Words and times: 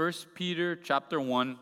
1 0.00 0.12
Peter 0.34 0.76
chapter 0.76 1.20
1. 1.20 1.58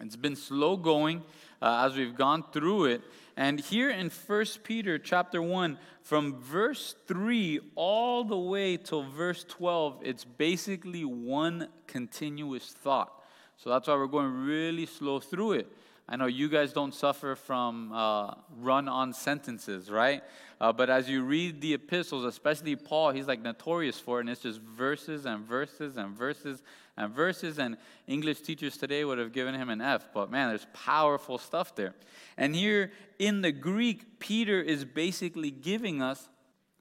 It's 0.00 0.16
been 0.16 0.36
slow 0.36 0.76
going 0.76 1.22
uh, 1.62 1.86
as 1.86 1.96
we've 1.96 2.14
gone 2.14 2.44
through 2.52 2.84
it. 2.84 3.00
And 3.38 3.58
here 3.58 3.88
in 3.88 4.10
1 4.10 4.46
Peter 4.64 4.98
chapter 4.98 5.40
1, 5.40 5.78
from 6.02 6.38
verse 6.42 6.94
3 7.08 7.60
all 7.74 8.22
the 8.22 8.36
way 8.36 8.76
till 8.76 9.04
verse 9.04 9.46
12, 9.48 10.00
it's 10.02 10.26
basically 10.26 11.06
one 11.06 11.68
continuous 11.86 12.66
thought. 12.66 13.10
So 13.56 13.70
that's 13.70 13.88
why 13.88 13.94
we're 13.94 14.08
going 14.08 14.44
really 14.44 14.84
slow 14.84 15.18
through 15.18 15.52
it. 15.52 15.72
I 16.06 16.16
know 16.16 16.26
you 16.26 16.50
guys 16.50 16.74
don't 16.74 16.92
suffer 16.92 17.34
from 17.34 17.92
uh, 17.94 18.34
run 18.58 18.90
on 18.90 19.14
sentences, 19.14 19.90
right? 19.90 20.22
Uh, 20.60 20.70
but 20.70 20.90
as 20.90 21.08
you 21.08 21.22
read 21.22 21.62
the 21.62 21.72
epistles, 21.72 22.26
especially 22.26 22.76
Paul, 22.76 23.12
he's 23.12 23.26
like 23.26 23.40
notorious 23.40 23.98
for 23.98 24.18
it, 24.18 24.20
and 24.20 24.28
it's 24.28 24.42
just 24.42 24.60
verses 24.60 25.24
and 25.24 25.46
verses 25.46 25.96
and 25.96 26.14
verses 26.14 26.62
and 26.96 27.12
verses. 27.12 27.58
And 27.58 27.76
English 28.06 28.40
teachers 28.40 28.76
today 28.76 29.04
would 29.04 29.18
have 29.18 29.32
given 29.32 29.54
him 29.54 29.68
an 29.68 29.80
F, 29.80 30.08
but 30.12 30.30
man, 30.30 30.48
there's 30.48 30.66
powerful 30.72 31.38
stuff 31.38 31.74
there. 31.74 31.94
And 32.36 32.54
here 32.54 32.92
in 33.18 33.42
the 33.42 33.52
Greek, 33.52 34.18
Peter 34.18 34.60
is 34.60 34.84
basically 34.84 35.50
giving 35.50 36.02
us 36.02 36.28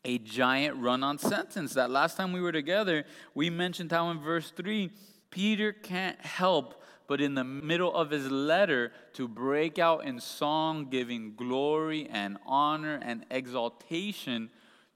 a 0.06 0.18
giant 0.18 0.78
run 0.78 1.04
on 1.04 1.18
sentence. 1.18 1.74
That 1.74 1.90
last 1.90 2.18
time 2.18 2.34
we 2.34 2.42
were 2.42 2.52
together, 2.52 3.06
we 3.34 3.50
mentioned 3.50 3.92
how 3.92 4.10
in 4.10 4.20
verse 4.20 4.52
3, 4.52 4.92
Peter 5.30 5.72
can't 5.72 6.20
help 6.20 6.84
but 7.08 7.22
in 7.22 7.36
the 7.36 7.44
middle 7.44 7.94
of 7.94 8.10
his 8.10 8.32
letter 8.32 8.92
to 9.14 9.28
break 9.28 9.78
out 9.78 10.06
in 10.06 10.20
song, 10.20 10.88
giving 10.90 11.36
glory 11.36 12.08
and 12.10 12.38
honor 12.46 13.00
and 13.04 13.26
exaltation 13.30 14.50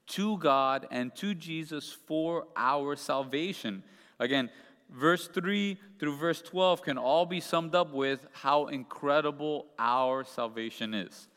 to 0.06 0.38
God 0.38 0.86
and 0.90 1.14
to 1.16 1.34
Jesus 1.34 1.92
for 2.06 2.46
our 2.56 2.96
salvation. 2.96 3.82
Again, 4.18 4.50
verse 4.90 5.28
3 5.28 5.78
through 5.98 6.16
verse 6.16 6.42
12 6.42 6.82
can 6.82 6.98
all 6.98 7.26
be 7.26 7.40
summed 7.40 7.74
up 7.74 7.92
with 7.92 8.26
how 8.32 8.66
incredible 8.66 9.66
our 9.78 10.24
salvation 10.24 10.94
is. 10.94 11.28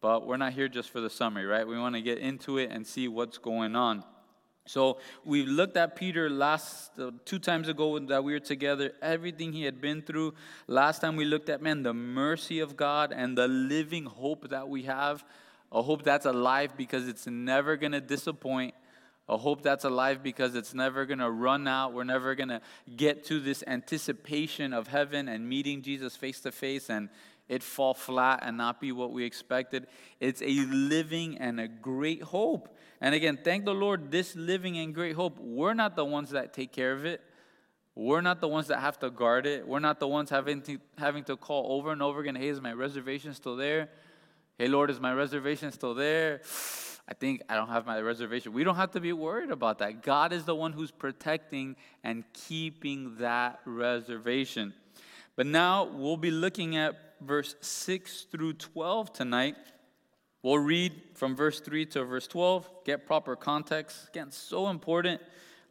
But 0.00 0.26
we're 0.26 0.36
not 0.36 0.52
here 0.52 0.68
just 0.68 0.90
for 0.90 1.00
the 1.00 1.08
summary, 1.10 1.46
right? 1.46 1.66
We 1.66 1.78
want 1.78 1.94
to 1.94 2.02
get 2.02 2.18
into 2.18 2.58
it 2.58 2.70
and 2.70 2.86
see 2.86 3.08
what's 3.08 3.38
going 3.38 3.74
on. 3.74 4.04
So 4.66 4.98
we 5.24 5.44
looked 5.44 5.76
at 5.76 5.94
Peter 5.94 6.30
last 6.30 6.98
uh, 6.98 7.10
two 7.26 7.38
times 7.38 7.68
ago 7.68 7.98
that 7.98 8.24
we 8.24 8.32
were 8.32 8.40
together, 8.40 8.92
everything 9.02 9.52
he 9.52 9.64
had 9.64 9.78
been 9.80 10.00
through. 10.00 10.34
Last 10.66 11.00
time 11.00 11.16
we 11.16 11.26
looked 11.26 11.50
at 11.50 11.60
man 11.60 11.82
the 11.82 11.92
mercy 11.92 12.60
of 12.60 12.76
God 12.76 13.12
and 13.14 13.36
the 13.36 13.46
living 13.46 14.06
hope 14.06 14.48
that 14.48 14.66
we 14.66 14.84
have, 14.84 15.22
a 15.70 15.82
hope 15.82 16.02
that's 16.02 16.24
alive 16.24 16.76
because 16.78 17.08
it's 17.08 17.26
never 17.26 17.76
going 17.76 17.92
to 17.92 18.00
disappoint. 18.00 18.74
A 19.28 19.38
hope 19.38 19.62
that's 19.62 19.84
alive 19.84 20.22
because 20.22 20.54
it's 20.54 20.74
never 20.74 21.06
going 21.06 21.18
to 21.18 21.30
run 21.30 21.66
out. 21.66 21.94
We're 21.94 22.04
never 22.04 22.34
going 22.34 22.50
to 22.50 22.60
get 22.94 23.24
to 23.26 23.40
this 23.40 23.64
anticipation 23.66 24.72
of 24.74 24.88
heaven 24.88 25.28
and 25.28 25.48
meeting 25.48 25.80
Jesus 25.80 26.14
face 26.14 26.40
to 26.40 26.52
face 26.52 26.90
and 26.90 27.08
it 27.48 27.62
fall 27.62 27.94
flat 27.94 28.40
and 28.42 28.56
not 28.56 28.80
be 28.80 28.92
what 28.92 29.12
we 29.12 29.24
expected. 29.24 29.86
It's 30.20 30.42
a 30.42 30.66
living 30.66 31.38
and 31.38 31.60
a 31.60 31.68
great 31.68 32.22
hope. 32.22 32.74
And 33.00 33.14
again, 33.14 33.38
thank 33.42 33.64
the 33.64 33.74
Lord, 33.74 34.10
this 34.10 34.34
living 34.34 34.78
and 34.78 34.94
great 34.94 35.14
hope, 35.14 35.38
we're 35.38 35.74
not 35.74 35.96
the 35.96 36.04
ones 36.04 36.30
that 36.30 36.52
take 36.54 36.72
care 36.72 36.92
of 36.92 37.04
it. 37.04 37.20
We're 37.94 38.22
not 38.22 38.40
the 38.40 38.48
ones 38.48 38.68
that 38.68 38.80
have 38.80 38.98
to 39.00 39.10
guard 39.10 39.46
it. 39.46 39.68
We're 39.68 39.78
not 39.78 40.00
the 40.00 40.08
ones 40.08 40.30
having 40.30 40.62
to, 40.62 40.78
having 40.98 41.24
to 41.24 41.36
call 41.36 41.76
over 41.76 41.92
and 41.92 42.02
over 42.02 42.20
again, 42.20 42.34
hey, 42.34 42.48
is 42.48 42.60
my 42.60 42.72
reservation 42.72 43.34
still 43.34 43.56
there? 43.56 43.88
Hey, 44.58 44.68
Lord, 44.68 44.90
is 44.90 45.00
my 45.00 45.12
reservation 45.12 45.70
still 45.70 45.94
there? 45.94 46.40
I 47.06 47.14
think 47.14 47.42
I 47.48 47.54
don't 47.54 47.68
have 47.68 47.84
my 47.84 48.00
reservation. 48.00 48.52
We 48.52 48.64
don't 48.64 48.76
have 48.76 48.92
to 48.92 49.00
be 49.00 49.12
worried 49.12 49.50
about 49.50 49.78
that. 49.80 50.02
God 50.02 50.32
is 50.32 50.44
the 50.44 50.54
one 50.54 50.72
who's 50.72 50.90
protecting 50.90 51.76
and 52.02 52.24
keeping 52.32 53.16
that 53.16 53.60
reservation. 53.66 54.72
But 55.36 55.46
now 55.46 55.84
we'll 55.84 56.16
be 56.16 56.30
looking 56.30 56.76
at 56.76 56.96
verse 57.20 57.56
6 57.60 58.26
through 58.30 58.54
12 58.54 59.12
tonight. 59.12 59.56
We'll 60.42 60.58
read 60.58 60.92
from 61.14 61.36
verse 61.36 61.60
3 61.60 61.86
to 61.86 62.04
verse 62.04 62.26
12, 62.26 62.68
get 62.84 63.06
proper 63.06 63.36
context. 63.36 64.08
Again, 64.08 64.30
so 64.30 64.68
important. 64.68 65.20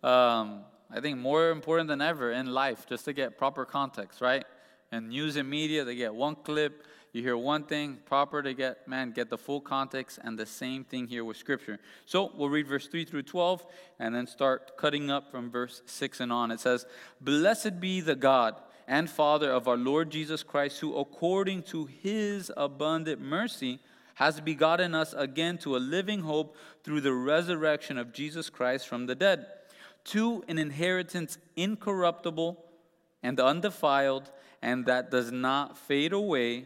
Um, 0.03 0.61
I 0.91 0.99
think 0.99 1.17
more 1.17 1.49
important 1.49 1.87
than 1.87 2.01
ever 2.01 2.31
in 2.31 2.47
life, 2.47 2.85
just 2.87 3.05
to 3.05 3.13
get 3.13 3.37
proper 3.37 3.65
context, 3.65 4.21
right? 4.21 4.45
And 4.91 5.09
news 5.09 5.37
and 5.37 5.49
media, 5.49 5.83
they 5.83 5.95
get 5.95 6.13
one 6.13 6.35
clip, 6.35 6.85
you 7.13 7.21
hear 7.21 7.37
one 7.37 7.63
thing, 7.63 7.99
proper 8.05 8.41
to 8.41 8.55
get, 8.55 8.87
man, 8.87 9.11
get 9.11 9.29
the 9.29 9.37
full 9.37 9.61
context, 9.61 10.19
and 10.23 10.37
the 10.37 10.47
same 10.47 10.83
thing 10.83 11.07
here 11.07 11.23
with 11.23 11.37
Scripture. 11.37 11.79
So 12.07 12.31
we'll 12.35 12.49
read 12.49 12.67
verse 12.67 12.87
3 12.87 13.05
through 13.05 13.23
12, 13.23 13.63
and 13.99 14.15
then 14.15 14.25
start 14.25 14.75
cutting 14.77 15.11
up 15.11 15.29
from 15.29 15.51
verse 15.51 15.83
6 15.85 16.19
and 16.21 16.33
on. 16.33 16.49
It 16.49 16.59
says, 16.59 16.87
Blessed 17.21 17.79
be 17.79 18.01
the 18.01 18.15
God 18.15 18.55
and 18.87 19.07
Father 19.07 19.51
of 19.51 19.67
our 19.67 19.77
Lord 19.77 20.09
Jesus 20.09 20.41
Christ, 20.41 20.79
who 20.79 20.97
according 20.97 21.63
to 21.63 21.85
his 21.85 22.51
abundant 22.57 23.21
mercy, 23.21 23.79
has 24.15 24.41
begotten 24.41 24.95
us 24.95 25.13
again 25.13 25.57
to 25.59 25.75
a 25.75 25.77
living 25.77 26.21
hope 26.21 26.55
through 26.83 27.01
the 27.01 27.13
resurrection 27.13 27.97
of 27.97 28.11
Jesus 28.11 28.49
Christ 28.49 28.87
from 28.87 29.05
the 29.05 29.15
dead, 29.15 29.45
to 30.05 30.43
an 30.47 30.57
inheritance 30.57 31.37
incorruptible 31.55 32.63
and 33.21 33.39
undefiled, 33.39 34.31
and 34.61 34.85
that 34.85 35.11
does 35.11 35.31
not 35.31 35.77
fade 35.77 36.13
away, 36.13 36.65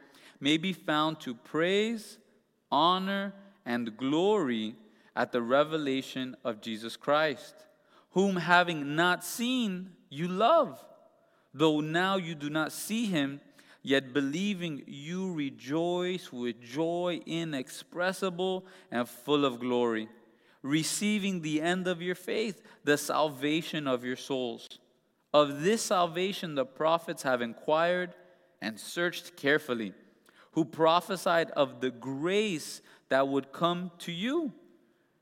may 0.41 0.57
be 0.57 0.73
found 0.73 1.21
to 1.21 1.33
praise, 1.33 2.17
honor, 2.69 3.33
and 3.65 3.95
glory 3.95 4.75
at 5.15 5.31
the 5.31 5.41
revelation 5.41 6.35
of 6.43 6.59
Jesus 6.59 6.97
Christ, 6.97 7.55
whom 8.11 8.35
having 8.35 8.95
not 8.95 9.23
seen, 9.23 9.91
you 10.09 10.27
love, 10.27 10.83
though 11.53 11.79
now 11.79 12.17
you 12.17 12.35
do 12.35 12.49
not 12.49 12.73
see 12.73 13.05
him 13.05 13.39
Yet 13.83 14.13
believing 14.13 14.83
you 14.85 15.33
rejoice 15.33 16.31
with 16.31 16.61
joy 16.61 17.21
inexpressible 17.25 18.65
and 18.91 19.09
full 19.09 19.43
of 19.43 19.59
glory, 19.59 20.07
receiving 20.61 21.41
the 21.41 21.61
end 21.61 21.87
of 21.87 22.01
your 22.01 22.15
faith, 22.15 22.61
the 22.83 22.97
salvation 22.97 23.87
of 23.87 24.05
your 24.05 24.15
souls. 24.15 24.79
Of 25.33 25.61
this 25.63 25.81
salvation 25.81 26.53
the 26.53 26.65
prophets 26.65 27.23
have 27.23 27.41
inquired 27.41 28.13
and 28.61 28.79
searched 28.79 29.35
carefully, 29.35 29.93
who 30.51 30.65
prophesied 30.65 31.49
of 31.51 31.81
the 31.81 31.91
grace 31.91 32.81
that 33.09 33.27
would 33.27 33.51
come 33.51 33.91
to 33.99 34.11
you, 34.11 34.51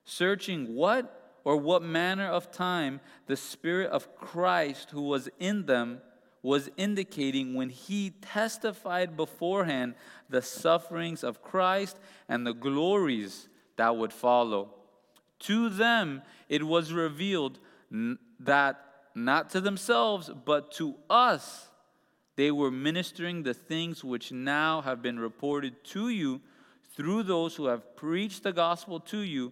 searching 0.06 0.76
what 0.76 1.38
or 1.44 1.58
what 1.58 1.82
manner 1.82 2.28
of 2.28 2.52
time 2.52 3.00
the 3.28 3.38
Spirit 3.38 3.90
of 3.92 4.16
Christ 4.16 4.92
who 4.92 5.02
was 5.02 5.30
in 5.40 5.66
them 5.66 6.02
was 6.42 6.70
indicating 6.78 7.54
when 7.54 7.70
he 7.70 8.12
testified 8.22 9.18
beforehand 9.18 9.96
the 10.30 10.42
sufferings 10.42 11.24
of 11.24 11.42
Christ 11.42 12.00
and 12.28 12.46
the 12.46 12.54
glories 12.54 13.50
that 13.76 13.96
would 13.96 14.14
follow. 14.14 14.74
To 15.40 15.70
them 15.70 16.22
it 16.48 16.64
was 16.64 16.94
revealed 16.94 17.60
that 18.40 18.86
not 19.16 19.50
to 19.52 19.62
themselves, 19.62 20.30
but 20.46 20.72
to 20.74 20.96
us, 21.10 21.69
they 22.40 22.52
were 22.52 22.72
ministering 22.72 23.44
the 23.44 23.54
things 23.54 24.02
which 24.02 24.32
now 24.32 24.80
have 24.80 25.02
been 25.02 25.20
reported 25.20 25.84
to 25.84 26.08
you 26.08 26.40
through 26.96 27.22
those 27.22 27.58
who 27.58 27.66
have 27.66 27.98
preached 27.98 28.44
the 28.44 28.54
gospel 28.54 28.98
to 28.98 29.18
you 29.18 29.52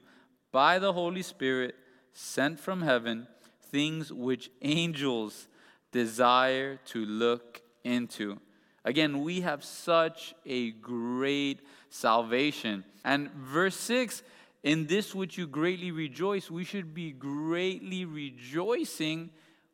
by 0.53 0.79
the 0.79 0.93
Holy 0.93 1.21
Spirit 1.21 1.75
sent 2.13 2.57
from 2.57 2.81
heaven, 2.81 3.27
things 3.61 4.13
which 4.13 4.49
angels 4.61 5.49
desire 5.91 6.77
to 6.85 7.05
look 7.05 7.61
into. 7.83 8.39
Again, 8.85 9.21
we 9.21 9.41
have 9.41 9.65
such 9.65 10.33
a 10.45 10.71
great 10.71 11.59
salvation. 11.89 12.85
And 13.03 13.29
verse 13.31 13.75
6 13.75 14.23
in 14.63 14.87
this 14.87 15.13
which 15.13 15.37
you 15.37 15.45
greatly 15.45 15.91
rejoice, 15.91 16.49
we 16.49 16.63
should 16.63 16.93
be 16.93 17.11
greatly 17.11 18.05
rejoicing 18.05 19.29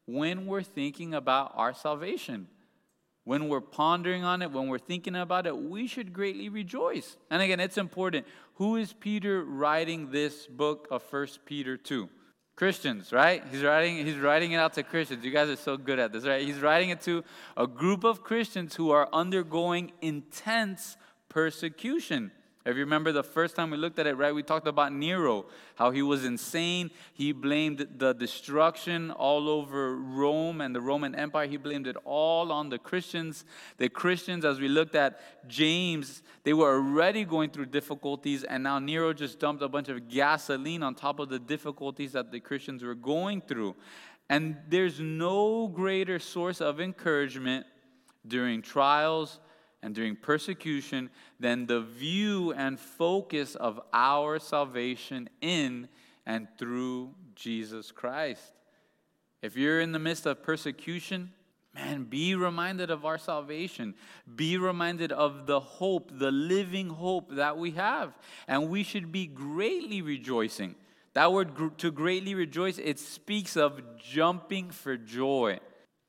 when 0.07 0.47
we're 0.47 0.63
thinking 0.63 1.13
about 1.13 1.51
our 1.53 1.75
salvation. 1.75 2.47
When 3.25 3.47
we're 3.47 3.61
pondering 3.61 4.23
on 4.23 4.41
it, 4.41 4.51
when 4.51 4.67
we're 4.67 4.79
thinking 4.79 5.15
about 5.15 5.47
it, 5.47 5.57
we 5.57 5.87
should 5.87 6.11
greatly 6.11 6.49
rejoice. 6.49 7.17
And 7.29 7.41
again, 7.41 7.59
it's 7.59 7.77
important. 7.77 8.25
Who 8.55 8.75
is 8.75 8.91
Peter 8.91 9.43
writing 9.43 10.11
this 10.11 10.45
book 10.45 10.87
of 10.91 11.03
First 11.03 11.45
Peter 11.45 11.77
to? 11.77 12.09
Christians, 12.55 13.11
right? 13.11 13.43
He's 13.49 13.63
writing, 13.63 14.05
he's 14.05 14.17
writing 14.17 14.51
it 14.51 14.57
out 14.57 14.73
to 14.73 14.83
Christians. 14.83 15.25
You 15.25 15.31
guys 15.31 15.49
are 15.49 15.55
so 15.55 15.75
good 15.75 15.97
at 15.97 16.13
this, 16.13 16.23
right? 16.23 16.45
He's 16.45 16.59
writing 16.59 16.89
it 16.89 17.01
to 17.01 17.23
a 17.57 17.65
group 17.65 18.03
of 18.03 18.23
Christians 18.23 18.75
who 18.75 18.91
are 18.91 19.09
undergoing 19.11 19.91
intense 20.01 20.97
persecution. 21.29 22.31
If 22.65 22.77
you 22.77 22.83
remember 22.83 23.11
the 23.11 23.23
first 23.23 23.57
time 23.57 23.71
we 23.71 23.77
looked 23.77 23.99
at 23.99 24.07
it, 24.07 24.15
right, 24.15 24.33
we 24.33 24.41
talked 24.41 24.67
about 24.67 24.93
Nero, 24.93 25.47
how 25.75 25.91
he 25.91 26.01
was 26.01 26.23
insane. 26.23 26.91
He 27.13 27.33
blamed 27.33 27.85
the 27.97 28.13
destruction 28.13 29.11
all 29.11 29.49
over 29.49 29.97
Rome 29.97 30.61
and 30.61 30.73
the 30.73 30.79
Roman 30.79 31.13
Empire. 31.13 31.45
He 31.45 31.57
blamed 31.57 31.87
it 31.87 31.97
all 32.05 32.53
on 32.53 32.69
the 32.69 32.79
Christians. 32.79 33.43
The 33.77 33.89
Christians, 33.89 34.45
as 34.45 34.61
we 34.61 34.69
looked 34.69 34.95
at 34.95 35.19
James, 35.49 36.23
they 36.43 36.53
were 36.53 36.73
already 36.73 37.25
going 37.25 37.49
through 37.49 37.65
difficulties, 37.65 38.45
and 38.45 38.63
now 38.63 38.79
Nero 38.79 39.11
just 39.11 39.39
dumped 39.39 39.61
a 39.61 39.67
bunch 39.67 39.89
of 39.89 40.07
gasoline 40.07 40.83
on 40.83 40.95
top 40.95 41.19
of 41.19 41.27
the 41.27 41.39
difficulties 41.39 42.13
that 42.13 42.31
the 42.31 42.39
Christians 42.39 42.81
were 42.81 42.95
going 42.95 43.41
through. 43.41 43.75
And 44.29 44.55
there's 44.69 45.01
no 45.01 45.67
greater 45.67 46.17
source 46.17 46.61
of 46.61 46.79
encouragement 46.79 47.65
during 48.25 48.61
trials 48.61 49.41
and 49.83 49.93
during 49.93 50.15
persecution 50.15 51.11
then 51.39 51.67
the 51.67 51.81
view 51.81 52.53
and 52.53 52.79
focus 52.79 53.53
of 53.55 53.79
our 53.93 54.39
salvation 54.39 55.29
in 55.41 55.87
and 56.25 56.47
through 56.57 57.13
Jesus 57.35 57.91
Christ. 57.91 58.53
If 59.41 59.57
you're 59.57 59.81
in 59.81 59.91
the 59.91 59.99
midst 59.99 60.25
of 60.25 60.41
persecution, 60.41 61.33
man, 61.75 62.05
be 62.05 62.33
reminded 62.33 62.89
of 62.89 63.03
our 63.03 63.17
salvation. 63.17 63.93
Be 64.35 64.57
reminded 64.57 65.11
of 65.11 65.47
the 65.47 65.59
hope, 65.59 66.11
the 66.17 66.31
living 66.31 66.89
hope 66.89 67.35
that 67.35 67.57
we 67.57 67.71
have. 67.71 68.17
And 68.47 68.69
we 68.69 68.83
should 68.83 69.11
be 69.11 69.27
greatly 69.27 70.01
rejoicing. 70.01 70.75
That 71.13 71.33
word 71.33 71.77
to 71.79 71.91
greatly 71.91 72.35
rejoice, 72.35 72.77
it 72.77 72.99
speaks 72.99 73.57
of 73.57 73.81
jumping 73.97 74.71
for 74.71 74.95
joy, 74.97 75.59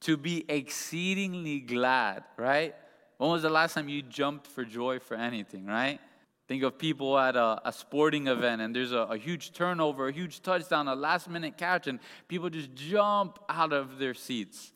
to 0.03 0.17
be 0.17 0.45
exceedingly 0.49 1.61
glad, 1.61 2.25
right? 2.37 2.75
When 3.19 3.31
was 3.31 3.43
the 3.43 3.51
last 3.51 3.75
time 3.75 3.89
you 3.89 4.03
jumped 4.03 4.47
for 4.47 4.65
joy 4.65 4.99
for 4.99 5.15
anything, 5.17 5.67
right? 5.67 6.01
Think 6.47 6.63
of 6.63 6.79
people 6.79 7.19
at 7.19 7.37
a, 7.37 7.61
a 7.65 7.73
sporting 7.73 8.27
event 8.27 8.61
and 8.61 8.75
there's 8.75 8.93
a, 8.93 8.99
a, 8.99 9.17
huge 9.17 9.53
turnover, 9.53 10.09
a 10.09 10.13
huge 10.13 10.43
touchdown, 10.43 10.89
a 10.89 10.95
last 10.95 11.29
minute 11.31 11.57
catch, 11.57 11.87
and 11.87 12.01
people 12.29 12.51
just 12.51 12.75
jump 12.75 13.39
out 13.49 13.73
of 13.73 13.99
their 13.99 14.13
seats. 14.13 14.73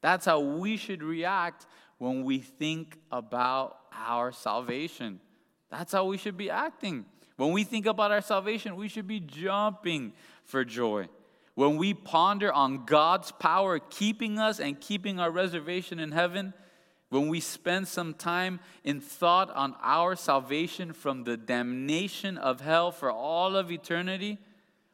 That's 0.00 0.26
how 0.26 0.40
we 0.40 0.76
should 0.76 1.02
react 1.02 1.66
when 1.98 2.24
we 2.24 2.38
think 2.38 2.98
about 3.12 3.78
our 3.92 4.32
salvation. 4.32 5.20
That's 5.70 5.92
how 5.92 6.06
we 6.06 6.18
should 6.18 6.36
be 6.36 6.50
acting. 6.50 7.04
When 7.36 7.52
we 7.52 7.64
think 7.64 7.86
about 7.86 8.10
our 8.10 8.20
salvation, 8.20 8.76
we 8.76 8.88
should 8.88 9.06
be 9.06 9.20
jumping 9.20 10.12
for 10.44 10.64
joy. 10.64 11.08
When 11.54 11.76
we 11.76 11.94
ponder 11.94 12.52
on 12.52 12.84
God's 12.84 13.30
power 13.30 13.78
keeping 13.78 14.38
us 14.38 14.58
and 14.58 14.80
keeping 14.80 15.20
our 15.20 15.30
reservation 15.30 16.00
in 16.00 16.10
heaven, 16.10 16.52
when 17.14 17.28
we 17.28 17.38
spend 17.38 17.86
some 17.86 18.12
time 18.12 18.58
in 18.82 19.00
thought 19.00 19.48
on 19.54 19.76
our 19.80 20.16
salvation 20.16 20.92
from 20.92 21.22
the 21.22 21.36
damnation 21.36 22.36
of 22.36 22.60
hell 22.60 22.90
for 22.90 23.08
all 23.08 23.54
of 23.54 23.70
eternity, 23.70 24.36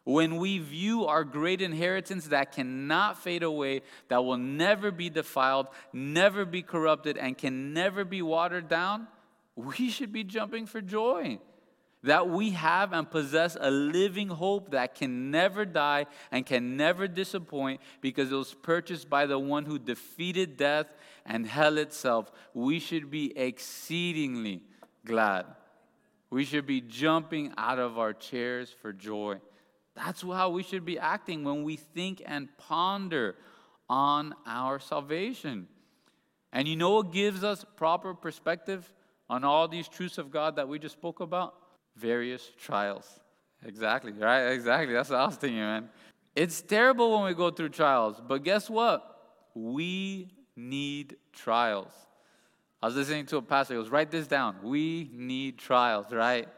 when 0.05 0.37
we 0.37 0.58
view 0.58 1.06
our 1.06 1.25
great 1.25 1.62
inheritance 1.62 2.26
that 2.26 2.52
cannot 2.52 3.19
fade 3.19 3.43
away, 3.43 3.81
that 4.08 4.22
will 4.22 4.37
never 4.37 4.90
be 4.90 5.08
defiled, 5.08 5.69
never 5.94 6.44
be 6.44 6.61
corrupted, 6.61 7.17
and 7.17 7.38
can 7.38 7.72
never 7.72 8.05
be 8.05 8.20
watered 8.20 8.69
down, 8.69 9.06
we 9.56 9.88
should 9.88 10.12
be 10.12 10.25
jumping 10.25 10.67
for 10.67 10.82
joy. 10.82 11.38
That 12.02 12.28
we 12.28 12.50
have 12.50 12.93
and 12.93 13.11
possess 13.11 13.58
a 13.61 13.70
living 13.70 14.28
hope 14.28 14.70
that 14.70 14.94
can 14.94 15.31
never 15.31 15.67
die 15.67 16.06
and 16.31 16.46
can 16.46 16.76
never 16.76 17.06
disappoint 17.06 17.81
because 18.00 18.32
it 18.32 18.37
was 18.37 18.55
purchased 18.55 19.11
by 19.11 19.26
the 19.26 19.38
one 19.38 19.67
who 19.67 19.78
defeated 19.78 20.56
death 20.56 20.87
and 21.26 21.46
hell 21.46 21.78
itself, 21.78 22.31
we 22.55 22.78
should 22.78 23.11
be 23.11 23.37
exceedingly 23.37 24.62
glad. 25.05 25.46
We 26.31 26.44
should 26.44 26.67
be 26.67 26.81
jumping 26.81 27.52
out 27.56 27.78
of 27.78 27.99
our 27.99 28.12
chairs 28.12 28.75
for 28.81 28.93
joy. 28.93 29.40
That's 29.96 30.22
how 30.22 30.50
we 30.50 30.62
should 30.62 30.84
be 30.84 30.99
acting 30.99 31.44
when 31.44 31.64
we 31.64 31.76
think 31.76 32.22
and 32.25 32.49
ponder 32.56 33.34
on 33.88 34.34
our 34.46 34.78
salvation. 34.78 35.67
And 36.52 36.69
you 36.69 36.76
know 36.76 36.90
what 36.93 37.12
gives 37.12 37.44
us 37.44 37.64
proper 37.76 38.14
perspective 38.14 38.93
on 39.28 39.44
all 39.44 39.69
these 39.69 39.88
truths 39.88 40.19
of 40.19 40.31
God 40.31 40.56
that 40.56 40.69
we 40.69 40.78
just 40.78 40.94
spoke 40.94 41.20
about? 41.20 41.55
Various 41.96 42.50
trials. 42.58 43.20
Exactly, 43.64 44.12
right? 44.12 44.49
Exactly. 44.49 44.94
That's 44.94 45.11
what 45.11 45.19
I 45.19 45.26
was 45.26 45.37
thinking, 45.37 45.58
man. 45.58 45.90
It's 46.34 46.62
terrible 46.62 47.12
when 47.12 47.25
we 47.25 47.34
go 47.34 47.50
through 47.50 47.70
trials, 47.70 48.20
but 48.26 48.44
guess 48.44 48.70
what? 48.70 49.05
We 49.55 50.28
need 50.61 51.17
trials. 51.33 51.93
I 52.83 52.87
was 52.87 52.97
listening 52.97 53.27
to 53.27 53.39
a 53.39 53.43
pastor, 53.43 53.75
he 53.75 53.81
goes, 53.81 53.91
Write 53.91 54.11
this 54.11 54.27
down. 54.27 54.57
We 54.62 55.11
need 55.12 55.59
trials, 55.59 56.12
right? 56.12 56.49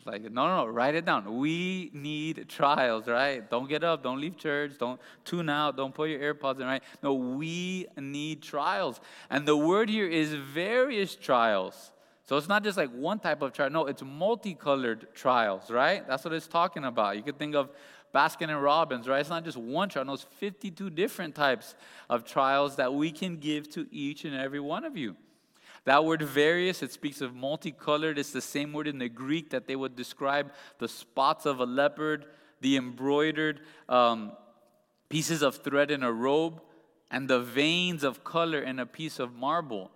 It's 0.00 0.06
like, 0.06 0.22
no, 0.32 0.46
no, 0.46 0.64
no, 0.64 0.66
write 0.66 0.94
it 0.94 1.04
down. 1.04 1.38
We 1.38 1.90
need 1.92 2.46
trials, 2.48 3.06
right? 3.06 3.48
Don't 3.50 3.68
get 3.68 3.84
up, 3.84 4.02
don't 4.02 4.18
leave 4.18 4.38
church, 4.38 4.78
don't 4.78 4.98
tune 5.26 5.50
out, 5.50 5.76
don't 5.76 5.94
put 5.94 6.08
your 6.08 6.34
AirPods 6.34 6.58
in, 6.58 6.66
right? 6.66 6.82
No, 7.02 7.12
we 7.12 7.86
need 7.98 8.40
trials. 8.40 8.98
And 9.28 9.46
the 9.46 9.56
word 9.56 9.90
here 9.90 10.08
is 10.08 10.32
various 10.32 11.14
trials. 11.14 11.92
So 12.24 12.38
it's 12.38 12.48
not 12.48 12.64
just 12.64 12.78
like 12.78 12.90
one 12.92 13.18
type 13.18 13.42
of 13.42 13.52
trial. 13.52 13.68
No, 13.68 13.86
it's 13.86 14.02
multicolored 14.02 15.08
trials, 15.14 15.70
right? 15.70 16.06
That's 16.08 16.24
what 16.24 16.32
it's 16.32 16.46
talking 16.46 16.84
about. 16.84 17.16
You 17.16 17.22
could 17.22 17.38
think 17.38 17.54
of 17.54 17.68
Baskin 18.14 18.50
and 18.50 18.62
Robbins, 18.62 19.08
right? 19.08 19.20
It's 19.20 19.30
not 19.30 19.44
just 19.44 19.56
one 19.56 19.88
trial, 19.88 20.04
no, 20.04 20.14
it's 20.14 20.26
52 20.38 20.90
different 20.90 21.34
types 21.34 21.74
of 22.08 22.24
trials 22.24 22.76
that 22.76 22.92
we 22.92 23.12
can 23.12 23.36
give 23.36 23.68
to 23.70 23.86
each 23.90 24.24
and 24.24 24.34
every 24.34 24.60
one 24.60 24.84
of 24.84 24.96
you. 24.96 25.16
That 25.84 26.04
word 26.04 26.22
various, 26.22 26.82
it 26.82 26.92
speaks 26.92 27.20
of 27.20 27.34
multicolored. 27.34 28.18
It's 28.18 28.32
the 28.32 28.42
same 28.42 28.72
word 28.72 28.86
in 28.86 28.98
the 28.98 29.08
Greek 29.08 29.50
that 29.50 29.66
they 29.66 29.76
would 29.76 29.96
describe 29.96 30.52
the 30.78 30.88
spots 30.88 31.46
of 31.46 31.60
a 31.60 31.64
leopard, 31.64 32.26
the 32.60 32.76
embroidered 32.76 33.60
um, 33.88 34.32
pieces 35.08 35.42
of 35.42 35.56
thread 35.56 35.90
in 35.90 36.02
a 36.02 36.12
robe, 36.12 36.60
and 37.10 37.28
the 37.28 37.40
veins 37.40 38.04
of 38.04 38.22
color 38.24 38.60
in 38.60 38.78
a 38.78 38.86
piece 38.86 39.18
of 39.18 39.34
marble. 39.34 39.90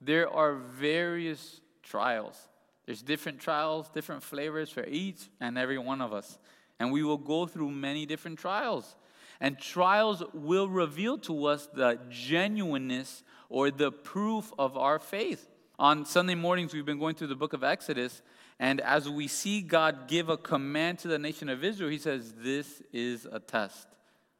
There 0.00 0.28
are 0.28 0.54
various 0.54 1.60
trials. 1.82 2.48
There's 2.84 3.02
different 3.02 3.38
trials, 3.38 3.88
different 3.90 4.22
flavors 4.22 4.70
for 4.70 4.84
each 4.86 5.28
and 5.40 5.56
every 5.56 5.78
one 5.78 6.00
of 6.00 6.12
us 6.12 6.38
and 6.78 6.92
we 6.92 7.02
will 7.02 7.18
go 7.18 7.46
through 7.46 7.70
many 7.70 8.06
different 8.06 8.38
trials. 8.38 8.96
And 9.40 9.58
trials 9.58 10.22
will 10.32 10.68
reveal 10.68 11.18
to 11.18 11.46
us 11.46 11.68
the 11.72 11.98
genuineness 12.10 13.22
or 13.48 13.70
the 13.70 13.92
proof 13.92 14.52
of 14.58 14.76
our 14.76 14.98
faith. 14.98 15.48
On 15.78 16.04
Sunday 16.04 16.34
mornings, 16.34 16.74
we've 16.74 16.84
been 16.84 16.98
going 16.98 17.14
through 17.14 17.28
the 17.28 17.36
book 17.36 17.52
of 17.52 17.62
Exodus, 17.62 18.22
and 18.58 18.80
as 18.80 19.08
we 19.08 19.28
see 19.28 19.60
God 19.60 20.08
give 20.08 20.28
a 20.28 20.36
command 20.36 20.98
to 21.00 21.08
the 21.08 21.18
nation 21.18 21.48
of 21.48 21.62
Israel, 21.62 21.88
He 21.88 21.98
says, 21.98 22.34
This 22.36 22.82
is 22.92 23.26
a 23.30 23.38
test. 23.38 23.86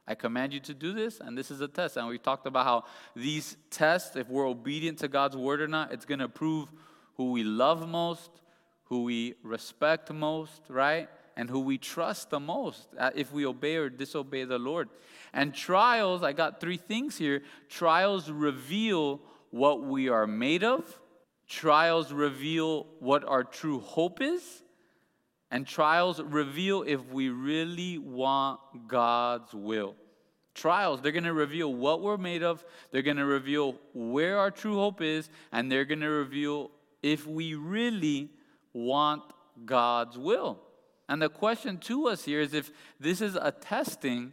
I 0.09 0.15
command 0.17 0.53
you 0.53 0.61
to 0.61 0.75
do 0.75 0.93
this, 0.93 1.21
and 1.21 1.39
this 1.39 1.51
is 1.51 1.61
a 1.61 1.69
test. 1.69 1.97
And 1.97 2.09
we've 2.09 2.23
talked 2.23 2.47
about 2.47 2.65
how 2.65 2.85
these 3.15 3.57
tests, 3.71 4.17
if 4.17 4.29
we're 4.29 4.49
obedient 4.49 4.99
to 5.01 5.09
God's 5.09 5.37
word 5.37 5.61
or 5.61 5.69
not, 5.69 5.93
it's 5.93 6.07
going 6.07 6.19
to 6.19 6.29
prove 6.29 6.73
who 7.17 7.31
we 7.31 7.45
love 7.45 7.87
most, 7.89 8.31
who 8.85 9.05
we 9.05 9.35
respect 9.45 10.11
most, 10.11 10.62
right? 10.69 11.09
And 11.38 11.49
who 11.49 11.61
we 11.61 11.78
trust 11.78 12.30
the 12.30 12.40
most 12.40 12.88
uh, 12.99 13.11
if 13.14 13.33
we 13.33 13.47
obey 13.47 13.76
or 13.76 13.88
disobey 13.88 14.45
the 14.45 14.59
Lord. 14.59 14.88
And 15.33 15.54
trials, 15.54 16.25
I 16.25 16.33
got 16.33 16.61
three 16.61 16.76
things 16.76 17.16
here. 17.16 17.42
Trials 17.68 18.28
reveal 18.28 19.21
what 19.50 19.85
we 19.85 20.09
are 20.09 20.26
made 20.26 20.64
of, 20.64 21.00
trials 21.47 22.12
reveal 22.12 22.88
what 22.99 23.25
our 23.25 23.45
true 23.45 23.78
hope 23.78 24.21
is, 24.21 24.64
and 25.52 25.64
trials 25.64 26.21
reveal 26.21 26.83
if 26.83 27.07
we 27.07 27.28
really 27.28 27.99
want 27.99 28.59
God's 28.88 29.54
will. 29.54 29.95
Trials, 30.54 31.00
they're 31.00 31.12
going 31.12 31.23
to 31.23 31.33
reveal 31.33 31.73
what 31.73 32.02
we're 32.02 32.18
made 32.18 32.42
of, 32.42 32.64
they're 32.90 33.00
going 33.00 33.16
to 33.16 33.25
reveal 33.25 33.76
where 33.95 34.38
our 34.38 34.50
true 34.50 34.75
hope 34.75 35.00
is, 35.00 35.30
and 35.52 35.71
they're 35.71 35.85
going 35.85 36.00
to 36.00 36.09
reveal 36.09 36.73
if 37.00 37.28
we 37.28 37.54
really 37.54 38.28
want 38.73 39.23
God's 39.64 40.18
will. 40.18 40.59
And 41.09 41.23
the 41.23 41.31
question 41.31 41.79
to 41.79 42.09
us 42.09 42.25
here 42.25 42.41
is 42.41 42.53
if 42.53 42.71
this 43.00 43.21
is 43.21 43.35
a 43.35 43.50
testing, 43.50 44.33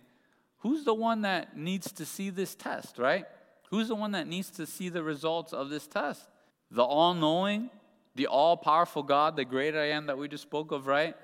who's 0.60 0.84
the 0.84 0.94
one 0.94 1.22
that 1.22 1.56
needs 1.58 1.92
to 1.94 2.06
see 2.06 2.30
this 2.30 2.54
test, 2.54 2.98
right? 2.98 3.26
Who's 3.70 3.88
the 3.88 3.96
one 3.96 4.12
that 4.12 4.28
needs 4.28 4.50
to 4.52 4.66
see 4.66 4.90
the 4.90 5.04
results 5.04 5.54
of 5.54 5.70
this 5.70 5.88
test? 5.88 6.28
The 6.72 6.84
all 6.84 7.14
knowing, 7.14 7.70
the 8.16 8.28
all 8.28 8.58
powerful 8.58 9.04
God, 9.04 9.36
the 9.36 9.46
great 9.46 9.76
I 9.76 9.90
am 9.92 10.08
that 10.08 10.18
we 10.18 10.28
just 10.28 10.44
spoke 10.44 10.72
of, 10.72 10.88
right? 10.88 11.16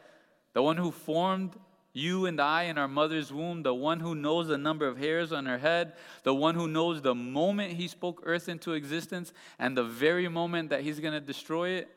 The 0.53 0.61
one 0.61 0.77
who 0.77 0.91
formed 0.91 1.55
you 1.93 2.25
and 2.25 2.39
I 2.39 2.63
in 2.63 2.77
our 2.77 2.87
mother's 2.87 3.33
womb, 3.33 3.63
the 3.63 3.73
one 3.73 3.99
who 3.99 4.15
knows 4.15 4.47
the 4.47 4.57
number 4.57 4.87
of 4.87 4.97
hairs 4.97 5.33
on 5.33 5.45
her 5.45 5.57
head, 5.57 5.93
the 6.23 6.33
one 6.33 6.55
who 6.55 6.67
knows 6.67 7.01
the 7.01 7.15
moment 7.15 7.73
he 7.73 7.87
spoke 7.87 8.21
earth 8.25 8.47
into 8.47 8.73
existence 8.73 9.33
and 9.59 9.75
the 9.75 9.83
very 9.83 10.29
moment 10.29 10.69
that 10.69 10.81
he's 10.81 10.99
going 10.99 11.13
to 11.13 11.19
destroy 11.19 11.69
it. 11.69 11.89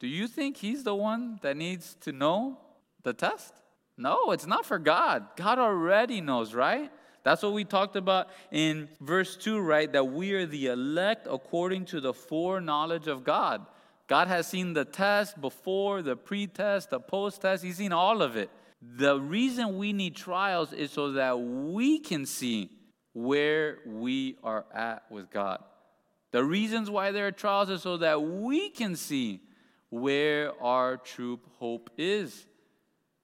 Do 0.00 0.08
you 0.08 0.26
think 0.26 0.56
he's 0.56 0.82
the 0.82 0.94
one 0.94 1.38
that 1.42 1.56
needs 1.56 1.96
to 2.00 2.12
know 2.12 2.58
the 3.02 3.12
test? 3.12 3.54
No, 3.96 4.30
it's 4.30 4.46
not 4.46 4.64
for 4.64 4.78
God. 4.78 5.26
God 5.36 5.58
already 5.58 6.20
knows, 6.20 6.54
right? 6.54 6.90
That's 7.24 7.42
what 7.42 7.52
we 7.52 7.64
talked 7.64 7.96
about 7.96 8.28
in 8.50 8.88
verse 9.00 9.36
2, 9.36 9.60
right? 9.60 9.92
That 9.92 10.04
we 10.04 10.32
are 10.32 10.46
the 10.46 10.68
elect 10.68 11.26
according 11.30 11.86
to 11.86 12.00
the 12.00 12.14
foreknowledge 12.14 13.08
of 13.08 13.24
God. 13.24 13.66
God 14.06 14.28
has 14.28 14.46
seen 14.46 14.72
the 14.72 14.84
test 14.84 15.38
before, 15.40 16.00
the 16.00 16.16
pre 16.16 16.46
test, 16.46 16.90
the 16.90 17.00
post 17.00 17.42
test. 17.42 17.62
He's 17.62 17.76
seen 17.76 17.92
all 17.92 18.22
of 18.22 18.36
it. 18.36 18.50
The 18.80 19.20
reason 19.20 19.76
we 19.76 19.92
need 19.92 20.16
trials 20.16 20.72
is 20.72 20.90
so 20.90 21.12
that 21.12 21.38
we 21.38 21.98
can 21.98 22.24
see 22.24 22.70
where 23.12 23.78
we 23.84 24.36
are 24.42 24.64
at 24.72 25.02
with 25.10 25.30
God. 25.30 25.62
The 26.30 26.44
reasons 26.44 26.88
why 26.88 27.10
there 27.10 27.26
are 27.26 27.32
trials 27.32 27.68
is 27.68 27.82
so 27.82 27.96
that 27.98 28.22
we 28.22 28.70
can 28.70 28.96
see 28.96 29.40
where 29.90 30.52
our 30.62 30.96
true 30.96 31.40
hope 31.58 31.90
is. 31.98 32.46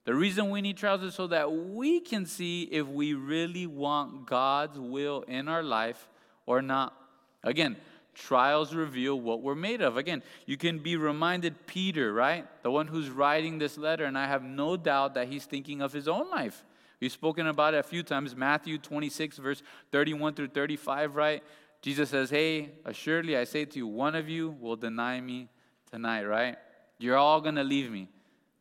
The 0.04 0.14
reason 0.14 0.50
we 0.50 0.60
need 0.60 0.76
trials 0.76 1.02
is 1.02 1.14
so 1.14 1.26
that 1.28 1.50
we 1.50 2.00
can 2.00 2.26
see 2.26 2.64
if 2.64 2.86
we 2.86 3.14
really 3.14 3.66
want 3.66 4.26
God's 4.26 4.78
will 4.78 5.22
in 5.22 5.48
our 5.48 5.62
life 5.62 6.08
or 6.44 6.60
not. 6.60 6.94
Again, 7.42 7.76
trials 8.14 8.74
reveal 8.74 9.18
what 9.18 9.42
we're 9.42 9.54
made 9.54 9.80
of. 9.80 9.96
Again, 9.96 10.22
you 10.46 10.56
can 10.56 10.78
be 10.78 10.96
reminded 10.96 11.66
Peter, 11.66 12.12
right? 12.12 12.46
The 12.62 12.70
one 12.70 12.86
who's 12.86 13.08
writing 13.08 13.58
this 13.58 13.78
letter, 13.78 14.04
and 14.04 14.16
I 14.18 14.26
have 14.26 14.42
no 14.42 14.76
doubt 14.76 15.14
that 15.14 15.28
he's 15.28 15.46
thinking 15.46 15.80
of 15.80 15.92
his 15.92 16.06
own 16.06 16.30
life. 16.30 16.64
We've 17.00 17.10
spoken 17.10 17.46
about 17.46 17.74
it 17.74 17.78
a 17.78 17.82
few 17.82 18.02
times. 18.02 18.36
Matthew 18.36 18.78
26, 18.78 19.38
verse 19.38 19.62
31 19.90 20.34
through 20.34 20.48
35, 20.48 21.16
right? 21.16 21.42
Jesus 21.82 22.10
says, 22.10 22.30
Hey, 22.30 22.72
assuredly 22.84 23.36
I 23.36 23.44
say 23.44 23.64
to 23.64 23.78
you, 23.78 23.86
one 23.86 24.14
of 24.14 24.28
you 24.28 24.56
will 24.60 24.76
deny 24.76 25.20
me 25.20 25.48
tonight, 25.90 26.24
right? 26.24 26.56
You're 26.98 27.16
all 27.16 27.40
going 27.40 27.56
to 27.56 27.64
leave 27.64 27.90
me. 27.90 28.08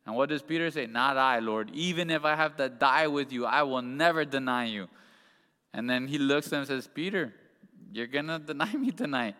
And 0.06 0.14
what 0.14 0.28
does 0.28 0.42
Peter 0.42 0.70
say? 0.70 0.86
Not 0.86 1.16
I, 1.16 1.38
Lord. 1.38 1.70
Even 1.72 2.10
if 2.10 2.24
I 2.24 2.36
have 2.36 2.56
to 2.56 2.68
die 2.68 3.06
with 3.06 3.32
you, 3.32 3.46
I 3.46 3.62
will 3.62 3.82
never 3.82 4.24
deny 4.24 4.66
you. 4.66 4.88
And 5.72 5.88
then 5.88 6.06
he 6.06 6.18
looks 6.18 6.48
at 6.48 6.52
him 6.52 6.58
and 6.60 6.68
says, 6.68 6.88
Peter, 6.92 7.32
you're 7.92 8.06
going 8.06 8.26
to 8.28 8.38
deny 8.38 8.72
me 8.72 8.90
tonight. 8.90 9.34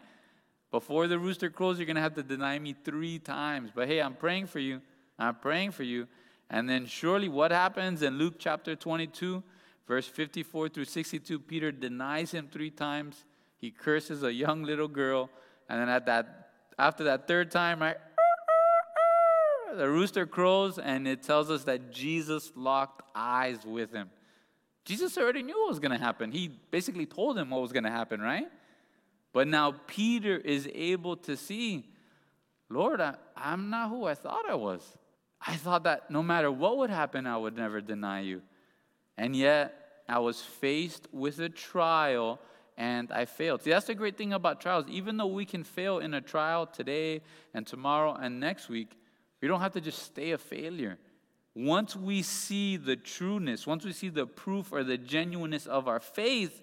Before 0.70 1.06
the 1.06 1.18
rooster 1.18 1.50
crows, 1.50 1.78
you're 1.78 1.86
going 1.86 1.96
to 1.96 2.02
have 2.02 2.14
to 2.14 2.22
deny 2.22 2.58
me 2.58 2.74
three 2.84 3.18
times. 3.18 3.70
But 3.72 3.86
hey, 3.86 4.00
I'm 4.00 4.14
praying 4.14 4.46
for 4.46 4.58
you. 4.58 4.80
I'm 5.18 5.36
praying 5.36 5.70
for 5.70 5.84
you. 5.84 6.08
And 6.50 6.68
then 6.68 6.86
surely 6.86 7.28
what 7.28 7.52
happens 7.52 8.02
in 8.02 8.18
Luke 8.18 8.34
chapter 8.38 8.74
22, 8.74 9.42
verse 9.86 10.08
54 10.08 10.70
through 10.70 10.86
62? 10.86 11.38
Peter 11.40 11.70
denies 11.70 12.32
him 12.32 12.48
three 12.50 12.70
times. 12.70 13.24
He 13.58 13.70
curses 13.70 14.22
a 14.22 14.32
young 14.32 14.64
little 14.64 14.88
girl. 14.88 15.30
And 15.68 15.80
then 15.80 15.88
at 15.88 16.06
that, 16.06 16.50
after 16.78 17.04
that 17.04 17.28
third 17.28 17.50
time, 17.50 17.80
right, 17.80 17.96
the 19.76 19.88
rooster 19.88 20.26
crows, 20.26 20.78
and 20.78 21.06
it 21.06 21.22
tells 21.22 21.50
us 21.50 21.64
that 21.64 21.92
Jesus 21.92 22.52
locked 22.54 23.02
eyes 23.14 23.64
with 23.64 23.92
him. 23.92 24.10
Jesus 24.84 25.16
already 25.16 25.42
knew 25.42 25.58
what 25.58 25.70
was 25.70 25.78
going 25.78 25.92
to 25.92 26.04
happen. 26.04 26.30
He 26.30 26.48
basically 26.70 27.06
told 27.06 27.38
him 27.38 27.50
what 27.50 27.62
was 27.62 27.72
going 27.72 27.84
to 27.84 27.90
happen, 27.90 28.20
right? 28.20 28.48
But 29.32 29.48
now 29.48 29.74
Peter 29.86 30.36
is 30.36 30.68
able 30.74 31.16
to 31.18 31.36
see, 31.36 31.88
Lord, 32.68 33.00
I, 33.00 33.16
am 33.36 33.70
not 33.70 33.88
who 33.88 34.04
I 34.04 34.14
thought 34.14 34.48
I 34.48 34.54
was. 34.54 34.82
I 35.46 35.56
thought 35.56 35.84
that 35.84 36.10
no 36.10 36.22
matter 36.22 36.50
what 36.50 36.78
would 36.78 36.90
happen, 36.90 37.26
I 37.26 37.36
would 37.36 37.56
never 37.56 37.80
deny 37.80 38.20
you. 38.20 38.42
And 39.16 39.34
yet, 39.34 39.74
I 40.08 40.18
was 40.18 40.40
faced 40.40 41.08
with 41.12 41.38
a 41.38 41.48
trial 41.48 42.38
and 42.76 43.10
I 43.12 43.24
failed. 43.24 43.62
See, 43.62 43.70
that's 43.70 43.86
the 43.86 43.94
great 43.94 44.16
thing 44.16 44.32
about 44.32 44.60
trials. 44.60 44.84
Even 44.88 45.16
though 45.16 45.26
we 45.26 45.44
can 45.44 45.64
fail 45.64 45.98
in 45.98 46.14
a 46.14 46.20
trial 46.20 46.66
today 46.66 47.22
and 47.54 47.66
tomorrow 47.66 48.14
and 48.14 48.40
next 48.40 48.68
week, 48.68 48.98
we 49.44 49.48
don't 49.48 49.60
have 49.60 49.72
to 49.72 49.80
just 49.82 50.02
stay 50.02 50.30
a 50.30 50.38
failure. 50.38 50.96
Once 51.54 51.94
we 51.94 52.22
see 52.22 52.78
the 52.78 52.96
trueness, 52.96 53.66
once 53.66 53.84
we 53.84 53.92
see 53.92 54.08
the 54.08 54.24
proof 54.24 54.72
or 54.72 54.82
the 54.82 54.96
genuineness 54.96 55.66
of 55.66 55.86
our 55.86 56.00
faith, 56.00 56.62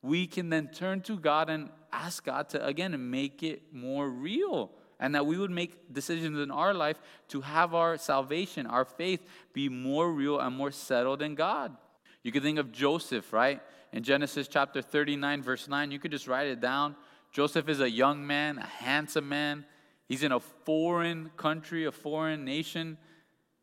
we 0.00 0.26
can 0.26 0.48
then 0.48 0.68
turn 0.68 1.02
to 1.02 1.18
God 1.18 1.50
and 1.50 1.68
ask 1.92 2.24
God 2.24 2.48
to, 2.48 2.64
again, 2.64 3.10
make 3.10 3.42
it 3.42 3.74
more 3.74 4.08
real. 4.08 4.70
And 4.98 5.14
that 5.14 5.26
we 5.26 5.36
would 5.36 5.50
make 5.50 5.92
decisions 5.92 6.38
in 6.38 6.50
our 6.50 6.72
life 6.72 6.98
to 7.28 7.42
have 7.42 7.74
our 7.74 7.98
salvation, 7.98 8.66
our 8.66 8.86
faith, 8.86 9.20
be 9.52 9.68
more 9.68 10.10
real 10.10 10.40
and 10.40 10.56
more 10.56 10.70
settled 10.70 11.20
in 11.20 11.34
God. 11.34 11.76
You 12.22 12.32
could 12.32 12.42
think 12.42 12.58
of 12.58 12.72
Joseph, 12.72 13.34
right? 13.34 13.60
In 13.92 14.02
Genesis 14.02 14.48
chapter 14.48 14.80
39, 14.80 15.42
verse 15.42 15.68
9, 15.68 15.90
you 15.90 15.98
could 15.98 16.12
just 16.12 16.26
write 16.26 16.46
it 16.46 16.62
down. 16.62 16.96
Joseph 17.32 17.68
is 17.68 17.80
a 17.80 17.90
young 17.90 18.26
man, 18.26 18.56
a 18.56 18.66
handsome 18.66 19.28
man. 19.28 19.66
He's 20.08 20.22
in 20.22 20.32
a 20.32 20.40
foreign 20.40 21.30
country, 21.36 21.84
a 21.84 21.92
foreign 21.92 22.44
nation. 22.44 22.98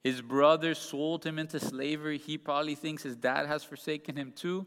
His 0.04 0.22
brother 0.22 0.74
sold 0.74 1.26
him 1.26 1.38
into 1.38 1.60
slavery. 1.60 2.18
He 2.18 2.38
probably 2.38 2.76
thinks 2.76 3.04
his 3.04 3.16
dad 3.16 3.46
has 3.46 3.64
forsaken 3.64 4.16
him 4.16 4.32
too. 4.36 4.66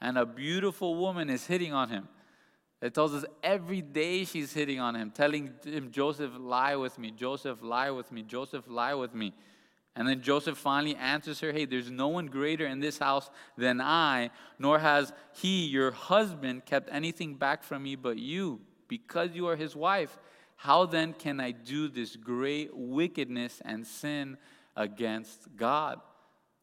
And 0.00 0.16
a 0.16 0.26
beautiful 0.26 0.94
woman 0.94 1.30
is 1.30 1.46
hitting 1.46 1.72
on 1.72 1.88
him. 1.88 2.08
It 2.80 2.94
tells 2.94 3.14
us 3.14 3.24
every 3.44 3.80
day 3.80 4.24
she's 4.24 4.52
hitting 4.52 4.80
on 4.80 4.96
him, 4.96 5.12
telling 5.12 5.52
him, 5.64 5.92
Joseph, 5.92 6.32
lie 6.36 6.74
with 6.74 6.98
me. 6.98 7.12
Joseph, 7.12 7.62
lie 7.62 7.90
with 7.90 8.10
me. 8.10 8.22
Joseph, 8.22 8.64
lie 8.66 8.94
with 8.94 9.14
me. 9.14 9.32
And 9.94 10.08
then 10.08 10.20
Joseph 10.22 10.58
finally 10.58 10.96
answers 10.96 11.38
her, 11.40 11.52
Hey, 11.52 11.64
there's 11.64 11.90
no 11.90 12.08
one 12.08 12.26
greater 12.26 12.66
in 12.66 12.80
this 12.80 12.98
house 12.98 13.30
than 13.56 13.80
I, 13.80 14.30
nor 14.58 14.78
has 14.78 15.12
he, 15.34 15.66
your 15.66 15.90
husband, 15.90 16.64
kept 16.64 16.88
anything 16.90 17.34
back 17.34 17.62
from 17.62 17.82
me 17.82 17.94
but 17.94 18.18
you, 18.18 18.60
because 18.88 19.30
you 19.34 19.46
are 19.48 19.56
his 19.56 19.76
wife. 19.76 20.18
How 20.62 20.86
then 20.86 21.12
can 21.12 21.40
I 21.40 21.50
do 21.50 21.88
this 21.88 22.14
great 22.14 22.70
wickedness 22.72 23.60
and 23.64 23.84
sin 23.84 24.36
against 24.76 25.48
God? 25.56 26.00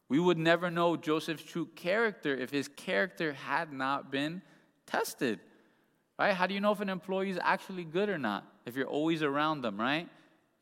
We 0.08 0.18
would 0.18 0.38
never 0.38 0.70
know 0.70 0.96
Joseph's 0.96 1.42
true 1.42 1.66
character 1.76 2.34
if 2.34 2.48
his 2.48 2.66
character 2.66 3.34
had 3.34 3.74
not 3.74 4.10
been 4.10 4.40
tested. 4.86 5.38
Right? 6.18 6.32
How 6.32 6.46
do 6.46 6.54
you 6.54 6.60
know 6.60 6.72
if 6.72 6.80
an 6.80 6.88
employee 6.88 7.28
is 7.28 7.38
actually 7.42 7.84
good 7.84 8.08
or 8.08 8.16
not? 8.16 8.46
If 8.64 8.74
you're 8.74 8.86
always 8.86 9.22
around 9.22 9.60
them, 9.60 9.78
right? 9.78 10.08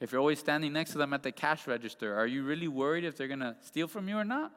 If 0.00 0.10
you're 0.10 0.20
always 0.20 0.40
standing 0.40 0.72
next 0.72 0.90
to 0.92 0.98
them 0.98 1.12
at 1.12 1.22
the 1.22 1.30
cash 1.30 1.68
register, 1.68 2.16
are 2.16 2.26
you 2.26 2.42
really 2.42 2.66
worried 2.66 3.04
if 3.04 3.16
they're 3.16 3.28
going 3.28 3.38
to 3.38 3.54
steal 3.60 3.86
from 3.86 4.08
you 4.08 4.18
or 4.18 4.24
not? 4.24 4.50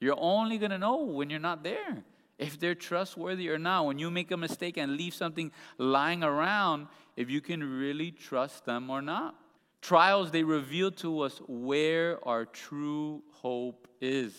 You're 0.00 0.18
only 0.18 0.58
going 0.58 0.72
to 0.72 0.78
know 0.78 1.04
when 1.04 1.30
you're 1.30 1.38
not 1.38 1.62
there 1.62 2.02
if 2.38 2.58
they're 2.58 2.74
trustworthy 2.74 3.48
or 3.48 3.58
not. 3.58 3.86
When 3.86 3.98
you 3.98 4.10
make 4.10 4.30
a 4.30 4.36
mistake 4.36 4.76
and 4.76 4.96
leave 4.96 5.14
something 5.14 5.52
lying 5.78 6.22
around, 6.22 6.88
if 7.16 7.30
you 7.30 7.40
can 7.40 7.78
really 7.78 8.10
trust 8.10 8.64
them 8.64 8.90
or 8.90 9.00
not. 9.00 9.34
Trials, 9.80 10.30
they 10.30 10.42
reveal 10.42 10.90
to 10.92 11.20
us 11.20 11.40
where 11.46 12.26
our 12.26 12.44
true 12.44 13.22
hope 13.30 13.88
is. 14.00 14.34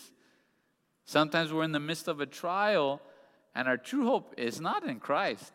Sometimes 1.05 1.53
we're 1.53 1.63
in 1.63 1.71
the 1.71 1.79
midst 1.79 2.07
of 2.07 2.19
a 2.19 2.25
trial, 2.25 3.01
and 3.55 3.67
our 3.67 3.77
true 3.77 4.05
hope 4.05 4.33
is 4.37 4.59
not 4.59 4.83
in 4.83 4.99
Christ. 4.99 5.53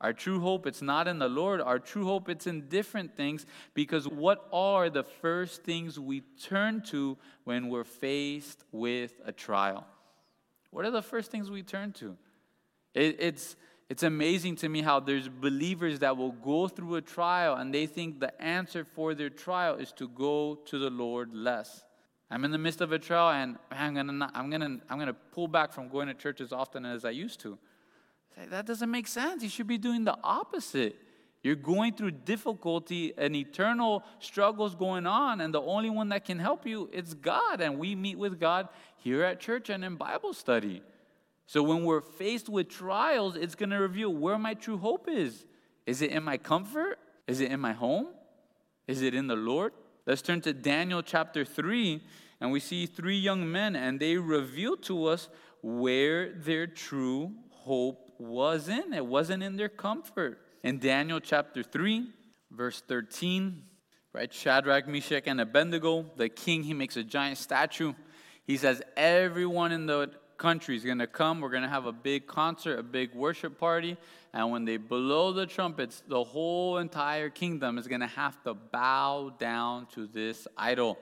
Our 0.00 0.14
true 0.14 0.40
hope, 0.40 0.66
it's 0.66 0.80
not 0.80 1.06
in 1.06 1.18
the 1.18 1.28
Lord. 1.28 1.60
Our 1.60 1.78
true 1.78 2.06
hope, 2.06 2.30
it's 2.30 2.46
in 2.46 2.68
different 2.68 3.14
things 3.16 3.44
because 3.74 4.08
what 4.08 4.48
are 4.50 4.88
the 4.88 5.02
first 5.02 5.62
things 5.62 6.00
we 6.00 6.22
turn 6.42 6.82
to 6.84 7.18
when 7.44 7.68
we're 7.68 7.84
faced 7.84 8.64
with 8.72 9.12
a 9.26 9.32
trial? 9.32 9.86
What 10.70 10.84
are 10.84 10.90
the 10.90 11.02
first 11.02 11.30
things 11.30 11.50
we 11.50 11.62
turn 11.62 11.92
to? 11.94 12.16
It, 12.94 13.16
it's, 13.18 13.56
it's 13.88 14.02
amazing 14.02 14.56
to 14.56 14.68
me 14.68 14.82
how 14.82 15.00
there's 15.00 15.28
believers 15.28 15.98
that 16.00 16.16
will 16.16 16.32
go 16.32 16.68
through 16.68 16.96
a 16.96 17.00
trial 17.00 17.56
and 17.56 17.74
they 17.74 17.86
think 17.86 18.20
the 18.20 18.40
answer 18.40 18.84
for 18.84 19.14
their 19.14 19.30
trial 19.30 19.76
is 19.76 19.92
to 19.92 20.08
go 20.08 20.56
to 20.66 20.78
the 20.78 20.90
Lord 20.90 21.34
less. 21.34 21.84
I'm 22.30 22.44
in 22.44 22.52
the 22.52 22.58
midst 22.58 22.80
of 22.80 22.92
a 22.92 22.98
trial 22.98 23.30
and 23.30 23.56
I'm 23.72 23.94
gonna, 23.94 24.30
I'm 24.34 24.50
gonna, 24.50 24.78
I'm 24.88 24.98
gonna 24.98 25.14
pull 25.14 25.48
back 25.48 25.72
from 25.72 25.88
going 25.88 26.06
to 26.06 26.14
church 26.14 26.40
as 26.40 26.52
often 26.52 26.84
as 26.84 27.04
I 27.04 27.10
used 27.10 27.40
to. 27.40 27.58
That 28.48 28.66
doesn't 28.66 28.90
make 28.90 29.08
sense. 29.08 29.42
You 29.42 29.48
should 29.48 29.66
be 29.66 29.78
doing 29.78 30.04
the 30.04 30.16
opposite. 30.22 30.96
You're 31.42 31.54
going 31.54 31.94
through 31.94 32.10
difficulty 32.10 33.14
and 33.16 33.34
eternal 33.34 34.04
struggles 34.18 34.74
going 34.74 35.06
on, 35.06 35.40
and 35.40 35.54
the 35.54 35.62
only 35.62 35.88
one 35.88 36.10
that 36.10 36.24
can 36.26 36.38
help 36.38 36.66
you 36.66 36.90
is 36.92 37.14
God. 37.14 37.62
And 37.62 37.78
we 37.78 37.94
meet 37.94 38.18
with 38.18 38.38
God 38.38 38.68
here 38.96 39.24
at 39.24 39.40
church 39.40 39.70
and 39.70 39.82
in 39.82 39.96
Bible 39.96 40.34
study. 40.34 40.82
So 41.46 41.62
when 41.62 41.84
we're 41.84 42.02
faced 42.02 42.48
with 42.48 42.68
trials, 42.68 43.36
it's 43.36 43.54
going 43.54 43.70
to 43.70 43.78
reveal 43.78 44.12
where 44.12 44.38
my 44.38 44.52
true 44.52 44.76
hope 44.76 45.08
is. 45.08 45.46
Is 45.86 46.02
it 46.02 46.10
in 46.10 46.22
my 46.22 46.36
comfort? 46.36 46.98
Is 47.26 47.40
it 47.40 47.50
in 47.50 47.58
my 47.58 47.72
home? 47.72 48.08
Is 48.86 49.00
it 49.00 49.14
in 49.14 49.26
the 49.26 49.36
Lord? 49.36 49.72
Let's 50.06 50.22
turn 50.22 50.42
to 50.42 50.52
Daniel 50.52 51.02
chapter 51.02 51.44
3, 51.44 52.02
and 52.40 52.52
we 52.52 52.60
see 52.60 52.84
three 52.84 53.18
young 53.18 53.50
men, 53.50 53.76
and 53.76 53.98
they 53.98 54.16
reveal 54.16 54.76
to 54.78 55.06
us 55.06 55.28
where 55.62 56.32
their 56.32 56.66
true 56.66 57.32
hope 57.50 58.12
was 58.18 58.68
in. 58.68 58.92
It 58.92 59.06
wasn't 59.06 59.42
in 59.42 59.56
their 59.56 59.68
comfort 59.68 60.38
in 60.62 60.78
Daniel 60.78 61.20
chapter 61.20 61.62
3, 61.62 62.06
verse 62.50 62.82
13, 62.86 63.62
right? 64.12 64.32
Shadrach, 64.32 64.86
Meshach, 64.86 65.24
and 65.26 65.40
Abednego, 65.40 66.06
the 66.16 66.28
king, 66.28 66.62
he 66.62 66.74
makes 66.74 66.96
a 66.96 67.04
giant 67.04 67.38
statue. 67.38 67.94
He 68.44 68.56
says, 68.56 68.82
Everyone 68.96 69.72
in 69.72 69.86
the 69.86 70.10
country 70.36 70.74
is 70.74 70.84
going 70.84 70.98
to 70.98 71.06
come. 71.06 71.40
We're 71.40 71.50
going 71.50 71.62
to 71.62 71.68
have 71.68 71.86
a 71.86 71.92
big 71.92 72.26
concert, 72.26 72.78
a 72.78 72.82
big 72.82 73.14
worship 73.14 73.58
party. 73.58 73.96
And 74.32 74.50
when 74.50 74.64
they 74.64 74.78
blow 74.78 75.32
the 75.32 75.46
trumpets, 75.46 76.02
the 76.08 76.24
whole 76.24 76.78
entire 76.78 77.30
kingdom 77.30 77.78
is 77.78 77.86
going 77.86 78.00
to 78.00 78.06
have 78.06 78.42
to 78.44 78.54
bow 78.54 79.34
down 79.38 79.86
to 79.94 80.06
this 80.06 80.48
idol. 80.56 80.98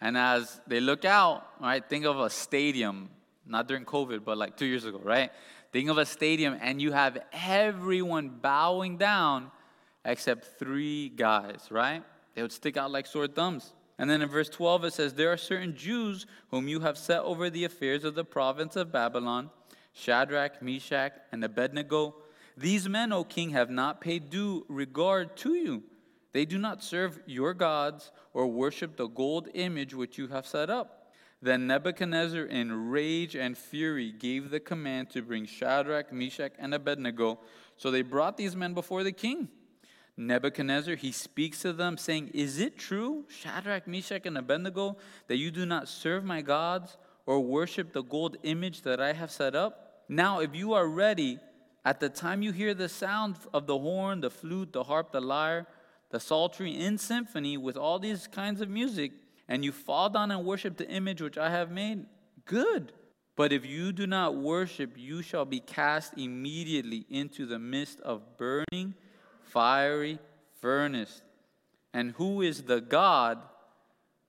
And 0.00 0.18
as 0.18 0.60
they 0.66 0.80
look 0.80 1.04
out, 1.04 1.46
right, 1.60 1.82
think 1.88 2.04
of 2.04 2.18
a 2.18 2.28
stadium, 2.28 3.08
not 3.46 3.68
during 3.68 3.84
COVID, 3.84 4.24
but 4.24 4.36
like 4.36 4.56
two 4.56 4.66
years 4.66 4.84
ago, 4.84 5.00
right? 5.02 5.30
Think 5.72 5.88
of 5.88 5.98
a 5.98 6.04
stadium 6.04 6.58
and 6.60 6.80
you 6.80 6.92
have 6.92 7.18
everyone 7.32 8.28
bowing 8.28 8.98
down 8.98 9.50
except 10.04 10.58
three 10.58 11.08
guys, 11.08 11.68
right? 11.70 12.02
They 12.34 12.42
would 12.42 12.52
stick 12.52 12.76
out 12.76 12.90
like 12.90 13.06
sore 13.06 13.26
thumbs. 13.26 13.72
And 13.98 14.10
then 14.10 14.20
in 14.20 14.28
verse 14.28 14.48
12 14.48 14.84
it 14.84 14.92
says, 14.92 15.14
There 15.14 15.32
are 15.32 15.36
certain 15.36 15.74
Jews 15.74 16.26
whom 16.50 16.68
you 16.68 16.80
have 16.80 16.98
set 16.98 17.20
over 17.20 17.48
the 17.48 17.64
affairs 17.64 18.04
of 18.04 18.14
the 18.14 18.24
province 18.24 18.76
of 18.76 18.92
Babylon 18.92 19.50
Shadrach, 19.94 20.62
Meshach, 20.62 21.12
and 21.32 21.44
Abednego. 21.44 22.14
These 22.56 22.88
men, 22.88 23.12
O 23.12 23.24
king, 23.24 23.50
have 23.50 23.70
not 23.70 24.00
paid 24.00 24.30
due 24.30 24.64
regard 24.68 25.36
to 25.38 25.54
you. 25.54 25.82
They 26.32 26.46
do 26.46 26.58
not 26.58 26.82
serve 26.82 27.20
your 27.26 27.52
gods 27.52 28.10
or 28.32 28.46
worship 28.46 28.96
the 28.96 29.06
gold 29.06 29.48
image 29.54 29.94
which 29.94 30.16
you 30.16 30.28
have 30.28 30.46
set 30.46 30.70
up. 30.70 31.01
Then 31.42 31.66
Nebuchadnezzar, 31.66 32.44
in 32.44 32.90
rage 32.90 33.34
and 33.34 33.58
fury, 33.58 34.12
gave 34.12 34.50
the 34.50 34.60
command 34.60 35.10
to 35.10 35.22
bring 35.22 35.44
Shadrach, 35.44 36.12
Meshach, 36.12 36.52
and 36.56 36.72
Abednego. 36.72 37.40
So 37.76 37.90
they 37.90 38.02
brought 38.02 38.36
these 38.36 38.54
men 38.54 38.74
before 38.74 39.02
the 39.02 39.10
king. 39.10 39.48
Nebuchadnezzar, 40.16 40.94
he 40.94 41.10
speaks 41.10 41.62
to 41.62 41.72
them, 41.72 41.98
saying, 41.98 42.28
Is 42.28 42.60
it 42.60 42.78
true, 42.78 43.24
Shadrach, 43.28 43.88
Meshach, 43.88 44.24
and 44.24 44.38
Abednego, 44.38 44.98
that 45.26 45.36
you 45.36 45.50
do 45.50 45.66
not 45.66 45.88
serve 45.88 46.22
my 46.22 46.42
gods 46.42 46.96
or 47.26 47.40
worship 47.40 47.92
the 47.92 48.02
gold 48.02 48.36
image 48.44 48.82
that 48.82 49.00
I 49.00 49.12
have 49.12 49.32
set 49.32 49.56
up? 49.56 50.04
Now, 50.08 50.38
if 50.38 50.54
you 50.54 50.74
are 50.74 50.86
ready, 50.86 51.40
at 51.84 51.98
the 51.98 52.08
time 52.08 52.42
you 52.42 52.52
hear 52.52 52.72
the 52.72 52.88
sound 52.88 53.34
of 53.52 53.66
the 53.66 53.78
horn, 53.78 54.20
the 54.20 54.30
flute, 54.30 54.72
the 54.72 54.84
harp, 54.84 55.10
the 55.10 55.20
lyre, 55.20 55.66
the 56.10 56.20
psaltery 56.20 56.78
in 56.78 56.98
symphony 56.98 57.56
with 57.56 57.76
all 57.76 57.98
these 57.98 58.28
kinds 58.28 58.60
of 58.60 58.68
music, 58.68 59.12
and 59.48 59.64
you 59.64 59.72
fall 59.72 60.08
down 60.10 60.30
and 60.30 60.44
worship 60.44 60.76
the 60.76 60.88
image 60.88 61.20
which 61.20 61.38
I 61.38 61.50
have 61.50 61.70
made, 61.70 62.06
good. 62.44 62.92
But 63.34 63.52
if 63.52 63.64
you 63.64 63.92
do 63.92 64.06
not 64.06 64.36
worship, 64.36 64.92
you 64.96 65.22
shall 65.22 65.44
be 65.44 65.60
cast 65.60 66.18
immediately 66.18 67.06
into 67.08 67.46
the 67.46 67.58
midst 67.58 68.00
of 68.00 68.36
burning, 68.36 68.94
fiery 69.44 70.18
furnace. 70.60 71.22
And 71.94 72.12
who 72.12 72.42
is 72.42 72.62
the 72.62 72.80
God 72.80 73.38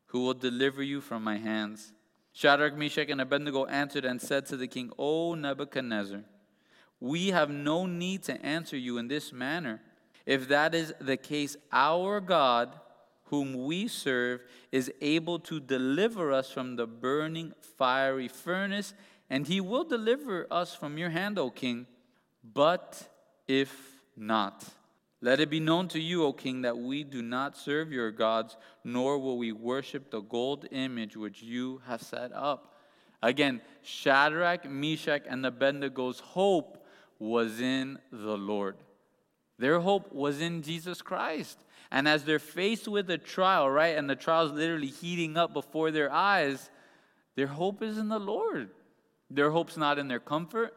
who 0.07 0.21
will 0.21 0.33
deliver 0.33 0.81
you 0.81 1.01
from 1.01 1.23
my 1.23 1.37
hands? 1.37 1.93
Shadrach, 2.33 2.75
Meshach, 2.75 3.09
and 3.09 3.21
Abednego 3.21 3.65
answered 3.65 4.05
and 4.05 4.21
said 4.21 4.45
to 4.47 4.57
the 4.57 4.67
king, 4.67 4.91
O 4.97 5.35
Nebuchadnezzar, 5.35 6.23
we 6.99 7.29
have 7.29 7.49
no 7.49 7.85
need 7.85 8.23
to 8.23 8.45
answer 8.45 8.77
you 8.77 8.97
in 8.97 9.07
this 9.07 9.31
manner. 9.31 9.81
If 10.25 10.47
that 10.47 10.73
is 10.73 10.93
the 10.99 11.17
case, 11.17 11.57
our 11.71 12.21
God, 12.21 12.79
whom 13.33 13.65
we 13.65 13.87
serve, 13.87 14.43
is 14.71 14.91
able 15.01 15.39
to 15.39 15.59
deliver 15.59 16.31
us 16.31 16.51
from 16.51 16.75
the 16.75 16.85
burning 16.85 17.51
fiery 17.79 18.27
furnace, 18.27 18.93
and 19.27 19.47
he 19.47 19.59
will 19.59 19.83
deliver 19.83 20.45
us 20.51 20.75
from 20.75 20.99
your 20.99 21.09
hand, 21.09 21.39
O 21.39 21.49
king. 21.49 21.87
But 22.43 23.09
if 23.47 23.73
not, 24.15 24.63
let 25.19 25.39
it 25.39 25.49
be 25.49 25.59
known 25.59 25.87
to 25.87 25.99
you, 25.99 26.23
O 26.25 26.31
king, 26.31 26.61
that 26.61 26.77
we 26.77 27.03
do 27.03 27.23
not 27.23 27.57
serve 27.57 27.91
your 27.91 28.11
gods, 28.11 28.55
nor 28.83 29.17
will 29.17 29.39
we 29.39 29.51
worship 29.51 30.11
the 30.11 30.21
gold 30.21 30.67
image 30.71 31.17
which 31.17 31.41
you 31.41 31.81
have 31.87 32.03
set 32.03 32.31
up. 32.33 32.75
Again, 33.23 33.61
Shadrach, 33.81 34.69
Meshach, 34.69 35.23
and 35.27 35.43
Abednego's 35.43 36.19
hope 36.19 36.85
was 37.17 37.59
in 37.59 37.97
the 38.11 38.37
Lord. 38.37 38.75
Their 39.57 39.79
hope 39.79 40.13
was 40.13 40.39
in 40.39 40.61
Jesus 40.61 41.01
Christ. 41.01 41.57
And 41.93 42.07
as 42.07 42.23
they're 42.23 42.39
faced 42.39 42.87
with 42.87 43.07
a 43.11 43.19
trial, 43.19 43.69
right, 43.69 43.95
and 43.95 44.09
the 44.09 44.15
trial 44.15 44.47
is 44.47 44.51
literally 44.51 44.87
heating 44.87 45.37
up 45.37 45.53
before 45.53 45.91
their 45.91 46.11
eyes, 46.11 46.71
their 47.35 47.45
hope 47.47 47.83
is 47.83 47.99
in 47.99 48.09
the 48.09 48.19
Lord. 48.19 48.71
Their 49.29 49.51
hope's 49.51 49.77
not 49.77 49.99
in 49.99 50.07
their 50.07 50.19
comfort. 50.19 50.73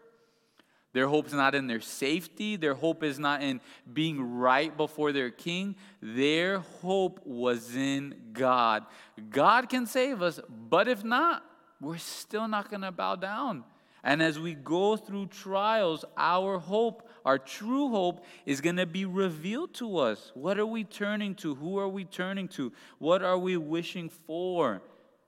Their 0.92 1.08
hope's 1.08 1.32
not 1.32 1.54
in 1.54 1.68
their 1.68 1.80
safety. 1.80 2.56
Their 2.56 2.74
hope 2.74 3.02
is 3.02 3.18
not 3.18 3.42
in 3.42 3.62
being 3.90 4.38
right 4.38 4.76
before 4.76 5.10
their 5.12 5.30
king. 5.30 5.76
Their 6.02 6.58
hope 6.58 7.20
was 7.24 7.74
in 7.74 8.14
God. 8.34 8.84
God 9.30 9.70
can 9.70 9.86
save 9.86 10.20
us, 10.20 10.38
but 10.68 10.86
if 10.86 11.02
not, 11.02 11.42
we're 11.80 11.96
still 11.96 12.46
not 12.46 12.68
going 12.68 12.82
to 12.82 12.92
bow 12.92 13.16
down. 13.16 13.64
And 14.04 14.22
as 14.22 14.38
we 14.38 14.52
go 14.52 14.96
through 14.98 15.28
trials, 15.28 16.04
our 16.16 16.58
hope, 16.58 17.05
our 17.26 17.38
true 17.38 17.88
hope, 17.90 18.24
is 18.46 18.60
going 18.60 18.76
to 18.76 18.86
be 18.86 19.04
revealed 19.04 19.74
to 19.74 19.98
us. 19.98 20.30
What 20.34 20.58
are 20.58 20.64
we 20.64 20.84
turning 20.84 21.34
to? 21.36 21.56
Who 21.56 21.76
are 21.78 21.88
we 21.88 22.04
turning 22.04 22.46
to? 22.48 22.72
What 22.98 23.24
are 23.24 23.36
we 23.36 23.56
wishing 23.56 24.08
for? 24.08 24.80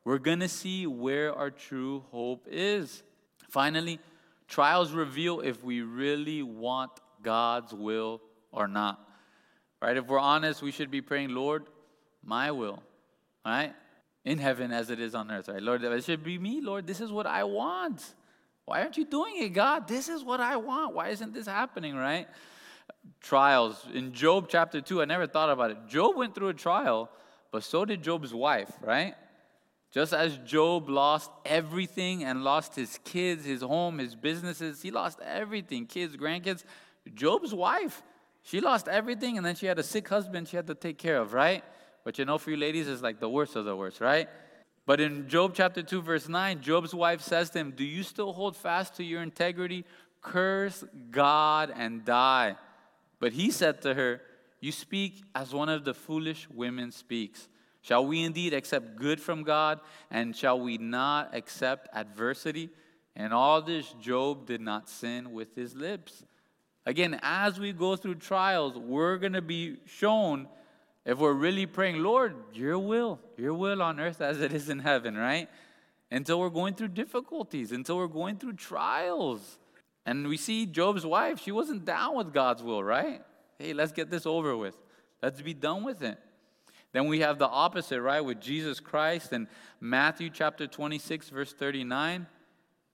We're 0.05 0.19
going 0.19 0.39
to 0.41 0.49
see 0.49 0.87
where 0.87 1.35
our 1.35 1.51
true 1.51 2.05
hope 2.13 2.47
is. 2.49 3.03
Finally, 3.51 3.99
trials 4.47 4.93
reveal 4.93 5.41
if 5.41 5.65
we 5.65 5.83
really 5.83 6.43
want 6.45 6.93
God's 7.21 7.75
will 7.75 8.23
or 8.53 8.69
not. 8.69 9.05
Right? 9.83 9.97
If 9.97 10.07
we're 10.07 10.21
honest, 10.21 10.63
we 10.63 10.71
should 10.71 10.93
be 10.93 11.01
praying, 11.01 11.31
Lord, 11.31 11.65
my 12.25 12.53
will. 12.53 12.81
Right? 13.45 13.75
In 14.25 14.39
heaven 14.39 14.71
as 14.71 14.91
it 14.91 15.01
is 15.01 15.17
on 15.17 15.33
earth, 15.33 15.49
right? 15.49 15.63
Lord, 15.63 15.83
it 15.83 16.05
should 16.05 16.23
be 16.23 16.39
me, 16.39 16.61
Lord. 16.61 16.87
This 16.87 17.01
is 17.01 17.11
what 17.11 17.27
I 17.27 17.43
want. 17.43 18.15
Why 18.69 18.83
aren't 18.83 18.99
you 18.99 19.07
doing 19.07 19.37
it, 19.39 19.49
God? 19.55 19.89
This 19.89 20.11
is 20.11 20.23
what 20.23 20.41
I 20.41 20.57
want. 20.57 20.95
Why 20.95 21.09
isn't 21.09 21.33
this 21.33 21.47
happening, 21.47 21.97
right? 21.97 22.29
Trials. 23.23 23.87
In 23.95 24.13
Job 24.13 24.47
chapter 24.51 24.83
2, 24.83 25.01
I 25.01 25.07
never 25.07 25.27
thought 25.27 25.49
about 25.49 25.71
it. 25.71 25.79
Job 25.89 26.17
went 26.17 26.35
through 26.35 26.49
a 26.49 26.55
trial, 26.55 27.11
but 27.51 27.65
so 27.65 27.87
did 27.87 28.03
Job's 28.03 28.35
wife, 28.35 28.71
right? 28.83 29.15
Just 29.91 30.13
as 30.13 30.37
Job 30.45 30.91
lost 30.91 31.31
everything 31.47 32.25
and 32.25 32.45
lost 32.45 32.77
his 32.77 32.99
kids, 33.05 33.47
his 33.47 33.63
home, 33.63 33.99
his 33.99 34.15
businesses, 34.15 34.83
he 34.83 34.91
lost 34.91 35.19
everything 35.25 35.87
kids, 35.87 36.15
grandkids. 36.15 36.63
Job's 37.15 37.55
wife, 37.55 38.03
she 38.43 38.61
lost 38.61 38.87
everything 38.87 39.39
and 39.39 39.47
then 39.47 39.55
she 39.55 39.65
had 39.65 39.79
a 39.79 39.83
sick 39.83 40.07
husband 40.09 40.47
she 40.47 40.57
had 40.57 40.67
to 40.67 40.75
take 40.75 40.99
care 40.99 41.17
of, 41.17 41.33
right? 41.33 41.65
But 42.05 42.19
you 42.19 42.27
know, 42.27 42.37
for 42.37 42.51
you 42.51 42.59
ladies, 42.59 42.87
it's 42.87 43.01
like 43.01 43.19
the 43.19 43.31
worst 43.31 43.57
of 43.57 43.65
the 43.65 43.75
worst, 43.75 44.03
right? 44.03 44.29
But 44.89 45.03
in 45.03 45.29
Job 45.29 45.53
chapter 45.55 45.83
2, 45.83 46.01
verse 46.01 46.31
9, 46.31 46.63
Job's 46.63 46.95
wife 46.95 47.21
says 47.21 47.51
to 47.51 47.59
him, 47.59 47.75
Do 47.77 47.85
you 47.85 48.03
still 48.03 48.33
hold 48.33 48.57
fast 48.57 48.95
to 48.95 49.05
your 49.05 49.21
integrity? 49.21 49.85
Curse 50.23 50.83
God 51.11 51.71
and 51.77 52.07
die. 52.07 52.57
But 53.21 53.35
he 53.35 53.51
said 53.51 53.83
to 53.83 53.93
her, 53.93 54.23
You 54.61 54.73
speak 54.73 55.25
as 55.35 55.53
one 55.53 55.69
of 55.69 55.85
the 55.85 55.93
foolish 55.93 56.49
women 56.49 56.91
speaks. 56.91 57.51
Shall 57.83 58.07
we 58.07 58.25
indeed 58.25 58.55
accept 58.55 58.97
good 58.97 59.21
from 59.21 59.43
God, 59.43 59.81
and 60.11 60.35
shall 60.35 60.59
we 60.59 60.79
not 60.79 61.35
accept 61.35 61.95
adversity? 61.95 62.71
And 63.15 63.35
all 63.35 63.61
this, 63.61 63.95
Job 64.01 64.47
did 64.47 64.63
not 64.63 64.89
sin 64.89 65.35
with 65.35 65.55
his 65.55 65.75
lips. 65.75 66.25
Again, 66.87 67.21
as 67.23 67.61
we 67.61 67.75
go 67.75 67.95
through 67.95 68.15
trials, 68.15 68.79
we're 68.79 69.19
going 69.19 69.35
to 69.35 69.43
be 69.43 69.77
shown 69.85 70.49
if 71.09 71.17
we're 71.17 71.33
really 71.33 71.65
praying, 71.65 72.03
Lord, 72.03 72.35
your 72.53 72.79
will, 72.79 73.19
your 73.39 73.55
will 73.55 73.81
on 73.81 73.99
earth 73.99 74.21
as 74.21 74.43
it 74.43 74.53
is 74.53 74.69
in 74.69 74.81
heaven, 74.81 75.17
right? 75.17 75.49
Until 76.11 76.39
we're 76.39 76.51
going 76.51 76.75
through 76.75 76.89
difficulties, 76.89 77.73
until 77.73 77.97
we're 77.97 78.09
going 78.09 78.37
through 78.37 78.53
trials. 78.53 79.59
And 80.05 80.29
we 80.29 80.37
see 80.37 80.67
Job's 80.67 81.07
wife, 81.07 81.41
she 81.41 81.51
wasn't 81.51 81.87
down 81.87 82.15
with 82.15 82.35
God's 82.35 82.63
will, 82.63 82.85
right? 82.85 83.23
Hey, 83.59 83.73
let's 83.73 83.91
get 83.91 84.11
this 84.11 84.27
over 84.27 84.55
with. 84.55 84.77
Let's 85.23 85.41
be 85.41 85.55
done 85.55 85.83
with 85.83 86.03
it. 86.03 86.19
Then 86.93 87.07
we 87.07 87.21
have 87.21 87.39
the 87.39 87.49
opposite, 87.49 88.03
right, 88.03 88.21
with 88.21 88.39
Jesus 88.39 88.79
Christ 88.79 89.33
in 89.33 89.49
Matthew 89.81 90.29
chapter 90.29 90.67
26, 90.67 91.31
verse 91.31 91.55
39. 91.55 92.27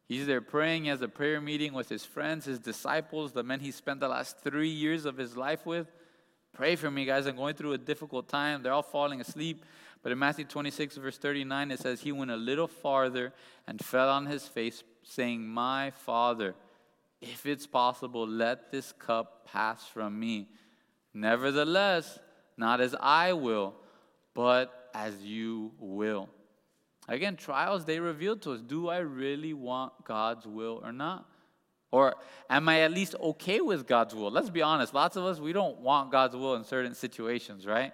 He's 0.06 0.26
there 0.28 0.40
praying. 0.40 0.84
Has 0.84 1.02
a 1.02 1.08
prayer 1.08 1.40
meeting 1.40 1.72
with 1.72 1.88
his 1.88 2.04
friends, 2.04 2.44
his 2.44 2.60
disciples, 2.60 3.32
the 3.32 3.42
men 3.42 3.58
he 3.58 3.72
spent 3.72 3.98
the 3.98 4.06
last 4.06 4.38
three 4.38 4.68
years 4.68 5.04
of 5.04 5.16
his 5.16 5.36
life 5.36 5.66
with. 5.66 5.88
Pray 6.54 6.76
for 6.76 6.88
me, 6.88 7.04
guys. 7.04 7.26
I'm 7.26 7.34
going 7.34 7.54
through 7.54 7.72
a 7.72 7.78
difficult 7.78 8.28
time. 8.28 8.62
They're 8.62 8.72
all 8.72 8.82
falling 8.82 9.20
asleep. 9.20 9.64
But 10.04 10.12
in 10.12 10.18
Matthew 10.18 10.44
26, 10.44 10.96
verse 10.98 11.18
39, 11.18 11.72
it 11.72 11.80
says, 11.80 12.00
He 12.00 12.12
went 12.12 12.30
a 12.30 12.36
little 12.36 12.68
farther 12.68 13.32
and 13.66 13.84
fell 13.84 14.08
on 14.08 14.26
his 14.26 14.46
face, 14.46 14.84
saying, 15.02 15.44
My 15.44 15.90
Father, 15.90 16.54
if 17.20 17.44
it's 17.44 17.66
possible, 17.66 18.26
let 18.26 18.70
this 18.70 18.92
cup 18.92 19.46
pass 19.46 19.84
from 19.84 20.20
me. 20.20 20.48
Nevertheless, 21.12 22.20
not 22.56 22.80
as 22.80 22.94
I 23.00 23.32
will, 23.32 23.74
but 24.32 24.90
as 24.94 25.16
you 25.22 25.72
will. 25.80 26.28
Again, 27.08 27.36
trials, 27.36 27.84
they 27.84 27.98
reveal 27.98 28.36
to 28.38 28.52
us 28.52 28.60
do 28.60 28.88
I 28.88 28.98
really 28.98 29.54
want 29.54 29.92
God's 30.04 30.46
will 30.46 30.80
or 30.84 30.92
not? 30.92 31.28
Or 31.94 32.16
am 32.50 32.68
I 32.68 32.80
at 32.80 32.90
least 32.90 33.14
okay 33.20 33.60
with 33.60 33.86
God's 33.86 34.16
will? 34.16 34.28
Let's 34.28 34.50
be 34.50 34.62
honest. 34.62 34.92
Lots 34.92 35.14
of 35.14 35.24
us, 35.26 35.38
we 35.38 35.52
don't 35.52 35.78
want 35.78 36.10
God's 36.10 36.34
will 36.34 36.56
in 36.56 36.64
certain 36.64 36.92
situations, 36.92 37.68
right? 37.68 37.92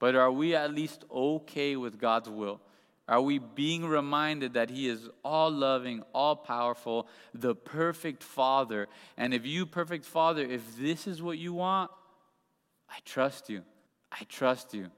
But 0.00 0.16
are 0.16 0.32
we 0.32 0.56
at 0.56 0.74
least 0.74 1.04
okay 1.08 1.76
with 1.76 2.00
God's 2.00 2.28
will? 2.28 2.60
Are 3.06 3.22
we 3.22 3.38
being 3.38 3.84
reminded 3.84 4.54
that 4.54 4.70
He 4.70 4.88
is 4.88 5.08
all 5.24 5.52
loving, 5.52 6.02
all 6.12 6.34
powerful, 6.34 7.06
the 7.32 7.54
perfect 7.54 8.24
Father? 8.24 8.88
And 9.16 9.32
if 9.32 9.46
you, 9.46 9.66
perfect 9.66 10.04
Father, 10.04 10.42
if 10.42 10.76
this 10.76 11.06
is 11.06 11.22
what 11.22 11.38
you 11.38 11.52
want, 11.52 11.92
I 12.90 12.96
trust 13.04 13.48
you. 13.48 13.62
I 14.10 14.24
trust 14.28 14.74
you. 14.74 14.88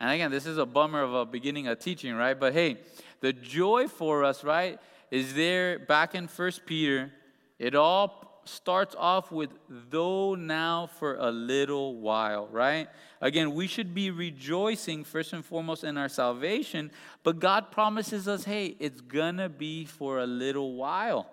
And 0.00 0.10
again, 0.10 0.32
this 0.32 0.46
is 0.46 0.58
a 0.58 0.66
bummer 0.66 1.02
of 1.02 1.14
a 1.14 1.24
beginning 1.24 1.68
of 1.68 1.78
teaching, 1.78 2.12
right? 2.16 2.38
But 2.38 2.54
hey, 2.54 2.78
the 3.20 3.32
joy 3.32 3.86
for 3.86 4.24
us, 4.24 4.42
right, 4.42 4.80
is 5.12 5.34
there 5.34 5.78
back 5.78 6.16
in 6.16 6.26
First 6.26 6.66
Peter. 6.66 7.12
It 7.58 7.74
all 7.74 8.42
starts 8.44 8.94
off 8.98 9.30
with 9.30 9.50
though 9.68 10.34
now 10.34 10.88
for 10.98 11.16
a 11.16 11.30
little 11.30 11.96
while, 11.96 12.48
right? 12.48 12.88
Again, 13.20 13.54
we 13.54 13.66
should 13.66 13.94
be 13.94 14.10
rejoicing 14.10 15.04
first 15.04 15.32
and 15.32 15.44
foremost 15.44 15.84
in 15.84 15.96
our 15.96 16.08
salvation, 16.08 16.90
but 17.22 17.38
God 17.38 17.70
promises 17.70 18.26
us, 18.26 18.44
hey, 18.44 18.76
it's 18.78 19.00
gonna 19.00 19.48
be 19.48 19.84
for 19.84 20.20
a 20.20 20.26
little 20.26 20.74
while. 20.74 21.28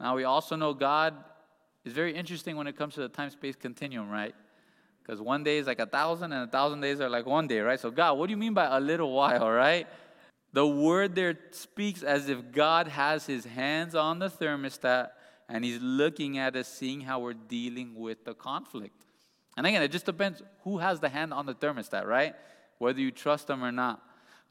Now, 0.00 0.16
we 0.16 0.24
also 0.24 0.56
know 0.56 0.74
God 0.74 1.14
is 1.84 1.92
very 1.92 2.14
interesting 2.14 2.56
when 2.56 2.66
it 2.66 2.76
comes 2.76 2.94
to 2.94 3.00
the 3.00 3.08
time 3.08 3.30
space 3.30 3.56
continuum, 3.56 4.10
right? 4.10 4.34
Because 5.02 5.20
one 5.20 5.44
day 5.44 5.58
is 5.58 5.66
like 5.66 5.80
a 5.80 5.86
thousand, 5.86 6.32
and 6.32 6.48
a 6.48 6.50
thousand 6.50 6.80
days 6.80 7.00
are 7.00 7.10
like 7.10 7.26
one 7.26 7.46
day, 7.46 7.60
right? 7.60 7.78
So, 7.78 7.90
God, 7.90 8.18
what 8.18 8.26
do 8.26 8.30
you 8.30 8.36
mean 8.36 8.54
by 8.54 8.64
a 8.76 8.80
little 8.80 9.12
while, 9.12 9.50
right? 9.66 9.86
The 10.52 10.66
word 10.66 11.14
there 11.14 11.36
speaks 11.50 12.02
as 12.02 12.28
if 12.28 12.52
God 12.52 12.88
has 12.88 13.26
his 13.26 13.44
hands 13.44 13.94
on 13.94 14.18
the 14.18 14.30
thermostat 14.30 15.10
and 15.48 15.64
he's 15.64 15.80
looking 15.80 16.38
at 16.38 16.56
us, 16.56 16.68
seeing 16.68 17.00
how 17.00 17.20
we're 17.20 17.34
dealing 17.34 17.94
with 17.94 18.24
the 18.24 18.34
conflict. 18.34 19.04
And 19.56 19.66
again, 19.66 19.82
it 19.82 19.92
just 19.92 20.06
depends 20.06 20.42
who 20.62 20.78
has 20.78 21.00
the 21.00 21.08
hand 21.08 21.32
on 21.32 21.46
the 21.46 21.54
thermostat, 21.54 22.06
right? 22.06 22.34
Whether 22.78 23.00
you 23.00 23.10
trust 23.10 23.46
them 23.46 23.62
or 23.62 23.70
not. 23.70 24.02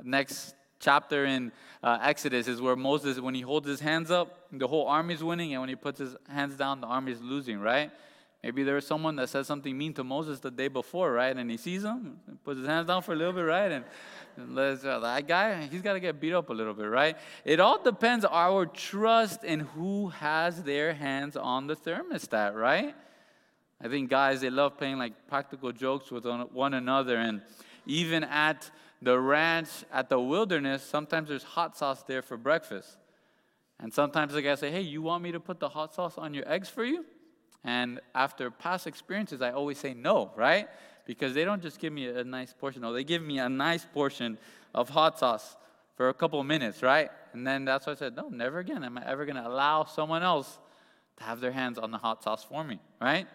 Next 0.02 0.56
chapter 0.80 1.26
in 1.26 1.52
uh, 1.82 2.00
Exodus 2.02 2.48
is 2.48 2.62
where 2.62 2.76
Moses, 2.76 3.20
when 3.20 3.36
he 3.36 3.42
holds 3.42 3.68
his 3.68 3.80
hands 3.80 4.12
up, 4.12 4.48
the 4.52 4.68
whole 4.68 4.88
army's 4.88 5.24
winning, 5.24 5.54
and 5.54 5.62
when 5.62 5.70
he 5.70 5.76
puts 5.76 6.00
his 6.00 6.16
hands 6.30 6.56
down, 6.56 6.82
the 6.82 6.88
army's 6.88 7.22
losing, 7.22 7.60
right? 7.60 7.92
Maybe 8.44 8.64
there's 8.64 8.86
someone 8.86 9.16
that 9.16 9.30
said 9.30 9.46
something 9.46 9.76
mean 9.78 9.94
to 9.94 10.04
Moses 10.04 10.42
the 10.42 10.52
day 10.52 10.68
before, 10.68 11.14
right? 11.14 11.36
And 11.36 11.50
he 11.50 11.56
sees 11.56 11.84
him, 11.84 12.20
puts 12.44 12.60
his 12.60 12.68
hands 12.68 12.88
down 12.88 13.02
for 13.02 13.14
a 13.14 13.16
little 13.16 13.32
bit, 13.32 13.44
right? 13.44 13.72
And, 13.72 13.86
and 14.36 14.60
uh, 14.60 15.00
that 15.00 15.26
guy, 15.26 15.66
he's 15.68 15.82
got 15.82 15.94
to 15.94 16.02
get 16.02 16.20
beat 16.20 16.34
up 16.34 16.50
a 16.50 16.54
little 16.54 16.74
bit, 16.74 16.84
right? 16.84 17.18
It 17.46 17.62
all 17.62 17.82
depends 17.82 18.26
our 18.26 18.66
trust 18.66 19.46
in 19.46 19.62
who 19.62 20.10
has 20.10 20.62
their 20.62 20.94
hands 20.94 21.38
on 21.38 21.68
the 21.68 21.76
thermostat, 21.76 22.54
right? 22.54 22.94
I 23.82 23.88
think 23.88 24.10
guys, 24.10 24.42
they 24.42 24.50
love 24.50 24.78
playing 24.78 24.98
like 24.98 25.14
practical 25.30 25.72
jokes 25.72 26.12
with 26.12 26.26
one 26.26 26.74
another. 26.74 27.16
And 27.16 27.42
even 27.86 28.26
at 28.26 28.70
the 29.02 29.18
ranch, 29.18 29.70
at 29.92 30.10
the 30.10 30.20
wilderness, 30.20 30.84
sometimes 30.84 31.30
there's 31.30 31.44
hot 31.44 31.78
sauce 31.78 32.04
there 32.04 32.22
for 32.22 32.36
breakfast. 32.36 32.98
And 33.80 33.94
sometimes 33.94 34.34
the 34.34 34.42
guy 34.42 34.56
say, 34.56 34.70
hey, 34.70 34.82
you 34.82 35.02
want 35.02 35.24
me 35.24 35.32
to 35.32 35.40
put 35.40 35.62
the 35.62 35.70
hot 35.70 35.96
sauce 35.96 36.18
on 36.18 36.34
your 36.34 36.50
eggs 36.50 36.68
for 36.68 36.84
you? 36.84 37.06
And 37.63 38.02
after 38.13 38.52
past 38.52 38.88
experiences, 38.88 39.41
I 39.41 39.52
always 39.52 39.78
say 39.78 39.93
no, 39.93 40.32
right? 40.36 40.67
Because 41.06 41.34
they 41.34 41.45
don't 41.45 41.62
just 41.62 41.80
give 41.80 41.93
me 41.93 42.08
a 42.08 42.23
nice 42.23 42.54
portion. 42.54 42.82
No, 42.82 42.93
they 42.93 43.04
give 43.04 43.21
me 43.21 43.39
a 43.39 43.49
nice 43.49 43.86
portion 43.86 44.38
of 44.73 44.89
hot 44.89 45.19
sauce 45.19 45.56
for 45.95 46.10
a 46.10 46.13
couple 46.13 46.39
of 46.39 46.45
minutes, 46.45 46.82
right? 46.82 47.10
And 47.34 47.45
then 47.45 47.65
that's 47.65 47.86
why 47.86 47.93
I 47.93 47.95
said, 47.95 48.15
no, 48.15 48.30
never 48.30 48.60
again 48.60 48.84
am 48.84 48.97
I 48.97 49.06
ever 49.06 49.26
going 49.26 49.36
to 49.36 49.47
allow 49.47 49.86
someone 49.86 50.23
else 50.23 50.60
to 51.17 51.23
have 51.23 51.39
their 51.39 51.52
hands 51.52 51.78
on 51.78 51.91
the 51.91 51.97
hot 51.97 52.23
sauce 52.23 52.43
for 52.43 52.63
me, 52.63 52.80
right? 52.99 53.28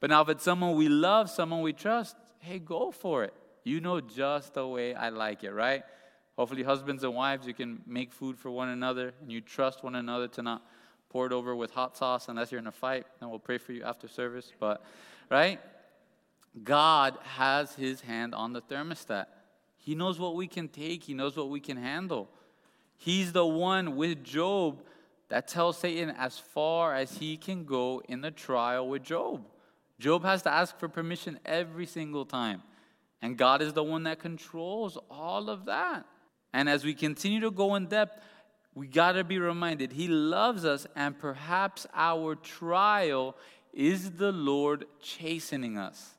But 0.00 0.10
now 0.10 0.22
if 0.22 0.28
it's 0.28 0.44
someone 0.44 0.76
we 0.76 0.88
love, 0.88 1.30
someone 1.30 1.62
we 1.62 1.72
trust, 1.72 2.16
hey, 2.38 2.58
go 2.58 2.90
for 2.90 3.24
it. 3.24 3.34
You 3.64 3.80
know 3.80 4.00
just 4.00 4.54
the 4.54 4.66
way 4.66 4.94
I 4.94 5.08
like 5.08 5.44
it, 5.44 5.52
right? 5.52 5.82
Hopefully, 6.36 6.62
husbands 6.62 7.04
and 7.04 7.14
wives, 7.14 7.46
you 7.46 7.54
can 7.54 7.80
make 7.86 8.12
food 8.12 8.38
for 8.38 8.50
one 8.50 8.68
another 8.68 9.14
and 9.22 9.30
you 9.30 9.40
trust 9.40 9.84
one 9.84 9.94
another 9.94 10.28
to 10.28 10.42
not 10.42 10.62
pour 11.14 11.26
it 11.26 11.32
over 11.32 11.54
with 11.54 11.70
hot 11.70 11.96
sauce 11.96 12.26
unless 12.28 12.50
you're 12.50 12.58
in 12.58 12.66
a 12.66 12.72
fight. 12.72 13.06
And 13.20 13.30
we'll 13.30 13.38
pray 13.38 13.56
for 13.56 13.72
you 13.72 13.84
after 13.84 14.08
service. 14.08 14.52
But, 14.58 14.84
right? 15.30 15.60
God 16.64 17.16
has 17.22 17.72
his 17.76 18.00
hand 18.00 18.34
on 18.34 18.52
the 18.52 18.60
thermostat. 18.60 19.26
He 19.76 19.94
knows 19.94 20.18
what 20.18 20.34
we 20.34 20.48
can 20.48 20.66
take, 20.66 21.04
he 21.04 21.14
knows 21.14 21.36
what 21.36 21.50
we 21.50 21.60
can 21.60 21.76
handle. 21.76 22.28
He's 22.96 23.30
the 23.30 23.46
one 23.46 23.94
with 23.94 24.24
Job 24.24 24.82
that 25.28 25.46
tells 25.46 25.78
Satan 25.78 26.10
as 26.10 26.36
far 26.36 26.96
as 26.96 27.18
he 27.18 27.36
can 27.36 27.64
go 27.64 28.02
in 28.08 28.20
the 28.20 28.32
trial 28.32 28.88
with 28.88 29.04
Job. 29.04 29.46
Job 30.00 30.24
has 30.24 30.42
to 30.42 30.50
ask 30.50 30.76
for 30.80 30.88
permission 30.88 31.38
every 31.46 31.86
single 31.86 32.24
time. 32.24 32.60
And 33.22 33.38
God 33.38 33.62
is 33.62 33.72
the 33.72 33.84
one 33.84 34.02
that 34.02 34.18
controls 34.18 34.98
all 35.08 35.48
of 35.48 35.66
that. 35.66 36.06
And 36.52 36.68
as 36.68 36.84
we 36.84 36.92
continue 36.92 37.38
to 37.40 37.52
go 37.52 37.76
in 37.76 37.86
depth, 37.86 38.18
we 38.74 38.86
got 38.86 39.12
to 39.12 39.24
be 39.24 39.38
reminded 39.38 39.92
He 39.92 40.08
loves 40.08 40.64
us, 40.64 40.86
and 40.96 41.18
perhaps 41.18 41.86
our 41.94 42.34
trial 42.34 43.36
is 43.72 44.12
the 44.12 44.32
Lord 44.32 44.86
chastening 45.00 45.78
us. 45.78 46.14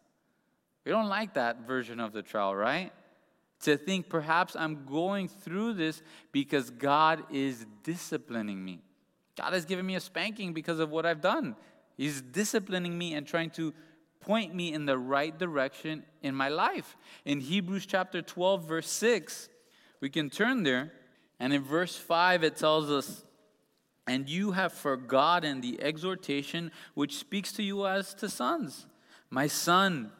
We 0.85 0.91
don't 0.91 1.09
like 1.09 1.33
that 1.33 1.65
version 1.67 1.99
of 1.99 2.13
the 2.13 2.21
trial, 2.21 2.55
right? 2.55 2.91
To 3.61 3.77
think 3.77 4.09
perhaps 4.09 4.55
I'm 4.55 4.85
going 4.85 5.27
through 5.27 5.73
this 5.73 6.01
because 6.31 6.69
God 6.69 7.23
is 7.31 7.65
disciplining 7.83 8.63
me. 8.63 8.81
God 9.37 9.53
has 9.53 9.65
given 9.65 9.85
me 9.85 9.95
a 9.95 9.99
spanking 9.99 10.53
because 10.53 10.79
of 10.79 10.91
what 10.91 11.05
I've 11.05 11.21
done. 11.21 11.55
He's 11.97 12.21
disciplining 12.21 12.97
me 12.97 13.13
and 13.13 13.25
trying 13.25 13.49
to 13.51 13.73
point 14.21 14.53
me 14.53 14.73
in 14.73 14.85
the 14.85 14.97
right 14.97 15.37
direction 15.37 16.03
in 16.21 16.35
my 16.35 16.49
life. 16.49 16.97
In 17.25 17.39
Hebrews 17.39 17.85
chapter 17.85 18.21
12, 18.21 18.67
verse 18.67 18.89
6, 18.89 19.49
we 20.01 20.09
can 20.09 20.29
turn 20.29 20.63
there. 20.63 20.91
And 21.39 21.53
in 21.53 21.63
verse 21.63 21.95
5, 21.95 22.43
it 22.43 22.55
tells 22.55 22.89
us, 22.89 23.23
And 24.07 24.29
you 24.29 24.51
have 24.51 24.73
forgotten 24.73 25.61
the 25.61 25.81
exhortation 25.81 26.71
which 26.93 27.17
speaks 27.17 27.51
to 27.53 27.63
you 27.63 27.85
as 27.85 28.13
to 28.15 28.29
sons. 28.29 28.87
My 29.29 29.47
son, 29.47 30.11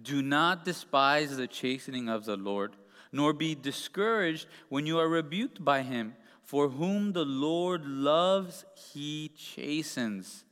do 0.00 0.22
not 0.22 0.64
despise 0.64 1.36
the 1.36 1.46
chastening 1.46 2.08
of 2.08 2.24
the 2.24 2.36
Lord, 2.36 2.76
nor 3.12 3.32
be 3.32 3.54
discouraged 3.54 4.46
when 4.68 4.86
you 4.86 4.98
are 4.98 5.08
rebuked 5.08 5.64
by 5.64 5.82
him. 5.82 6.14
For 6.44 6.68
whom 6.68 7.12
the 7.12 7.24
Lord 7.24 7.86
loves, 7.86 8.64
he 8.92 9.30
chastens 9.36 10.44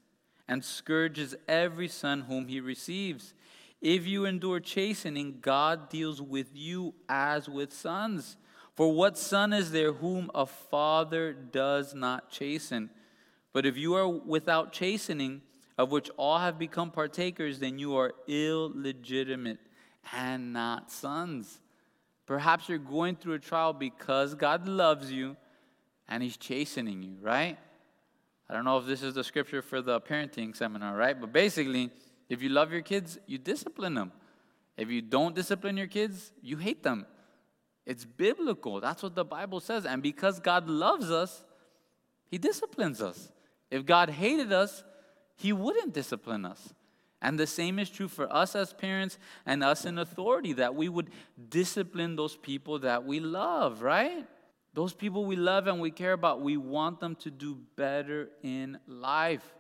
and 0.47 0.65
scourges 0.65 1.35
every 1.49 1.89
son 1.89 2.23
whom 2.23 2.47
he 2.47 2.61
receives. 2.61 3.35
If 3.81 4.07
you 4.07 4.25
endure 4.25 4.61
chastening, 4.61 5.39
God 5.41 5.89
deals 5.89 6.23
with 6.23 6.49
you 6.55 6.95
as 7.09 7.49
with 7.49 7.73
sons. 7.73 8.37
For 8.79 8.93
what 8.93 9.19
son 9.19 9.53
is 9.53 9.73
there 9.73 9.93
whom 9.93 10.31
a 10.37 10.47
father 10.47 11.33
does 11.33 11.97
not 11.97 12.31
chasten? 12.31 12.91
But 13.53 13.67
if 13.67 13.77
you 13.77 13.97
are 13.97 14.07
without 14.07 14.71
chastening, 14.71 15.43
of 15.77 15.91
which 15.91 16.09
all 16.17 16.39
have 16.39 16.61
become 16.61 16.93
partakers, 16.93 17.59
then 17.59 17.81
you 17.81 17.97
are 17.97 18.13
illegitimate 18.29 19.59
and 20.13 20.53
not 20.53 20.93
sons. 20.93 21.59
Perhaps 22.25 22.69
you're 22.69 22.79
going 22.79 23.17
through 23.17 23.33
a 23.33 23.41
trial 23.41 23.73
because 23.73 24.37
God 24.37 24.69
loves 24.69 25.11
you 25.11 25.37
and 26.09 26.23
He's 26.23 26.37
chastening 26.37 27.03
you, 27.03 27.17
right? 27.21 27.59
I 28.49 28.55
don't 28.55 28.65
know 28.65 28.79
if 28.79 28.87
this 28.87 29.03
is 29.03 29.15
the 29.15 29.25
scripture 29.25 29.61
for 29.61 29.83
the 29.83 30.01
parenting 30.01 30.55
seminar, 30.55 30.97
right? 30.97 31.21
But 31.21 31.33
basically, 31.33 31.91
if 32.29 32.43
you 32.43 32.51
love 32.51 32.71
your 32.71 32.83
kids, 32.83 33.19
you 33.27 33.39
discipline 33.39 33.95
them. 33.95 34.13
If 34.77 34.89
you 34.89 35.03
don't 35.03 35.35
discipline 35.35 35.77
your 35.77 35.89
kids, 35.89 36.31
you 36.43 36.59
hate 36.59 36.85
them. 36.85 37.07
It's 37.89 38.05
biblical. 38.05 38.83
That's 38.83 39.03
what 39.03 39.15
the 39.15 39.25
Bible 39.25 39.61
says. 39.61 39.87
And 39.87 40.03
because 40.03 40.41
God 40.41 40.69
loves 40.69 41.11
us, 41.11 41.43
He 42.31 42.37
disciplines 42.37 43.01
us. 43.01 43.33
If 43.71 43.87
God 43.87 44.11
hated 44.11 44.53
us, 44.53 44.85
He 45.37 45.55
wouldn't 45.55 45.95
discipline 45.95 46.45
us. 46.45 46.75
And 47.23 47.41
the 47.41 47.47
same 47.47 47.79
is 47.79 47.89
true 47.89 48.07
for 48.07 48.31
us 48.31 48.55
as 48.55 48.75
parents 48.75 49.19
and 49.47 49.65
us 49.65 49.87
in 49.87 49.97
authority, 49.97 50.53
that 50.53 50.75
we 50.75 50.91
would 50.91 51.09
discipline 51.49 52.15
those 52.15 52.37
people 52.37 52.79
that 52.81 53.07
we 53.07 53.21
love, 53.21 53.81
right? 53.81 54.27
Those 54.75 54.93
people 54.93 55.25
we 55.25 55.37
love 55.37 55.67
and 55.67 55.81
we 55.81 55.91
care 55.91 56.13
about, 56.13 56.43
we 56.43 56.59
want 56.59 57.01
them 57.01 57.17
to 57.17 57.31
do 57.31 57.57
better 57.75 58.29
in 58.43 58.79
life. 58.87 59.55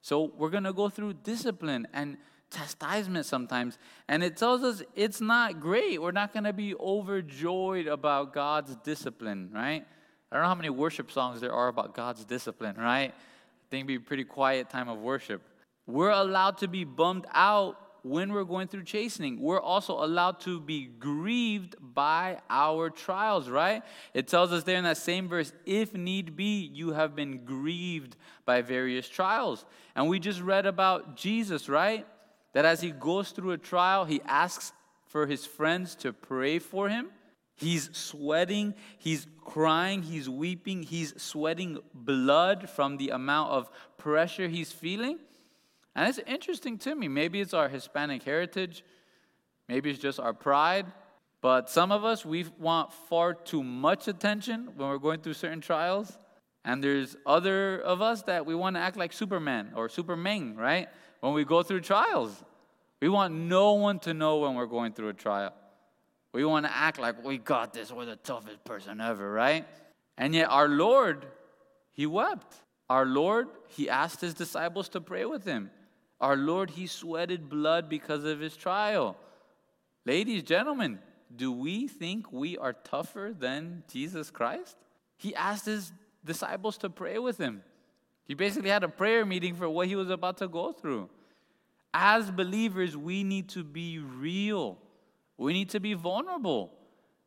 So 0.00 0.32
we're 0.38 0.48
going 0.48 0.64
to 0.64 0.72
go 0.72 0.88
through 0.88 1.12
discipline 1.22 1.86
and 1.92 2.16
chastisement 2.54 3.26
sometimes. 3.26 3.78
And 4.08 4.22
it 4.22 4.36
tells 4.36 4.62
us 4.62 4.82
it's 4.94 5.20
not 5.20 5.60
great. 5.60 6.00
We're 6.00 6.12
not 6.12 6.32
going 6.32 6.44
to 6.44 6.52
be 6.52 6.74
overjoyed 6.74 7.86
about 7.86 8.32
God's 8.32 8.76
discipline, 8.76 9.50
right? 9.52 9.84
I 10.30 10.36
don't 10.36 10.42
know 10.42 10.48
how 10.48 10.54
many 10.54 10.70
worship 10.70 11.10
songs 11.10 11.40
there 11.40 11.52
are 11.52 11.68
about 11.68 11.94
God's 11.94 12.24
discipline, 12.24 12.76
right? 12.76 13.12
I 13.12 13.70
think 13.70 13.86
be 13.86 13.96
a 13.96 14.00
pretty 14.00 14.24
quiet 14.24 14.70
time 14.70 14.88
of 14.88 14.98
worship. 14.98 15.42
We're 15.86 16.10
allowed 16.10 16.58
to 16.58 16.68
be 16.68 16.84
bummed 16.84 17.26
out 17.32 17.78
when 18.04 18.32
we're 18.32 18.44
going 18.44 18.68
through 18.68 18.84
chastening. 18.84 19.40
We're 19.40 19.60
also 19.60 20.04
allowed 20.04 20.40
to 20.40 20.60
be 20.60 20.84
grieved 20.86 21.74
by 21.80 22.38
our 22.50 22.90
trials, 22.90 23.48
right? 23.48 23.82
It 24.12 24.28
tells 24.28 24.52
us 24.52 24.62
there 24.62 24.76
in 24.76 24.84
that 24.84 24.98
same 24.98 25.26
verse 25.26 25.52
if 25.64 25.94
need 25.94 26.36
be, 26.36 26.70
you 26.72 26.92
have 26.92 27.16
been 27.16 27.44
grieved 27.44 28.16
by 28.44 28.60
various 28.60 29.08
trials. 29.08 29.64
And 29.96 30.08
we 30.08 30.18
just 30.18 30.40
read 30.40 30.66
about 30.66 31.16
Jesus, 31.16 31.68
right? 31.68 32.06
That 32.54 32.64
as 32.64 32.80
he 32.80 32.90
goes 32.90 33.30
through 33.30 33.50
a 33.50 33.58
trial, 33.58 34.06
he 34.06 34.22
asks 34.24 34.72
for 35.06 35.26
his 35.26 35.44
friends 35.44 35.94
to 35.96 36.12
pray 36.12 36.58
for 36.58 36.88
him. 36.88 37.10
He's 37.56 37.90
sweating, 37.92 38.74
he's 38.98 39.28
crying, 39.44 40.02
he's 40.02 40.28
weeping, 40.28 40.82
he's 40.82 41.14
sweating 41.22 41.78
blood 41.92 42.68
from 42.68 42.96
the 42.96 43.10
amount 43.10 43.52
of 43.52 43.70
pressure 43.96 44.48
he's 44.48 44.72
feeling. 44.72 45.18
And 45.94 46.08
it's 46.08 46.18
interesting 46.26 46.78
to 46.78 46.94
me. 46.94 47.06
Maybe 47.06 47.40
it's 47.40 47.54
our 47.54 47.68
Hispanic 47.68 48.24
heritage, 48.24 48.82
maybe 49.68 49.90
it's 49.90 50.00
just 50.00 50.18
our 50.18 50.32
pride. 50.32 50.86
But 51.40 51.68
some 51.68 51.92
of 51.92 52.04
us, 52.06 52.24
we 52.24 52.46
want 52.58 52.90
far 52.90 53.34
too 53.34 53.62
much 53.62 54.08
attention 54.08 54.70
when 54.76 54.88
we're 54.88 54.98
going 54.98 55.20
through 55.20 55.34
certain 55.34 55.60
trials. 55.60 56.16
And 56.64 56.82
there's 56.82 57.16
other 57.26 57.80
of 57.80 58.00
us 58.00 58.22
that 58.22 58.46
we 58.46 58.54
want 58.54 58.76
to 58.76 58.80
act 58.80 58.96
like 58.96 59.12
Superman 59.12 59.72
or 59.76 59.90
Superman, 59.90 60.56
right? 60.56 60.88
When 61.24 61.32
we 61.32 61.46
go 61.46 61.62
through 61.62 61.80
trials. 61.80 62.36
We 63.00 63.08
want 63.08 63.32
no 63.32 63.72
one 63.72 63.98
to 64.00 64.12
know 64.12 64.40
when 64.40 64.56
we're 64.56 64.66
going 64.66 64.92
through 64.92 65.08
a 65.08 65.14
trial. 65.14 65.54
We 66.34 66.44
want 66.44 66.66
to 66.66 66.76
act 66.76 66.98
like 66.98 67.24
we 67.24 67.38
got 67.38 67.72
this, 67.72 67.90
we're 67.90 68.04
the 68.04 68.16
toughest 68.16 68.62
person 68.64 69.00
ever, 69.00 69.32
right? 69.32 69.64
And 70.18 70.34
yet, 70.34 70.50
our 70.50 70.68
Lord, 70.68 71.24
He 71.94 72.04
wept. 72.04 72.54
Our 72.90 73.06
Lord, 73.06 73.48
He 73.68 73.88
asked 73.88 74.20
His 74.20 74.34
disciples 74.34 74.90
to 74.90 75.00
pray 75.00 75.24
with 75.24 75.46
Him. 75.46 75.70
Our 76.20 76.36
Lord, 76.36 76.68
He 76.68 76.86
sweated 76.86 77.48
blood 77.48 77.88
because 77.88 78.24
of 78.24 78.40
His 78.40 78.54
trial. 78.54 79.16
Ladies, 80.04 80.42
gentlemen, 80.42 80.98
do 81.34 81.50
we 81.50 81.88
think 81.88 82.30
we 82.34 82.58
are 82.58 82.74
tougher 82.74 83.32
than 83.34 83.82
Jesus 83.90 84.30
Christ? 84.30 84.76
He 85.16 85.34
asked 85.34 85.64
His 85.64 85.90
disciples 86.22 86.76
to 86.78 86.90
pray 86.90 87.18
with 87.18 87.38
Him. 87.38 87.62
He 88.26 88.34
basically 88.34 88.70
had 88.70 88.82
a 88.84 88.88
prayer 88.88 89.26
meeting 89.26 89.54
for 89.54 89.68
what 89.68 89.86
He 89.86 89.96
was 89.96 90.10
about 90.10 90.38
to 90.38 90.48
go 90.48 90.72
through. 90.72 91.08
As 91.92 92.30
believers, 92.30 92.96
we 92.96 93.22
need 93.22 93.48
to 93.50 93.62
be 93.62 93.98
real. 93.98 94.78
We 95.36 95.52
need 95.52 95.70
to 95.70 95.80
be 95.80 95.94
vulnerable. 95.94 96.72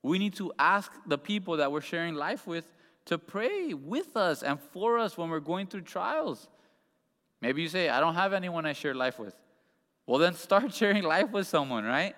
We 0.01 0.19
need 0.19 0.35
to 0.35 0.51
ask 0.57 0.91
the 1.05 1.17
people 1.17 1.57
that 1.57 1.71
we're 1.71 1.81
sharing 1.81 2.15
life 2.15 2.47
with 2.47 2.71
to 3.05 3.17
pray 3.17 3.73
with 3.73 4.17
us 4.17 4.43
and 4.43 4.59
for 4.59 4.99
us 4.99 5.17
when 5.17 5.29
we're 5.29 5.39
going 5.39 5.67
through 5.67 5.81
trials. 5.81 6.47
Maybe 7.41 7.61
you 7.61 7.69
say, 7.69 7.89
I 7.89 7.99
don't 7.99 8.15
have 8.15 8.33
anyone 8.33 8.65
I 8.65 8.73
share 8.73 8.93
life 8.93 9.19
with. 9.19 9.35
Well, 10.05 10.19
then 10.19 10.33
start 10.33 10.73
sharing 10.81 11.03
life 11.03 11.31
with 11.31 11.47
someone, 11.47 11.85
right? 11.85 12.15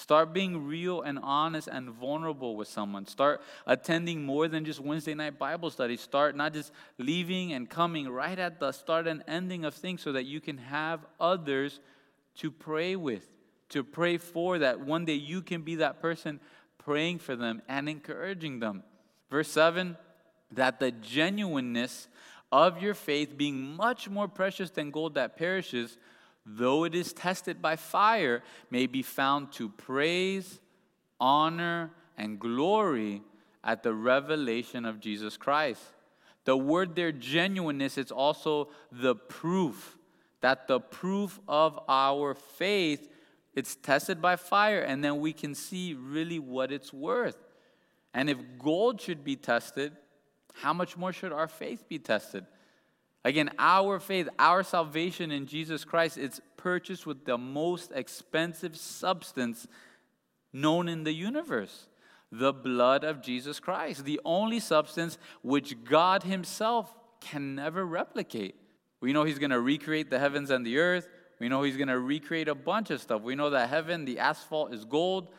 Start 0.00 0.32
being 0.32 0.66
real 0.66 1.02
and 1.02 1.18
honest 1.22 1.68
and 1.70 1.90
vulnerable 1.90 2.56
with 2.56 2.68
someone. 2.68 3.06
Start 3.06 3.42
attending 3.66 4.24
more 4.24 4.48
than 4.48 4.64
just 4.64 4.80
Wednesday 4.80 5.12
night 5.12 5.38
Bible 5.38 5.68
study. 5.68 5.98
Start 5.98 6.34
not 6.34 6.54
just 6.54 6.72
leaving 6.96 7.52
and 7.52 7.68
coming 7.68 8.08
right 8.08 8.38
at 8.38 8.58
the 8.58 8.72
start 8.72 9.06
and 9.06 9.22
ending 9.28 9.66
of 9.66 9.74
things 9.74 10.00
so 10.00 10.12
that 10.12 10.24
you 10.24 10.40
can 10.40 10.56
have 10.56 11.04
others 11.20 11.80
to 12.36 12.50
pray 12.50 12.96
with, 12.96 13.28
to 13.68 13.84
pray 13.84 14.16
for 14.16 14.60
that 14.60 14.80
one 14.80 15.04
day 15.04 15.12
you 15.12 15.42
can 15.42 15.60
be 15.60 15.74
that 15.74 16.00
person 16.00 16.40
praying 16.78 17.18
for 17.18 17.36
them 17.36 17.60
and 17.68 17.86
encouraging 17.86 18.58
them. 18.58 18.82
Verse 19.28 19.50
7 19.50 19.98
that 20.52 20.80
the 20.80 20.92
genuineness 20.92 22.08
of 22.50 22.82
your 22.82 22.94
faith, 22.94 23.36
being 23.36 23.76
much 23.76 24.08
more 24.08 24.28
precious 24.28 24.70
than 24.70 24.90
gold 24.90 25.14
that 25.14 25.36
perishes, 25.36 25.98
though 26.56 26.84
it 26.84 26.94
is 26.94 27.12
tested 27.12 27.60
by 27.60 27.76
fire, 27.76 28.42
may 28.70 28.86
be 28.86 29.02
found 29.02 29.52
to 29.52 29.68
praise, 29.68 30.60
honor, 31.18 31.90
and 32.16 32.38
glory 32.38 33.22
at 33.62 33.82
the 33.82 33.94
revelation 33.94 34.84
of 34.84 35.00
Jesus 35.00 35.36
Christ. 35.36 35.82
The 36.44 36.56
word 36.56 36.96
there, 36.96 37.12
genuineness, 37.12 37.98
it's 37.98 38.12
also 38.12 38.70
the 38.90 39.14
proof 39.14 39.96
that 40.40 40.66
the 40.66 40.80
proof 40.80 41.38
of 41.46 41.78
our 41.86 42.34
faith 42.34 43.08
it's 43.54 43.74
tested 43.74 44.22
by 44.22 44.36
fire, 44.36 44.80
and 44.80 45.02
then 45.02 45.20
we 45.20 45.32
can 45.32 45.54
see 45.54 45.94
really 45.94 46.38
what 46.38 46.70
it's 46.70 46.92
worth. 46.92 47.36
And 48.14 48.30
if 48.30 48.38
gold 48.58 49.00
should 49.00 49.24
be 49.24 49.36
tested, 49.36 49.92
how 50.54 50.72
much 50.72 50.96
more 50.96 51.12
should 51.12 51.32
our 51.32 51.48
faith 51.48 51.88
be 51.88 51.98
tested? 51.98 52.46
Again, 53.24 53.50
our 53.58 54.00
faith, 54.00 54.28
our 54.38 54.62
salvation 54.62 55.30
in 55.30 55.46
Jesus 55.46 55.84
Christ, 55.84 56.16
it's 56.16 56.40
purchased 56.56 57.06
with 57.06 57.24
the 57.24 57.36
most 57.36 57.92
expensive 57.94 58.76
substance 58.76 59.66
known 60.52 60.88
in 60.88 61.04
the 61.04 61.12
universe 61.12 61.86
the 62.32 62.52
blood 62.52 63.02
of 63.02 63.20
Jesus 63.20 63.58
Christ, 63.58 64.04
the 64.04 64.20
only 64.24 64.60
substance 64.60 65.18
which 65.42 65.82
God 65.84 66.22
Himself 66.22 66.94
can 67.20 67.56
never 67.56 67.84
replicate. 67.84 68.54
We 69.00 69.12
know 69.12 69.24
He's 69.24 69.38
going 69.38 69.50
to 69.50 69.60
recreate 69.60 70.10
the 70.10 70.18
heavens 70.18 70.50
and 70.50 70.64
the 70.64 70.78
earth. 70.78 71.08
We 71.40 71.48
know 71.48 71.62
He's 71.62 71.76
going 71.76 71.88
to 71.88 71.98
recreate 71.98 72.48
a 72.48 72.54
bunch 72.54 72.90
of 72.90 73.00
stuff. 73.00 73.22
We 73.22 73.34
know 73.34 73.50
that 73.50 73.68
heaven, 73.68 74.04
the 74.04 74.20
asphalt 74.20 74.72
is 74.72 74.84
gold, 74.84 75.32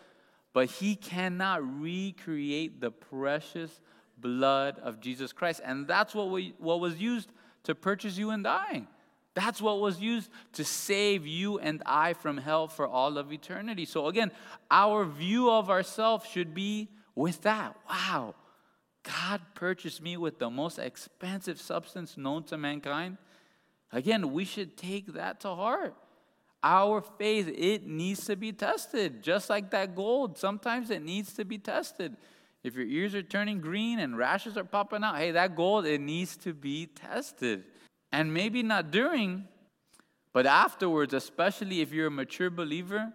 but 0.54 0.70
He 0.70 0.96
cannot 0.96 1.62
recreate 1.82 2.82
the 2.82 2.92
precious 2.92 3.80
blood 4.18 4.78
of 4.80 5.00
Jesus 5.00 5.32
Christ. 5.32 5.62
And 5.64 5.88
that's 5.88 6.14
what, 6.14 6.30
we, 6.30 6.54
what 6.58 6.82
was 6.82 7.00
used 7.00 7.32
to 7.64 7.76
purchase 7.76 8.18
you 8.18 8.32
and 8.32 8.48
I. 8.48 8.84
That's 9.34 9.62
what 9.62 9.80
was 9.80 10.00
used 10.00 10.30
to 10.54 10.66
save 10.66 11.26
you 11.26 11.58
and 11.60 11.82
I 11.86 12.14
from 12.14 12.38
hell 12.38 12.68
for 12.68 12.86
all 12.86 13.18
of 13.18 13.32
eternity. 13.32 13.86
So, 13.86 14.08
again, 14.08 14.32
our 14.70 15.06
view 15.06 15.50
of 15.50 15.70
ourselves 15.70 16.28
should 16.28 16.54
be 16.54 16.90
with 17.16 17.42
that. 17.44 17.76
Wow, 17.90 18.36
God 19.04 19.42
purchased 19.56 20.02
me 20.02 20.18
with 20.18 20.38
the 20.38 20.50
most 20.50 20.80
expensive 20.80 21.62
substance 21.62 22.18
known 22.18 22.44
to 22.46 22.58
mankind. 22.58 23.18
Again, 23.92 24.32
we 24.34 24.46
should 24.46 24.78
take 24.78 25.14
that 25.14 25.40
to 25.42 25.50
heart. 25.50 25.96
Our 26.64 27.02
faith, 27.02 27.52
it 27.56 27.88
needs 27.88 28.26
to 28.26 28.36
be 28.36 28.52
tested, 28.52 29.24
just 29.24 29.50
like 29.50 29.72
that 29.72 29.96
gold. 29.96 30.38
Sometimes 30.38 30.92
it 30.92 31.04
needs 31.04 31.34
to 31.34 31.46
be 31.46 31.58
tested. 31.58 32.16
If 32.64 32.76
your 32.76 32.86
ears 32.86 33.16
are 33.16 33.24
turning 33.24 33.60
green 33.60 34.00
and 34.00 34.18
rashes 34.18 34.56
are 34.58 34.64
popping 34.64 35.04
out, 35.04 35.18
hey, 35.18 35.32
that 35.32 35.56
gold, 35.56 35.86
it 35.86 36.00
needs 36.00 36.38
to 36.38 36.54
be 36.54 36.86
tested. 36.86 37.64
And 38.12 38.34
maybe 38.34 38.62
not 38.62 38.92
during, 38.92 39.48
but 40.34 40.46
afterwards, 40.46 41.14
especially 41.14 41.82
if 41.82 41.92
you're 41.92 42.08
a 42.08 42.12
mature 42.12 42.50
believer, 42.50 43.12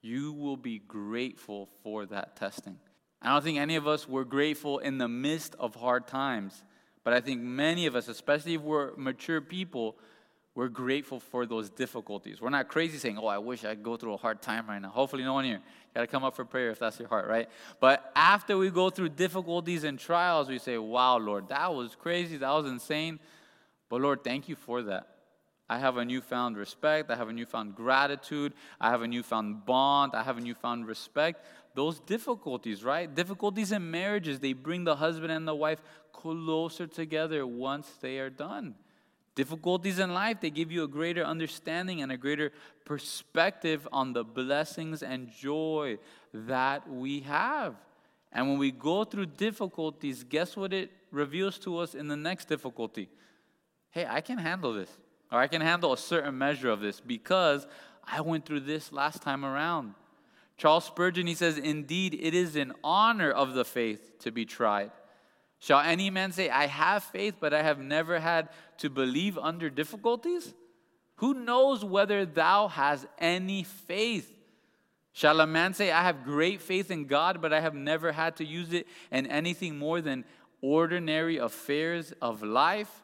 you 0.00 0.32
will 0.32 0.56
be 0.56 0.80
grateful 0.80 1.68
for 1.82 2.06
that 2.06 2.36
testing. 2.36 2.78
I 3.20 3.32
don't 3.32 3.44
think 3.44 3.58
any 3.58 3.76
of 3.76 3.86
us 3.86 4.08
were 4.08 4.24
grateful 4.24 4.78
in 4.80 4.98
the 4.98 5.06
midst 5.06 5.54
of 5.60 5.76
hard 5.76 6.08
times, 6.08 6.64
but 7.04 7.12
I 7.12 7.20
think 7.20 7.40
many 7.40 7.86
of 7.86 7.94
us, 7.94 8.08
especially 8.08 8.54
if 8.54 8.62
we're 8.62 8.96
mature 8.96 9.40
people, 9.40 9.96
we're 10.54 10.68
grateful 10.68 11.18
for 11.18 11.46
those 11.46 11.70
difficulties. 11.70 12.40
We're 12.40 12.50
not 12.50 12.68
crazy 12.68 12.98
saying, 12.98 13.18
Oh, 13.18 13.26
I 13.26 13.38
wish 13.38 13.64
I'd 13.64 13.82
go 13.82 13.96
through 13.96 14.14
a 14.14 14.16
hard 14.18 14.42
time 14.42 14.66
right 14.68 14.80
now. 14.80 14.90
Hopefully, 14.90 15.24
no 15.24 15.32
one 15.32 15.44
here. 15.44 15.56
You 15.56 15.94
gotta 15.94 16.06
come 16.06 16.24
up 16.24 16.36
for 16.36 16.44
prayer 16.44 16.70
if 16.70 16.78
that's 16.78 16.98
your 16.98 17.08
heart, 17.08 17.26
right? 17.26 17.48
But 17.80 18.12
after 18.14 18.58
we 18.58 18.70
go 18.70 18.90
through 18.90 19.10
difficulties 19.10 19.84
and 19.84 19.98
trials, 19.98 20.48
we 20.48 20.58
say, 20.58 20.76
Wow, 20.76 21.18
Lord, 21.18 21.48
that 21.48 21.74
was 21.74 21.94
crazy. 21.94 22.36
That 22.36 22.50
was 22.50 22.66
insane. 22.66 23.18
But 23.88 24.02
Lord, 24.02 24.22
thank 24.24 24.48
you 24.48 24.56
for 24.56 24.82
that. 24.82 25.08
I 25.70 25.78
have 25.78 25.96
a 25.96 26.04
newfound 26.04 26.58
respect. 26.58 27.10
I 27.10 27.16
have 27.16 27.30
a 27.30 27.32
newfound 27.32 27.74
gratitude. 27.74 28.52
I 28.78 28.90
have 28.90 29.00
a 29.00 29.08
newfound 29.08 29.64
bond. 29.64 30.12
I 30.14 30.22
have 30.22 30.36
a 30.36 30.40
newfound 30.40 30.86
respect. 30.86 31.46
Those 31.74 31.98
difficulties, 32.00 32.84
right? 32.84 33.12
Difficulties 33.12 33.72
in 33.72 33.90
marriages, 33.90 34.38
they 34.38 34.52
bring 34.52 34.84
the 34.84 34.96
husband 34.96 35.32
and 35.32 35.48
the 35.48 35.54
wife 35.54 35.80
closer 36.12 36.86
together 36.86 37.46
once 37.46 37.88
they 38.02 38.18
are 38.18 38.28
done. 38.28 38.74
Difficulties 39.34 39.98
in 39.98 40.12
life, 40.12 40.40
they 40.40 40.50
give 40.50 40.70
you 40.70 40.84
a 40.84 40.88
greater 40.88 41.24
understanding 41.24 42.02
and 42.02 42.12
a 42.12 42.16
greater 42.16 42.52
perspective 42.84 43.88
on 43.90 44.12
the 44.12 44.24
blessings 44.24 45.02
and 45.02 45.30
joy 45.30 45.98
that 46.34 46.88
we 46.88 47.20
have. 47.20 47.74
And 48.30 48.48
when 48.48 48.58
we 48.58 48.70
go 48.70 49.04
through 49.04 49.26
difficulties, 49.26 50.24
guess 50.24 50.56
what 50.56 50.72
it 50.72 50.90
reveals 51.10 51.58
to 51.60 51.78
us 51.78 51.94
in 51.94 52.08
the 52.08 52.16
next 52.16 52.48
difficulty? 52.48 53.08
hey, 53.92 54.06
I 54.08 54.20
can 54.22 54.38
handle 54.38 54.72
this, 54.72 54.90
or 55.30 55.38
I 55.38 55.46
can 55.46 55.60
handle 55.60 55.92
a 55.92 55.98
certain 55.98 56.36
measure 56.36 56.70
of 56.70 56.80
this 56.80 56.98
because 56.98 57.66
I 58.04 58.20
went 58.22 58.44
through 58.44 58.60
this 58.60 58.90
last 58.90 59.22
time 59.22 59.44
around. 59.44 59.94
Charles 60.56 60.86
Spurgeon, 60.86 61.26
he 61.26 61.34
says, 61.34 61.58
Indeed, 61.58 62.18
it 62.20 62.34
is 62.34 62.56
an 62.56 62.72
honor 62.82 63.30
of 63.30 63.54
the 63.54 63.64
faith 63.64 64.18
to 64.20 64.32
be 64.32 64.44
tried. 64.44 64.90
Shall 65.62 65.80
any 65.80 66.10
man 66.10 66.32
say, 66.32 66.50
I 66.50 66.66
have 66.66 67.04
faith, 67.04 67.36
but 67.40 67.54
I 67.54 67.62
have 67.62 67.78
never 67.78 68.18
had 68.18 68.48
to 68.78 68.90
believe 68.90 69.38
under 69.38 69.70
difficulties? 69.70 70.52
Who 71.16 71.34
knows 71.34 71.84
whether 71.84 72.26
thou 72.26 72.68
hast 72.68 73.06
any 73.18 73.62
faith? 73.62 74.30
Shall 75.12 75.40
a 75.40 75.46
man 75.46 75.72
say, 75.72 75.90
I 75.90 76.02
have 76.02 76.24
great 76.24 76.60
faith 76.60 76.90
in 76.90 77.06
God, 77.06 77.40
but 77.40 77.52
I 77.52 77.60
have 77.60 77.74
never 77.74 78.12
had 78.12 78.36
to 78.36 78.44
use 78.44 78.72
it 78.72 78.86
in 79.10 79.26
anything 79.26 79.78
more 79.78 80.00
than 80.00 80.24
ordinary 80.60 81.36
affairs 81.36 82.12
of 82.20 82.42
life? 82.42 83.02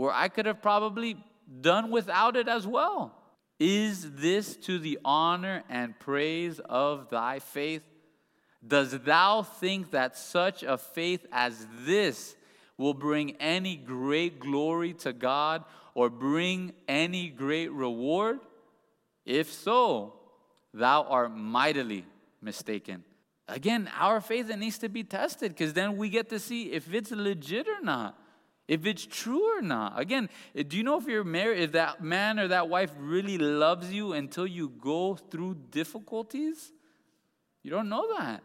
where 0.00 0.12
I 0.12 0.28
could 0.28 0.46
have 0.46 0.62
probably 0.62 1.22
done 1.60 1.90
without 1.90 2.34
it 2.34 2.48
as 2.48 2.66
well. 2.66 3.14
Is 3.58 4.12
this 4.12 4.56
to 4.56 4.78
the 4.78 4.98
honor 5.04 5.62
and 5.68 5.98
praise 5.98 6.58
of 6.60 7.10
thy 7.10 7.40
faith? 7.40 7.82
Does 8.66 8.98
thou 9.00 9.42
think 9.42 9.90
that 9.92 10.16
such 10.16 10.62
a 10.62 10.76
faith 10.76 11.26
as 11.32 11.66
this 11.84 12.36
will 12.76 12.94
bring 12.94 13.32
any 13.36 13.76
great 13.76 14.38
glory 14.38 14.92
to 14.94 15.12
God 15.12 15.64
or 15.94 16.10
bring 16.10 16.72
any 16.86 17.28
great 17.28 17.72
reward? 17.72 18.40
If 19.24 19.52
so, 19.52 20.14
thou 20.74 21.04
art 21.04 21.34
mightily 21.34 22.04
mistaken. 22.40 23.04
Again, 23.48 23.90
our 23.98 24.20
faith 24.20 24.54
needs 24.56 24.78
to 24.78 24.88
be 24.88 25.04
tested 25.04 25.52
because 25.52 25.72
then 25.72 25.96
we 25.96 26.08
get 26.08 26.28
to 26.28 26.38
see 26.38 26.72
if 26.72 26.92
it's 26.92 27.10
legit 27.10 27.66
or 27.66 27.82
not 27.82 28.16
if 28.70 28.86
it's 28.86 29.04
true 29.04 29.58
or 29.58 29.60
not. 29.60 29.98
Again, 29.98 30.28
do 30.68 30.76
you 30.76 30.84
know 30.84 30.96
if 30.96 31.08
you're 31.08 31.24
married, 31.24 31.60
if 31.60 31.72
that 31.72 32.04
man 32.04 32.38
or 32.38 32.46
that 32.46 32.68
wife 32.68 32.92
really 33.00 33.36
loves 33.36 33.92
you 33.92 34.12
until 34.12 34.46
you 34.46 34.68
go 34.68 35.16
through 35.16 35.56
difficulties? 35.72 36.70
You 37.64 37.72
don't 37.72 37.88
know 37.88 38.16
that. 38.16 38.44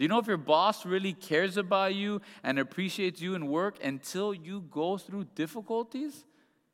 Do 0.00 0.04
you 0.04 0.08
know 0.08 0.18
if 0.18 0.26
your 0.26 0.38
boss 0.38 0.86
really 0.86 1.12
cares 1.12 1.58
about 1.58 1.94
you 1.94 2.22
and 2.42 2.58
appreciates 2.58 3.20
you 3.20 3.34
in 3.34 3.48
work 3.48 3.84
until 3.84 4.32
you 4.32 4.62
go 4.70 4.96
through 4.96 5.26
difficulties? 5.34 6.24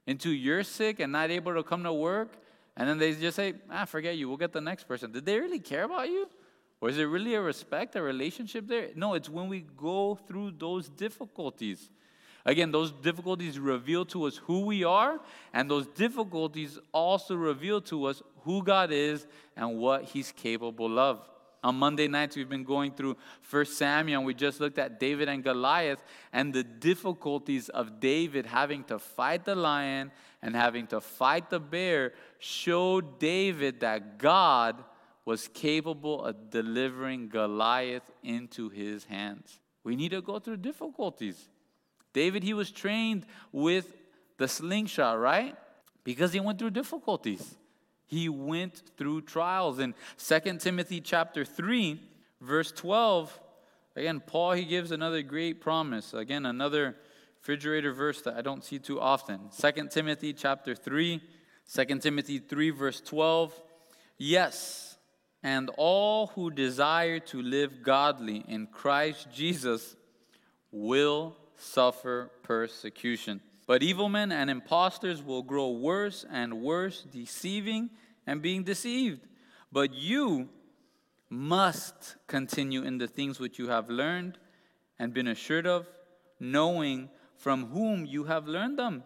Until 0.06 0.30
you're 0.30 0.62
sick 0.62 1.00
and 1.00 1.10
not 1.10 1.32
able 1.32 1.52
to 1.54 1.64
come 1.64 1.82
to 1.82 1.92
work? 1.92 2.36
And 2.76 2.88
then 2.88 2.98
they 2.98 3.14
just 3.14 3.34
say, 3.34 3.54
ah, 3.68 3.84
forget 3.84 4.16
you, 4.16 4.28
we'll 4.28 4.36
get 4.36 4.52
the 4.52 4.60
next 4.60 4.84
person. 4.84 5.10
Did 5.10 5.26
they 5.26 5.40
really 5.40 5.58
care 5.58 5.82
about 5.82 6.08
you? 6.08 6.28
Or 6.80 6.88
is 6.88 6.98
it 6.98 7.02
really 7.02 7.34
a 7.34 7.40
respect, 7.40 7.96
a 7.96 8.02
relationship 8.02 8.68
there? 8.68 8.90
No, 8.94 9.14
it's 9.14 9.28
when 9.28 9.48
we 9.48 9.66
go 9.76 10.14
through 10.28 10.52
those 10.52 10.88
difficulties. 10.88 11.90
Again, 12.44 12.70
those 12.70 12.92
difficulties 12.92 13.58
reveal 13.58 14.04
to 14.04 14.26
us 14.26 14.36
who 14.36 14.60
we 14.60 14.84
are, 14.84 15.18
and 15.52 15.68
those 15.68 15.88
difficulties 15.88 16.78
also 16.92 17.34
reveal 17.34 17.80
to 17.80 18.04
us 18.04 18.22
who 18.42 18.62
God 18.62 18.92
is 18.92 19.26
and 19.56 19.78
what 19.78 20.04
He's 20.04 20.30
capable 20.30 21.00
of. 21.00 21.28
On 21.66 21.74
Monday 21.74 22.06
nights, 22.06 22.36
we've 22.36 22.48
been 22.48 22.62
going 22.62 22.92
through 22.92 23.16
1 23.50 23.64
Samuel, 23.64 24.22
we 24.22 24.34
just 24.34 24.60
looked 24.60 24.78
at 24.78 25.00
David 25.00 25.28
and 25.28 25.42
Goliath 25.42 26.00
and 26.32 26.54
the 26.54 26.62
difficulties 26.62 27.68
of 27.70 27.98
David 27.98 28.46
having 28.46 28.84
to 28.84 29.00
fight 29.00 29.44
the 29.44 29.56
lion 29.56 30.12
and 30.42 30.54
having 30.54 30.86
to 30.86 31.00
fight 31.00 31.50
the 31.50 31.58
bear 31.58 32.12
showed 32.38 33.18
David 33.18 33.80
that 33.80 34.16
God 34.16 34.84
was 35.24 35.48
capable 35.48 36.24
of 36.24 36.50
delivering 36.50 37.28
Goliath 37.28 38.08
into 38.22 38.68
his 38.68 39.02
hands. 39.06 39.58
We 39.82 39.96
need 39.96 40.12
to 40.12 40.22
go 40.22 40.38
through 40.38 40.58
difficulties. 40.58 41.48
David, 42.12 42.44
he 42.44 42.54
was 42.54 42.70
trained 42.70 43.26
with 43.50 43.92
the 44.38 44.46
slingshot, 44.46 45.18
right? 45.18 45.56
Because 46.04 46.32
he 46.32 46.38
went 46.38 46.60
through 46.60 46.70
difficulties. 46.70 47.56
He 48.06 48.28
went 48.28 48.82
through 48.96 49.22
trials. 49.22 49.78
In 49.78 49.94
2 50.18 50.58
Timothy 50.58 51.00
chapter 51.00 51.44
3, 51.44 52.00
verse 52.40 52.72
12, 52.72 53.38
again, 53.96 54.20
Paul 54.24 54.52
he 54.52 54.64
gives 54.64 54.90
another 54.92 55.22
great 55.22 55.60
promise. 55.60 56.14
Again, 56.14 56.46
another 56.46 56.96
refrigerator 57.40 57.92
verse 57.92 58.22
that 58.22 58.36
I 58.36 58.42
don't 58.42 58.64
see 58.64 58.78
too 58.78 59.00
often. 59.00 59.50
2 59.56 59.88
Timothy 59.88 60.32
chapter 60.32 60.74
3, 60.74 61.20
2 61.72 61.84
Timothy 61.98 62.38
3, 62.38 62.70
verse 62.70 63.00
12. 63.00 63.52
Yes, 64.18 64.96
and 65.42 65.70
all 65.76 66.28
who 66.28 66.50
desire 66.50 67.20
to 67.20 67.42
live 67.42 67.82
godly 67.82 68.44
in 68.48 68.66
Christ 68.66 69.28
Jesus 69.32 69.94
will 70.72 71.36
suffer 71.56 72.30
persecution. 72.42 73.40
But 73.66 73.82
evil 73.82 74.08
men 74.08 74.30
and 74.30 74.48
impostors 74.48 75.22
will 75.22 75.42
grow 75.42 75.70
worse 75.70 76.24
and 76.30 76.62
worse, 76.62 77.02
deceiving 77.02 77.90
and 78.26 78.40
being 78.40 78.62
deceived. 78.62 79.26
But 79.72 79.92
you 79.92 80.48
must 81.28 82.16
continue 82.28 82.82
in 82.82 82.98
the 82.98 83.08
things 83.08 83.40
which 83.40 83.58
you 83.58 83.68
have 83.68 83.90
learned 83.90 84.38
and 84.98 85.12
been 85.12 85.26
assured 85.26 85.66
of, 85.66 85.86
knowing 86.38 87.10
from 87.36 87.66
whom 87.66 88.06
you 88.06 88.24
have 88.24 88.46
learned 88.46 88.78
them, 88.78 89.02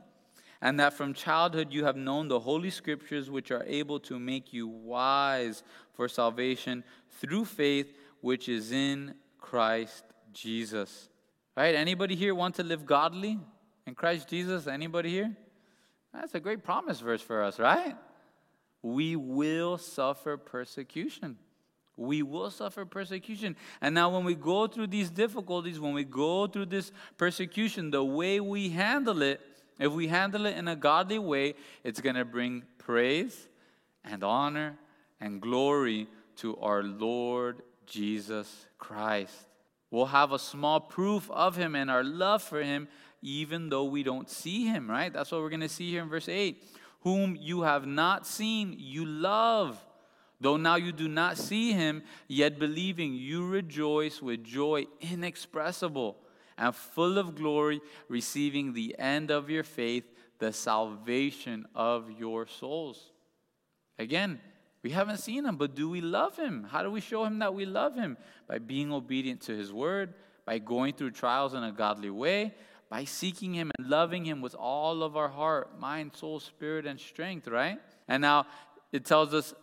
and 0.60 0.78
that 0.78 0.92
from 0.92 1.14
childhood 1.14 1.72
you 1.72 1.84
have 1.84 1.96
known 1.96 2.28
the 2.28 2.38
holy 2.38 2.70
scriptures 2.70 3.30
which 3.30 3.50
are 3.50 3.64
able 3.66 3.98
to 3.98 4.18
make 4.18 4.52
you 4.52 4.68
wise 4.68 5.62
for 5.94 6.06
salvation 6.06 6.84
through 7.18 7.44
faith 7.44 7.92
which 8.20 8.48
is 8.48 8.70
in 8.70 9.14
Christ 9.38 10.04
Jesus. 10.32 11.08
Right? 11.56 11.74
Anybody 11.74 12.14
here 12.14 12.34
want 12.34 12.54
to 12.56 12.62
live 12.62 12.84
godly? 12.84 13.38
In 13.86 13.94
Christ 13.94 14.28
Jesus? 14.28 14.66
Anybody 14.66 15.10
here? 15.10 15.36
That's 16.12 16.34
a 16.34 16.40
great 16.40 16.64
promise 16.64 17.00
verse 17.00 17.22
for 17.22 17.42
us, 17.42 17.58
right? 17.58 17.96
We 18.82 19.16
will 19.16 19.78
suffer 19.78 20.36
persecution. 20.36 21.36
We 21.96 22.22
will 22.22 22.50
suffer 22.50 22.84
persecution. 22.84 23.56
And 23.80 23.94
now, 23.94 24.08
when 24.08 24.24
we 24.24 24.34
go 24.34 24.66
through 24.66 24.86
these 24.86 25.10
difficulties, 25.10 25.78
when 25.78 25.92
we 25.92 26.04
go 26.04 26.46
through 26.46 26.66
this 26.66 26.92
persecution, 27.18 27.90
the 27.90 28.02
way 28.02 28.40
we 28.40 28.70
handle 28.70 29.20
it, 29.22 29.40
if 29.78 29.92
we 29.92 30.08
handle 30.08 30.46
it 30.46 30.56
in 30.56 30.66
a 30.66 30.76
godly 30.76 31.18
way, 31.18 31.54
it's 31.84 32.00
going 32.00 32.16
to 32.16 32.24
bring 32.24 32.64
praise 32.78 33.48
and 34.04 34.24
honor 34.24 34.78
and 35.20 35.40
glory 35.40 36.08
to 36.36 36.56
our 36.58 36.82
Lord 36.82 37.62
Jesus 37.86 38.66
Christ. 38.78 39.34
We'll 39.90 40.06
have 40.06 40.32
a 40.32 40.38
small 40.38 40.80
proof 40.80 41.30
of 41.30 41.56
Him 41.56 41.74
and 41.74 41.90
our 41.90 42.04
love 42.04 42.42
for 42.42 42.62
Him 42.62 42.88
even 43.22 43.68
though 43.68 43.84
we 43.84 44.02
don't 44.02 44.28
see 44.28 44.66
him, 44.66 44.90
right? 44.90 45.12
That's 45.12 45.30
what 45.30 45.40
we're 45.40 45.50
going 45.50 45.60
to 45.60 45.68
see 45.68 45.90
here 45.90 46.02
in 46.02 46.08
verse 46.08 46.28
8. 46.28 46.62
Whom 47.02 47.36
you 47.36 47.62
have 47.62 47.86
not 47.86 48.26
seen, 48.26 48.74
you 48.78 49.04
love. 49.04 49.82
Though 50.40 50.56
now 50.56 50.76
you 50.76 50.92
do 50.92 51.08
not 51.08 51.36
see 51.36 51.72
him, 51.72 52.02
yet 52.26 52.58
believing, 52.58 53.14
you 53.14 53.46
rejoice 53.46 54.22
with 54.22 54.42
joy 54.42 54.86
inexpressible 55.00 56.16
and 56.56 56.74
full 56.74 57.18
of 57.18 57.34
glory, 57.34 57.80
receiving 58.08 58.72
the 58.72 58.94
end 58.98 59.30
of 59.30 59.50
your 59.50 59.64
faith, 59.64 60.04
the 60.38 60.52
salvation 60.52 61.66
of 61.74 62.10
your 62.10 62.46
souls. 62.46 63.10
Again, 63.98 64.40
we 64.82 64.90
haven't 64.90 65.18
seen 65.18 65.44
him, 65.44 65.56
but 65.56 65.74
do 65.74 65.90
we 65.90 66.00
love 66.00 66.36
him? 66.36 66.66
How 66.70 66.82
do 66.82 66.90
we 66.90 67.00
show 67.00 67.24
him 67.24 67.38
that 67.40 67.54
we 67.54 67.66
love 67.66 67.94
him? 67.94 68.16
By 68.46 68.58
being 68.58 68.92
obedient 68.92 69.42
to 69.42 69.56
his 69.56 69.72
word, 69.72 70.14
by 70.46 70.58
going 70.58 70.94
through 70.94 71.10
trials 71.10 71.52
in 71.52 71.62
a 71.62 71.72
godly 71.72 72.10
way, 72.10 72.54
by 72.90 73.04
seeking 73.04 73.54
Him 73.54 73.70
and 73.78 73.88
loving 73.88 74.24
Him 74.24 74.40
with 74.40 74.54
all 74.56 75.02
of 75.02 75.16
our 75.16 75.28
heart, 75.28 75.78
mind, 75.78 76.10
soul, 76.14 76.40
spirit, 76.40 76.86
and 76.86 76.98
strength, 77.00 77.46
right? 77.46 77.78
And 78.08 78.20
now 78.20 78.46
it 78.92 79.04
tells 79.04 79.32
us, 79.32 79.54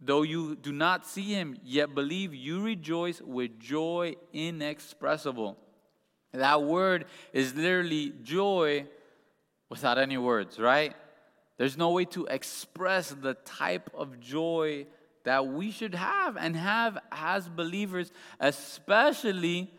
though 0.00 0.22
you 0.22 0.56
do 0.56 0.72
not 0.72 1.06
see 1.06 1.34
Him, 1.34 1.58
yet 1.62 1.94
believe, 1.94 2.34
you 2.34 2.62
rejoice 2.62 3.20
with 3.20 3.60
joy 3.60 4.14
inexpressible. 4.32 5.58
That 6.32 6.62
word 6.62 7.04
is 7.32 7.54
literally 7.54 8.14
joy 8.22 8.86
without 9.68 9.98
any 9.98 10.16
words, 10.16 10.58
right? 10.58 10.94
There's 11.58 11.76
no 11.76 11.90
way 11.90 12.06
to 12.06 12.26
express 12.26 13.10
the 13.10 13.34
type 13.34 13.90
of 13.94 14.18
joy 14.20 14.86
that 15.24 15.46
we 15.46 15.70
should 15.70 15.94
have 15.94 16.36
and 16.36 16.56
have 16.56 16.98
as 17.10 17.48
believers, 17.48 18.12
especially 18.40 19.72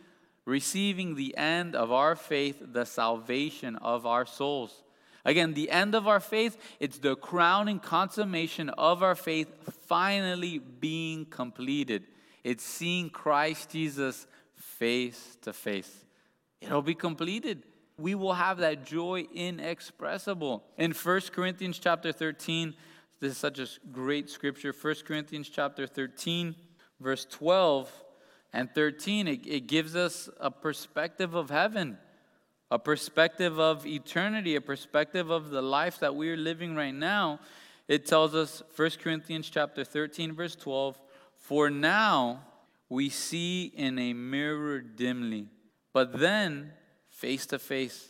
receiving 0.47 1.15
the 1.15 1.35
end 1.37 1.75
of 1.75 1.91
our 1.91 2.15
faith, 2.15 2.63
the 2.71 2.85
salvation 2.85 3.75
of 3.75 4.05
our 4.05 4.25
souls. 4.25 4.81
Again, 5.25 5.53
the 5.53 5.69
end 5.69 5.93
of 5.93 6.07
our 6.07 6.21
faith, 6.21 6.57
it's 6.79 6.99
the 6.99 7.17
crowning 7.17 7.79
consummation 7.79 8.69
of 8.69 9.03
our 9.03 9.13
faith 9.13 9.51
finally 9.87 10.59
being 10.59 11.25
completed. 11.25 12.05
It's 12.45 12.63
seeing 12.63 13.09
Christ 13.09 13.71
Jesus 13.71 14.25
face 14.55 15.37
to 15.41 15.51
face. 15.51 16.05
It'll 16.61 16.81
be 16.81 16.95
completed. 16.95 17.63
We 17.99 18.15
will 18.15 18.33
have 18.33 18.59
that 18.59 18.85
joy 18.85 19.27
inexpressible. 19.33 20.63
In 20.77 20.93
1 20.93 21.21
Corinthians 21.33 21.77
chapter 21.77 22.13
13, 22.13 22.73
this 23.19 23.33
is 23.33 23.37
such 23.37 23.59
a 23.59 23.67
great 23.91 24.29
scripture. 24.29 24.71
1 24.71 24.95
Corinthians 25.05 25.49
chapter 25.49 25.85
13, 25.85 26.55
verse 27.01 27.25
12 27.29 27.91
and 28.57 28.73
13, 28.73 29.27
it, 29.27 29.45
it 29.45 29.67
gives 29.67 29.95
us 29.95 30.31
a 30.39 30.49
perspective 30.49 31.35
of 31.35 31.51
heaven, 31.51 31.95
a 32.71 32.79
perspective 32.79 33.59
of 33.59 33.85
eternity, 33.85 34.55
a 34.55 34.61
perspective 34.61 35.29
of 35.29 35.51
the 35.51 35.61
life 35.61 35.99
that 35.99 36.15
we're 36.15 36.35
living 36.35 36.75
right 36.75 36.95
now. 36.95 37.39
It 37.87 38.07
tells 38.07 38.33
us, 38.33 38.63
1 38.75 38.89
Corinthians 38.99 39.51
chapter 39.51 39.83
13, 39.83 40.33
verse 40.33 40.55
12, 40.55 40.99
For 41.35 41.69
now 41.69 42.45
we 42.89 43.09
see 43.09 43.65
in 43.75 43.99
a 43.99 44.13
mirror 44.13 44.79
dimly, 44.79 45.49
but 45.93 46.17
then 46.17 46.71
face 47.09 47.45
to 47.45 47.59
face. 47.59 48.09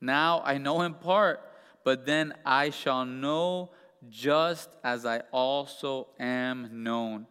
Now 0.00 0.42
I 0.44 0.58
know 0.58 0.82
in 0.82 0.94
part, 0.94 1.40
but 1.82 2.06
then 2.06 2.34
I 2.46 2.70
shall 2.70 3.04
know 3.04 3.72
just 4.08 4.68
as 4.84 5.04
I 5.04 5.22
also 5.32 6.06
am 6.20 6.84
known. 6.84 7.26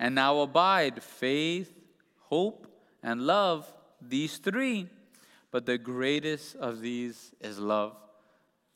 And 0.00 0.16
now 0.16 0.40
abide 0.40 1.00
faith, 1.00 1.72
hope, 2.34 2.66
and 3.00 3.22
love, 3.22 3.72
these 4.00 4.38
three, 4.38 4.88
but 5.52 5.66
the 5.66 5.78
greatest 5.78 6.56
of 6.56 6.80
these 6.80 7.32
is 7.40 7.60
love. 7.60 7.94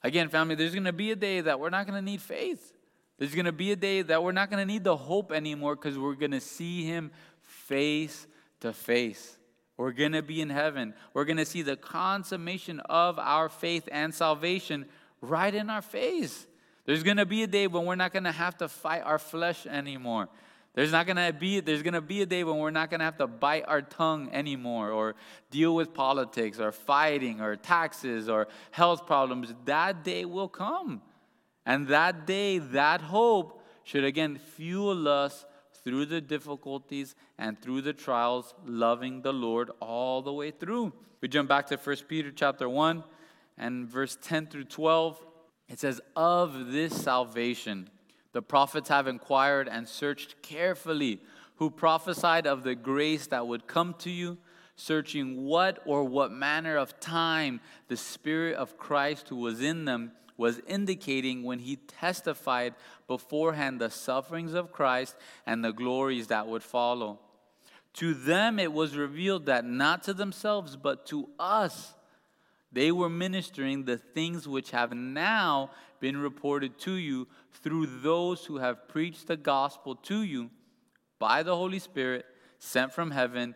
Again, 0.05 0.29
family, 0.29 0.55
there's 0.55 0.75
going 0.75 0.85
to 0.85 0.93
be 0.93 1.11
a 1.11 1.17
day 1.17 1.41
that 1.41 1.59
we're 1.59 1.71
not 1.71 1.85
going 1.85 1.99
to 1.99 2.11
need 2.11 2.23
faith. 2.23 2.73
There's 3.19 3.35
going 3.35 3.47
to 3.47 3.59
be 3.65 3.73
a 3.73 3.77
day 3.77 4.03
that 4.03 4.23
we're 4.23 4.39
not 4.41 4.49
going 4.49 4.65
to 4.65 4.73
need 4.73 4.85
the 4.85 4.97
hope 4.97 5.33
anymore 5.33 5.75
because 5.75 5.99
we're 5.99 6.15
going 6.15 6.31
to 6.31 6.41
see 6.41 6.85
Him 6.85 7.11
face 7.43 8.29
to 8.61 8.73
face. 8.73 9.37
We're 9.77 9.91
going 9.91 10.13
to 10.13 10.23
be 10.23 10.41
in 10.41 10.51
heaven. 10.51 10.95
We're 11.13 11.25
going 11.25 11.39
to 11.39 11.45
see 11.45 11.63
the 11.63 11.77
consummation 11.77 12.79
of 12.81 13.19
our 13.19 13.49
faith 13.49 13.89
and 13.91 14.15
salvation 14.15 14.87
right 15.21 15.53
in 15.53 15.69
our 15.69 15.83
face. 15.83 16.47
There's 16.85 17.03
going 17.03 17.17
to 17.17 17.27
be 17.27 17.43
a 17.43 17.49
day 17.49 17.67
when 17.67 17.87
we're 17.87 17.97
not 17.97 18.13
going 18.13 18.25
to 18.25 18.33
have 18.33 18.57
to 18.59 18.69
fight 18.69 19.03
our 19.05 19.19
flesh 19.19 19.67
anymore. 19.67 20.29
There's 20.79 20.93
not 20.93 21.09
gonna 21.09 21.33
be 21.33 21.59
there's 21.59 21.83
gonna 21.83 22.01
be 22.01 22.23
a 22.23 22.27
day 22.27 22.45
when 22.45 22.59
we're 22.59 22.71
not 22.71 22.89
gonna 22.89 23.03
have 23.03 23.19
to 23.19 23.27
bite 23.27 23.65
our 23.67 23.83
tongue 23.83 24.29
anymore 24.33 24.93
or 24.93 25.17
deal 25.51 25.75
with 25.75 25.93
politics 25.93 26.61
or 26.61 26.71
fighting 26.71 27.41
or 27.41 27.57
taxes 27.57 28.29
or 28.29 28.47
health 28.71 29.05
problems. 29.05 29.53
That 29.65 30.05
day 30.05 30.25
will 30.25 30.47
come. 30.47 31.03
And 31.67 31.89
that 31.89 32.29
day, 32.29 32.59
that 32.59 33.01
hope 33.01 33.61
should 33.83 34.05
again 34.05 34.39
fuel 34.39 35.09
us 35.09 35.47
through 35.83 36.07
the 36.07 36.21
difficulties 36.21 37.17
and 37.39 37.61
through 37.61 37.81
the 37.83 37.93
trials, 37.93 38.55
loving 38.65 39.23
the 39.23 39.33
Lord 39.33 39.73
all 39.81 40.23
the 40.23 40.33
way 40.33 40.53
through. 40.53 40.93
We 41.21 41.27
jump 41.27 41.49
back 41.49 41.67
to 41.67 41.77
1 41.77 41.97
Peter 42.07 42.31
chapter 42.31 42.69
1 42.69 43.03
and 43.57 43.89
verse 43.89 44.17
10 44.23 44.47
through 44.47 44.67
12. 44.67 45.27
It 45.69 45.81
says, 45.81 46.01
Of 46.15 46.71
this 46.71 46.95
salvation, 46.95 47.91
the 48.33 48.43
prophets 48.43 48.89
have 48.89 49.07
inquired 49.07 49.69
and 49.69 49.89
searched 49.89 50.41
carefully, 50.43 51.21
who 51.57 51.71
prophesied 51.71 52.47
of 52.47 52.63
the 52.63 52.75
grace 52.75 53.27
that 53.29 53.47
would 53.47 53.67
come 53.67 53.95
to 53.99 54.11
you, 54.11 54.39
searching 54.77 55.45
what 55.45 55.81
or 55.85 56.05
what 56.05 56.31
manner 56.31 56.77
of 56.77 57.01
time 57.01 57.61
the 57.89 57.97
Spirit 57.97 58.55
of 58.55 58.79
Christ 58.79 59.29
who 59.29 59.37
was 59.37 59.61
in 59.61 59.85
them 59.85 60.13
was 60.37 60.61
indicating 60.69 61.43
when 61.43 61.59
he 61.59 61.77
testified 61.77 62.75
beforehand 63.09 63.81
the 63.81 63.91
sufferings 63.91 64.55
of 64.55 64.73
Christ 64.73 65.17
and 65.45 65.65
the 65.65 65.73
glories 65.73 66.29
that 66.29 66.47
would 66.47 66.63
follow. 66.63 67.19
To 67.95 68.15
them 68.15 68.61
it 68.61 68.73
was 68.73 68.97
revealed 68.97 69.47
that 69.47 69.65
not 69.65 70.05
to 70.05 70.15
themselves, 70.15 70.77
but 70.77 71.05
to 71.07 71.29
us, 71.41 71.95
they 72.73 72.93
were 72.93 73.09
ministering 73.09 73.85
the 73.85 73.97
things 73.97 74.47
which 74.47 74.71
have 74.71 74.93
now 74.93 75.71
been 76.01 76.17
reported 76.17 76.79
to 76.81 76.93
you 76.93 77.27
through 77.53 77.87
those 77.87 78.45
who 78.45 78.59
have 78.59 78.89
preached 78.89 79.27
the 79.27 79.37
gospel 79.37 79.95
to 79.95 80.23
you 80.23 80.51
by 81.19 81.43
the 81.43 81.57
Holy 81.57 81.79
Spirit 81.79 82.27
sent 82.59 82.93
from 82.93 83.11
heaven, 83.11 83.55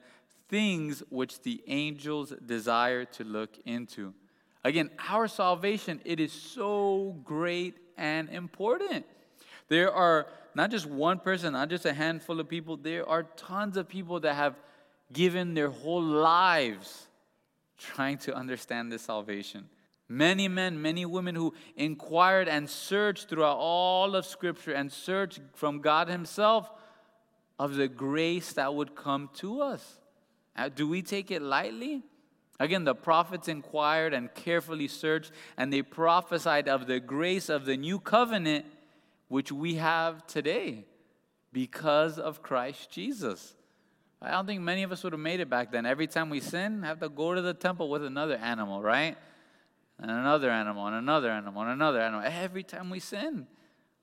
things 0.48 1.02
which 1.10 1.40
the 1.42 1.62
angels 1.66 2.32
desire 2.46 3.04
to 3.04 3.24
look 3.24 3.50
into. 3.64 4.14
Again, 4.64 4.90
our 5.08 5.28
salvation, 5.28 6.00
it 6.04 6.20
is 6.20 6.32
so 6.32 7.16
great 7.24 7.76
and 7.96 8.28
important. 8.30 9.04
There 9.68 9.92
are 9.92 10.26
not 10.54 10.70
just 10.70 10.86
one 10.86 11.18
person, 11.18 11.52
not 11.52 11.68
just 11.68 11.84
a 11.84 11.92
handful 11.92 12.40
of 12.40 12.48
people, 12.48 12.76
there 12.76 13.08
are 13.08 13.24
tons 13.36 13.76
of 13.76 13.88
people 13.88 14.20
that 14.20 14.34
have 14.34 14.54
given 15.12 15.54
their 15.54 15.70
whole 15.70 16.02
lives 16.02 17.08
trying 17.82 18.18
to 18.18 18.34
understand 18.34 18.90
this 18.92 19.02
salvation. 19.02 19.68
Many 20.08 20.48
men, 20.48 20.80
many 20.80 21.06
women 21.06 21.34
who 21.34 21.54
inquired 21.76 22.48
and 22.48 22.68
searched 22.68 23.28
throughout 23.28 23.56
all 23.56 24.14
of 24.14 24.26
Scripture 24.26 24.72
and 24.72 24.92
searched 24.92 25.40
from 25.54 25.80
God 25.80 26.08
Himself 26.08 26.70
of 27.58 27.76
the 27.76 27.88
grace 27.88 28.52
that 28.54 28.74
would 28.74 28.94
come 28.94 29.30
to 29.34 29.62
us. 29.62 29.98
Uh, 30.56 30.68
do 30.68 30.86
we 30.88 31.02
take 31.02 31.30
it 31.30 31.40
lightly? 31.40 32.02
Again, 32.60 32.84
the 32.84 32.94
prophets 32.94 33.48
inquired 33.48 34.12
and 34.12 34.32
carefully 34.34 34.86
searched, 34.86 35.32
and 35.56 35.72
they 35.72 35.82
prophesied 35.82 36.68
of 36.68 36.86
the 36.86 37.00
grace 37.00 37.48
of 37.48 37.64
the 37.64 37.76
new 37.76 37.98
covenant 37.98 38.66
which 39.28 39.50
we 39.50 39.76
have 39.76 40.26
today 40.26 40.84
because 41.52 42.18
of 42.18 42.42
Christ 42.42 42.90
Jesus. 42.90 43.54
I 44.24 44.30
don't 44.30 44.46
think 44.46 44.60
many 44.60 44.84
of 44.84 44.92
us 44.92 45.02
would 45.02 45.12
have 45.12 45.20
made 45.20 45.40
it 45.40 45.50
back 45.50 45.72
then. 45.72 45.84
Every 45.84 46.06
time 46.06 46.30
we 46.30 46.38
sin, 46.38 46.82
have 46.84 47.00
to 47.00 47.08
go 47.08 47.34
to 47.34 47.42
the 47.42 47.54
temple 47.54 47.90
with 47.90 48.04
another 48.04 48.36
animal, 48.36 48.80
right? 48.80 49.16
And 49.98 50.10
another 50.10 50.48
animal, 50.48 50.86
and 50.86 50.94
another 50.94 51.30
animal, 51.30 51.62
and 51.62 51.72
another 51.72 52.00
animal. 52.00 52.22
Every 52.24 52.62
time 52.62 52.88
we 52.88 53.00
sin. 53.00 53.46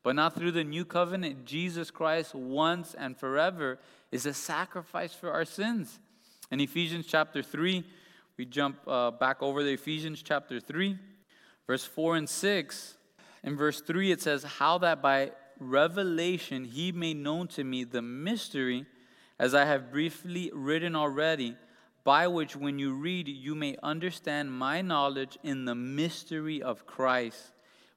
But 0.04 0.16
not 0.16 0.36
through 0.36 0.52
the 0.52 0.64
new 0.64 0.86
covenant. 0.86 1.46
Jesus 1.46 1.90
Christ, 1.90 2.36
once 2.36 2.94
and 2.94 3.18
forever, 3.18 3.80
is 4.12 4.26
a 4.26 4.34
sacrifice 4.34 5.14
for 5.14 5.32
our 5.32 5.46
sins. 5.46 6.00
In 6.52 6.60
Ephesians 6.60 7.06
chapter 7.06 7.42
3, 7.42 7.84
we 8.38 8.46
jump 8.46 8.78
uh, 8.88 9.12
back 9.12 9.42
over 9.42 9.62
to 9.62 9.72
Ephesians 9.72 10.22
chapter 10.22 10.60
3, 10.60 10.98
verse 11.68 11.86
4 11.86 12.16
and 12.16 12.30
6. 12.30 12.98
In 13.44 13.56
verse 13.56 13.82
3, 13.82 14.12
it 14.12 14.22
says, 14.22 14.44
How 14.44 14.78
that 14.80 15.02
by 15.02 15.32
revelation 15.60 16.66
he 16.66 16.92
made 16.92 17.18
known 17.18 17.48
to 17.50 17.64
me 17.64 17.84
the 17.84 18.02
mystery, 18.02 18.86
as 19.40 19.56
I 19.56 19.66
have 19.66 19.92
briefly 19.92 20.52
written 20.54 20.96
already, 20.96 21.56
by 22.04 22.28
which 22.28 22.56
when 22.56 22.78
you 22.78 22.94
read, 22.94 23.28
you 23.28 23.56
may 23.56 23.78
understand 23.82 24.52
my 24.52 24.82
knowledge 24.82 25.38
in 25.44 25.66
the 25.66 25.76
mystery 25.76 26.62
of 26.62 26.86
Christ, 26.86 27.52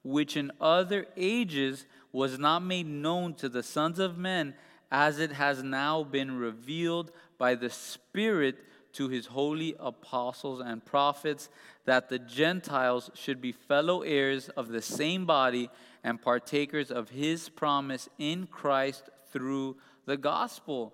which 0.04 0.36
in 0.36 0.52
other 0.60 1.06
ages 1.16 1.86
was 2.12 2.38
not 2.38 2.62
made 2.62 2.86
known 2.86 3.34
to 3.34 3.48
the 3.48 3.62
sons 3.62 3.98
of 3.98 4.18
men, 4.18 4.54
as 4.90 5.18
it 5.18 5.32
has 5.32 5.62
now 5.62 6.04
been 6.04 6.38
revealed 6.38 7.10
by 7.38 7.54
the 7.54 7.70
Spirit 7.70 8.58
to 8.92 9.08
his 9.08 9.26
holy 9.26 9.74
apostles 9.80 10.60
and 10.60 10.84
prophets 10.84 11.48
that 11.86 12.08
the 12.08 12.18
Gentiles 12.18 13.10
should 13.14 13.40
be 13.40 13.52
fellow 13.52 14.02
heirs 14.02 14.48
of 14.50 14.68
the 14.68 14.82
same 14.82 15.24
body 15.24 15.70
and 16.04 16.20
partakers 16.20 16.90
of 16.90 17.10
his 17.10 17.48
promise 17.48 18.08
in 18.18 18.46
Christ 18.46 19.08
through 19.32 19.76
the 20.04 20.16
gospel. 20.16 20.92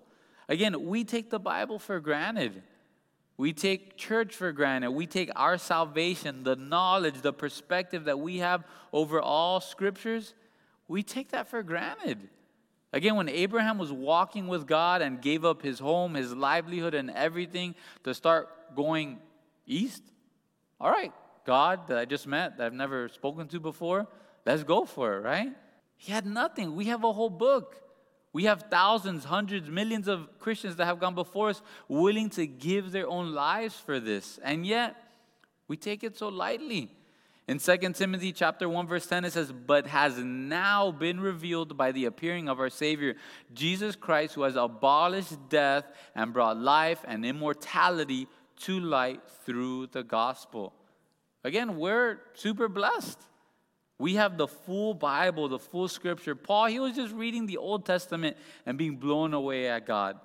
Again, 0.49 0.87
we 0.87 1.03
take 1.05 1.29
the 1.29 1.39
Bible 1.39 1.79
for 1.79 1.99
granted. 1.99 2.63
We 3.37 3.53
take 3.53 3.95
church 3.95 4.35
for 4.35 4.51
granted. 4.51 4.91
We 4.91 5.05
take 5.05 5.31
our 5.35 5.57
salvation, 5.57 6.43
the 6.43 6.57
knowledge, 6.57 7.21
the 7.21 7.31
perspective 7.31 8.05
that 8.05 8.19
we 8.19 8.39
have 8.39 8.65
over 8.91 9.21
all 9.21 9.61
scriptures, 9.61 10.33
we 10.89 11.03
take 11.03 11.29
that 11.29 11.47
for 11.47 11.61
granted. 11.63 12.17
Again, 12.91 13.15
when 13.15 13.29
Abraham 13.29 13.77
was 13.77 13.93
walking 13.93 14.47
with 14.47 14.65
God 14.65 15.03
and 15.03 15.21
gave 15.21 15.45
up 15.45 15.61
his 15.61 15.77
home, 15.77 16.15
his 16.15 16.33
livelihood, 16.35 16.95
and 16.95 17.11
everything 17.11 17.75
to 18.03 18.15
start 18.15 18.49
going 18.75 19.19
east, 19.67 20.01
all 20.81 20.89
right, 20.89 21.13
God 21.45 21.87
that 21.87 21.97
I 21.99 22.05
just 22.05 22.25
met, 22.25 22.57
that 22.57 22.65
I've 22.65 22.73
never 22.73 23.07
spoken 23.09 23.47
to 23.49 23.59
before, 23.59 24.07
let's 24.45 24.63
go 24.63 24.85
for 24.85 25.17
it, 25.17 25.21
right? 25.21 25.53
He 25.95 26.11
had 26.11 26.25
nothing. 26.25 26.75
We 26.75 26.85
have 26.85 27.03
a 27.03 27.13
whole 27.13 27.29
book. 27.29 27.75
We 28.31 28.43
have 28.43 28.65
thousands, 28.69 29.25
hundreds, 29.25 29.69
millions 29.69 30.07
of 30.07 30.39
Christians 30.39 30.75
that 30.75 30.85
have 30.85 30.99
gone 30.99 31.15
before 31.15 31.49
us 31.49 31.61
willing 31.87 32.29
to 32.31 32.45
give 32.45 32.91
their 32.91 33.07
own 33.07 33.33
lives 33.33 33.75
for 33.75 33.99
this. 33.99 34.39
And 34.43 34.65
yet, 34.65 34.95
we 35.67 35.77
take 35.77 36.03
it 36.03 36.17
so 36.17 36.27
lightly. 36.27 36.91
In 37.47 37.57
2 37.57 37.77
Timothy 37.93 38.31
chapter 38.31 38.69
1 38.69 38.85
verse 38.85 39.07
10 39.07 39.25
it 39.25 39.33
says, 39.33 39.51
"But 39.51 39.87
has 39.87 40.19
now 40.19 40.91
been 40.91 41.19
revealed 41.19 41.75
by 41.75 41.91
the 41.91 42.05
appearing 42.05 42.47
of 42.47 42.59
our 42.59 42.69
Savior 42.69 43.15
Jesus 43.51 43.95
Christ 43.95 44.35
who 44.35 44.43
has 44.43 44.55
abolished 44.55 45.49
death 45.49 45.85
and 46.13 46.31
brought 46.31 46.57
life 46.57 47.03
and 47.07 47.25
immortality 47.25 48.27
to 48.57 48.79
light 48.79 49.27
through 49.45 49.87
the 49.87 50.03
gospel." 50.03 50.75
Again, 51.43 51.77
we're 51.77 52.19
super 52.35 52.67
blessed. 52.67 53.19
We 53.99 54.15
have 54.15 54.37
the 54.37 54.47
full 54.47 54.95
Bible, 54.95 55.49
the 55.49 55.59
full 55.59 55.87
scripture. 55.87 56.33
Paul, 56.33 56.65
he 56.65 56.79
was 56.79 56.95
just 56.95 57.13
reading 57.13 57.45
the 57.45 57.57
Old 57.57 57.85
Testament 57.85 58.37
and 58.65 58.77
being 58.77 58.95
blown 58.95 59.33
away 59.33 59.67
at 59.67 59.85
God. 59.85 60.19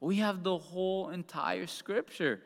We 0.00 0.16
have 0.16 0.42
the 0.42 0.56
whole 0.56 1.10
entire 1.10 1.66
scripture. 1.66 2.40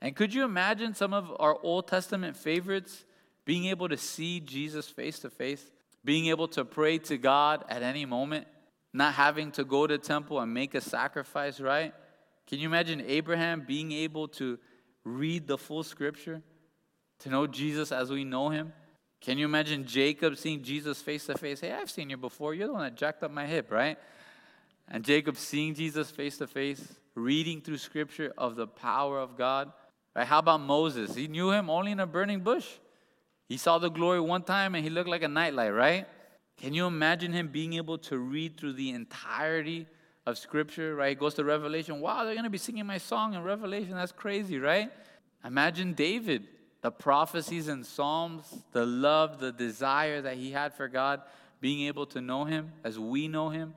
And 0.00 0.14
could 0.14 0.32
you 0.32 0.44
imagine 0.44 0.94
some 0.94 1.12
of 1.12 1.34
our 1.40 1.58
Old 1.62 1.88
Testament 1.88 2.36
favorites? 2.36 3.04
being 3.46 3.66
able 3.66 3.88
to 3.88 3.96
see 3.96 4.40
Jesus 4.40 4.88
face 4.88 5.20
to 5.20 5.30
face, 5.30 5.64
being 6.04 6.26
able 6.26 6.48
to 6.48 6.64
pray 6.64 6.98
to 6.98 7.16
God 7.16 7.64
at 7.70 7.82
any 7.82 8.04
moment, 8.04 8.46
not 8.92 9.14
having 9.14 9.52
to 9.52 9.64
go 9.64 9.86
to 9.86 9.96
temple 9.96 10.40
and 10.40 10.52
make 10.52 10.74
a 10.74 10.80
sacrifice, 10.80 11.60
right? 11.60 11.94
Can 12.48 12.58
you 12.58 12.68
imagine 12.68 13.02
Abraham 13.06 13.64
being 13.66 13.92
able 13.92 14.28
to 14.28 14.58
read 15.04 15.46
the 15.46 15.56
full 15.56 15.84
scripture, 15.84 16.42
to 17.20 17.30
know 17.30 17.46
Jesus 17.46 17.92
as 17.92 18.10
we 18.10 18.24
know 18.24 18.50
him? 18.50 18.72
Can 19.26 19.38
you 19.38 19.44
imagine 19.44 19.84
Jacob 19.84 20.36
seeing 20.36 20.62
Jesus 20.62 21.02
face 21.02 21.26
to 21.26 21.36
face? 21.36 21.58
Hey, 21.58 21.72
I've 21.72 21.90
seen 21.90 22.10
you 22.10 22.16
before. 22.16 22.54
You're 22.54 22.68
the 22.68 22.74
one 22.74 22.84
that 22.84 22.94
jacked 22.94 23.24
up 23.24 23.32
my 23.32 23.44
hip, 23.44 23.72
right? 23.72 23.98
And 24.86 25.04
Jacob 25.04 25.36
seeing 25.36 25.74
Jesus 25.74 26.12
face 26.12 26.38
to 26.38 26.46
face, 26.46 26.94
reading 27.16 27.60
through 27.60 27.78
scripture 27.78 28.32
of 28.38 28.54
the 28.54 28.68
power 28.68 29.18
of 29.18 29.36
God. 29.36 29.72
Right? 30.14 30.24
How 30.24 30.38
about 30.38 30.60
Moses? 30.60 31.16
He 31.16 31.26
knew 31.26 31.50
him 31.50 31.68
only 31.68 31.90
in 31.90 31.98
a 31.98 32.06
burning 32.06 32.38
bush. 32.38 32.68
He 33.48 33.56
saw 33.56 33.78
the 33.78 33.88
glory 33.88 34.20
one 34.20 34.44
time 34.44 34.76
and 34.76 34.84
he 34.84 34.90
looked 34.90 35.08
like 35.08 35.24
a 35.24 35.28
nightlight, 35.28 35.74
right? 35.74 36.06
Can 36.56 36.72
you 36.72 36.86
imagine 36.86 37.32
him 37.32 37.48
being 37.48 37.72
able 37.72 37.98
to 37.98 38.18
read 38.18 38.56
through 38.56 38.74
the 38.74 38.90
entirety 38.90 39.88
of 40.24 40.38
Scripture, 40.38 40.94
right? 40.94 41.08
He 41.08 41.14
goes 41.16 41.34
to 41.34 41.42
Revelation. 41.42 42.00
Wow, 42.00 42.22
they're 42.22 42.34
going 42.34 42.44
to 42.44 42.50
be 42.50 42.58
singing 42.58 42.86
my 42.86 42.98
song 42.98 43.34
in 43.34 43.42
Revelation. 43.42 43.94
That's 43.94 44.12
crazy, 44.12 44.60
right? 44.60 44.88
Imagine 45.44 45.94
David, 45.94 46.46
the 46.82 46.90
prophecies 46.90 47.68
and 47.68 47.84
Psalms, 47.84 48.62
the 48.72 48.86
love, 48.86 49.38
the 49.40 49.52
desire 49.52 50.20
that 50.22 50.36
he 50.36 50.52
had 50.52 50.74
for 50.74 50.88
God, 50.88 51.22
being 51.60 51.86
able 51.86 52.06
to 52.06 52.20
know 52.20 52.44
him 52.44 52.72
as 52.84 52.98
we 52.98 53.28
know 53.28 53.48
him. 53.48 53.74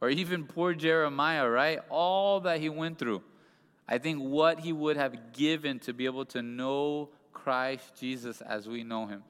Or 0.00 0.10
even 0.10 0.44
poor 0.44 0.74
Jeremiah, 0.74 1.48
right? 1.48 1.80
All 1.88 2.40
that 2.40 2.60
he 2.60 2.68
went 2.68 2.98
through. 2.98 3.22
I 3.88 3.98
think 3.98 4.20
what 4.20 4.60
he 4.60 4.72
would 4.72 4.96
have 4.96 5.32
given 5.32 5.78
to 5.80 5.92
be 5.92 6.04
able 6.04 6.26
to 6.26 6.42
know 6.42 7.10
Christ 7.32 7.92
Jesus 7.98 8.40
as 8.40 8.68
we 8.68 8.82
know 8.82 9.06
him. 9.06 9.22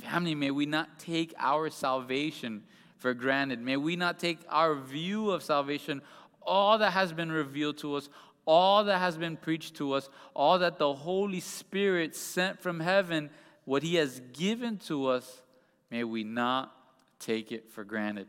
Family, 0.00 0.34
may 0.34 0.50
we 0.50 0.66
not 0.66 0.98
take 0.98 1.34
our 1.38 1.70
salvation 1.70 2.62
for 2.98 3.14
granted. 3.14 3.60
May 3.60 3.76
we 3.76 3.96
not 3.96 4.18
take 4.18 4.38
our 4.48 4.74
view 4.74 5.30
of 5.30 5.42
salvation, 5.42 6.02
all 6.42 6.78
that 6.78 6.92
has 6.92 7.12
been 7.12 7.32
revealed 7.32 7.78
to 7.78 7.94
us, 7.94 8.08
all 8.50 8.82
that 8.82 8.98
has 8.98 9.16
been 9.16 9.36
preached 9.36 9.76
to 9.76 9.92
us, 9.92 10.08
all 10.34 10.58
that 10.58 10.76
the 10.76 10.92
Holy 10.92 11.38
Spirit 11.38 12.16
sent 12.16 12.60
from 12.60 12.80
heaven, 12.80 13.30
what 13.64 13.84
He 13.84 13.94
has 13.94 14.20
given 14.32 14.76
to 14.78 15.06
us, 15.06 15.42
may 15.88 16.02
we 16.02 16.24
not 16.24 16.74
take 17.20 17.52
it 17.52 17.70
for 17.70 17.84
granted. 17.84 18.26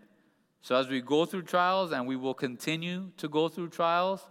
So, 0.61 0.75
as 0.75 0.87
we 0.87 1.01
go 1.01 1.25
through 1.25 1.41
trials, 1.41 1.91
and 1.91 2.05
we 2.05 2.15
will 2.15 2.35
continue 2.35 3.09
to 3.17 3.27
go 3.27 3.49
through 3.49 3.69
trials, 3.69 4.21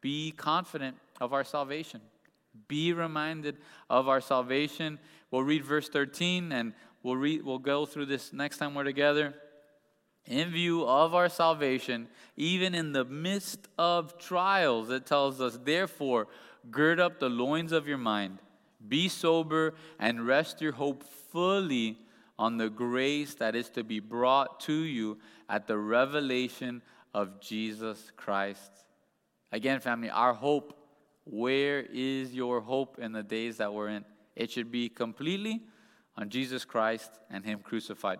be 0.00 0.32
confident 0.32 0.96
of 1.20 1.32
our 1.32 1.44
salvation. 1.44 2.00
Be 2.66 2.92
reminded 2.92 3.58
of 3.88 4.08
our 4.08 4.20
salvation. 4.20 4.98
We'll 5.30 5.44
read 5.44 5.64
verse 5.64 5.88
13 5.88 6.50
and 6.50 6.74
we'll, 7.04 7.16
read, 7.16 7.44
we'll 7.44 7.60
go 7.60 7.86
through 7.86 8.06
this 8.06 8.32
next 8.32 8.58
time 8.58 8.74
we're 8.74 8.82
together. 8.82 9.34
In 10.26 10.50
view 10.50 10.84
of 10.84 11.14
our 11.14 11.28
salvation, 11.28 12.08
even 12.36 12.74
in 12.74 12.92
the 12.92 13.04
midst 13.04 13.68
of 13.76 14.18
trials, 14.18 14.90
it 14.90 15.04
tells 15.04 15.40
us, 15.40 15.58
therefore, 15.64 16.28
gird 16.70 17.00
up 17.00 17.18
the 17.18 17.28
loins 17.28 17.72
of 17.72 17.88
your 17.88 17.98
mind, 17.98 18.38
be 18.86 19.08
sober, 19.08 19.74
and 19.98 20.26
rest 20.26 20.60
your 20.60 20.72
hope 20.72 21.02
fully 21.02 21.98
on 22.38 22.56
the 22.56 22.70
grace 22.70 23.34
that 23.34 23.56
is 23.56 23.68
to 23.70 23.84
be 23.84 24.00
brought 24.00 24.60
to 24.60 24.72
you 24.72 25.18
at 25.48 25.66
the 25.66 25.76
revelation 25.76 26.82
of 27.12 27.40
Jesus 27.40 28.12
Christ. 28.16 28.70
Again, 29.50 29.80
family, 29.80 30.08
our 30.08 30.32
hope, 30.32 30.78
where 31.24 31.80
is 31.92 32.32
your 32.32 32.60
hope 32.60 32.98
in 32.98 33.12
the 33.12 33.22
days 33.22 33.58
that 33.58 33.72
we're 33.72 33.88
in? 33.88 34.04
It 34.34 34.50
should 34.50 34.70
be 34.70 34.88
completely 34.88 35.62
on 36.16 36.30
Jesus 36.30 36.64
Christ 36.64 37.10
and 37.30 37.44
Him 37.44 37.60
crucified. 37.60 38.18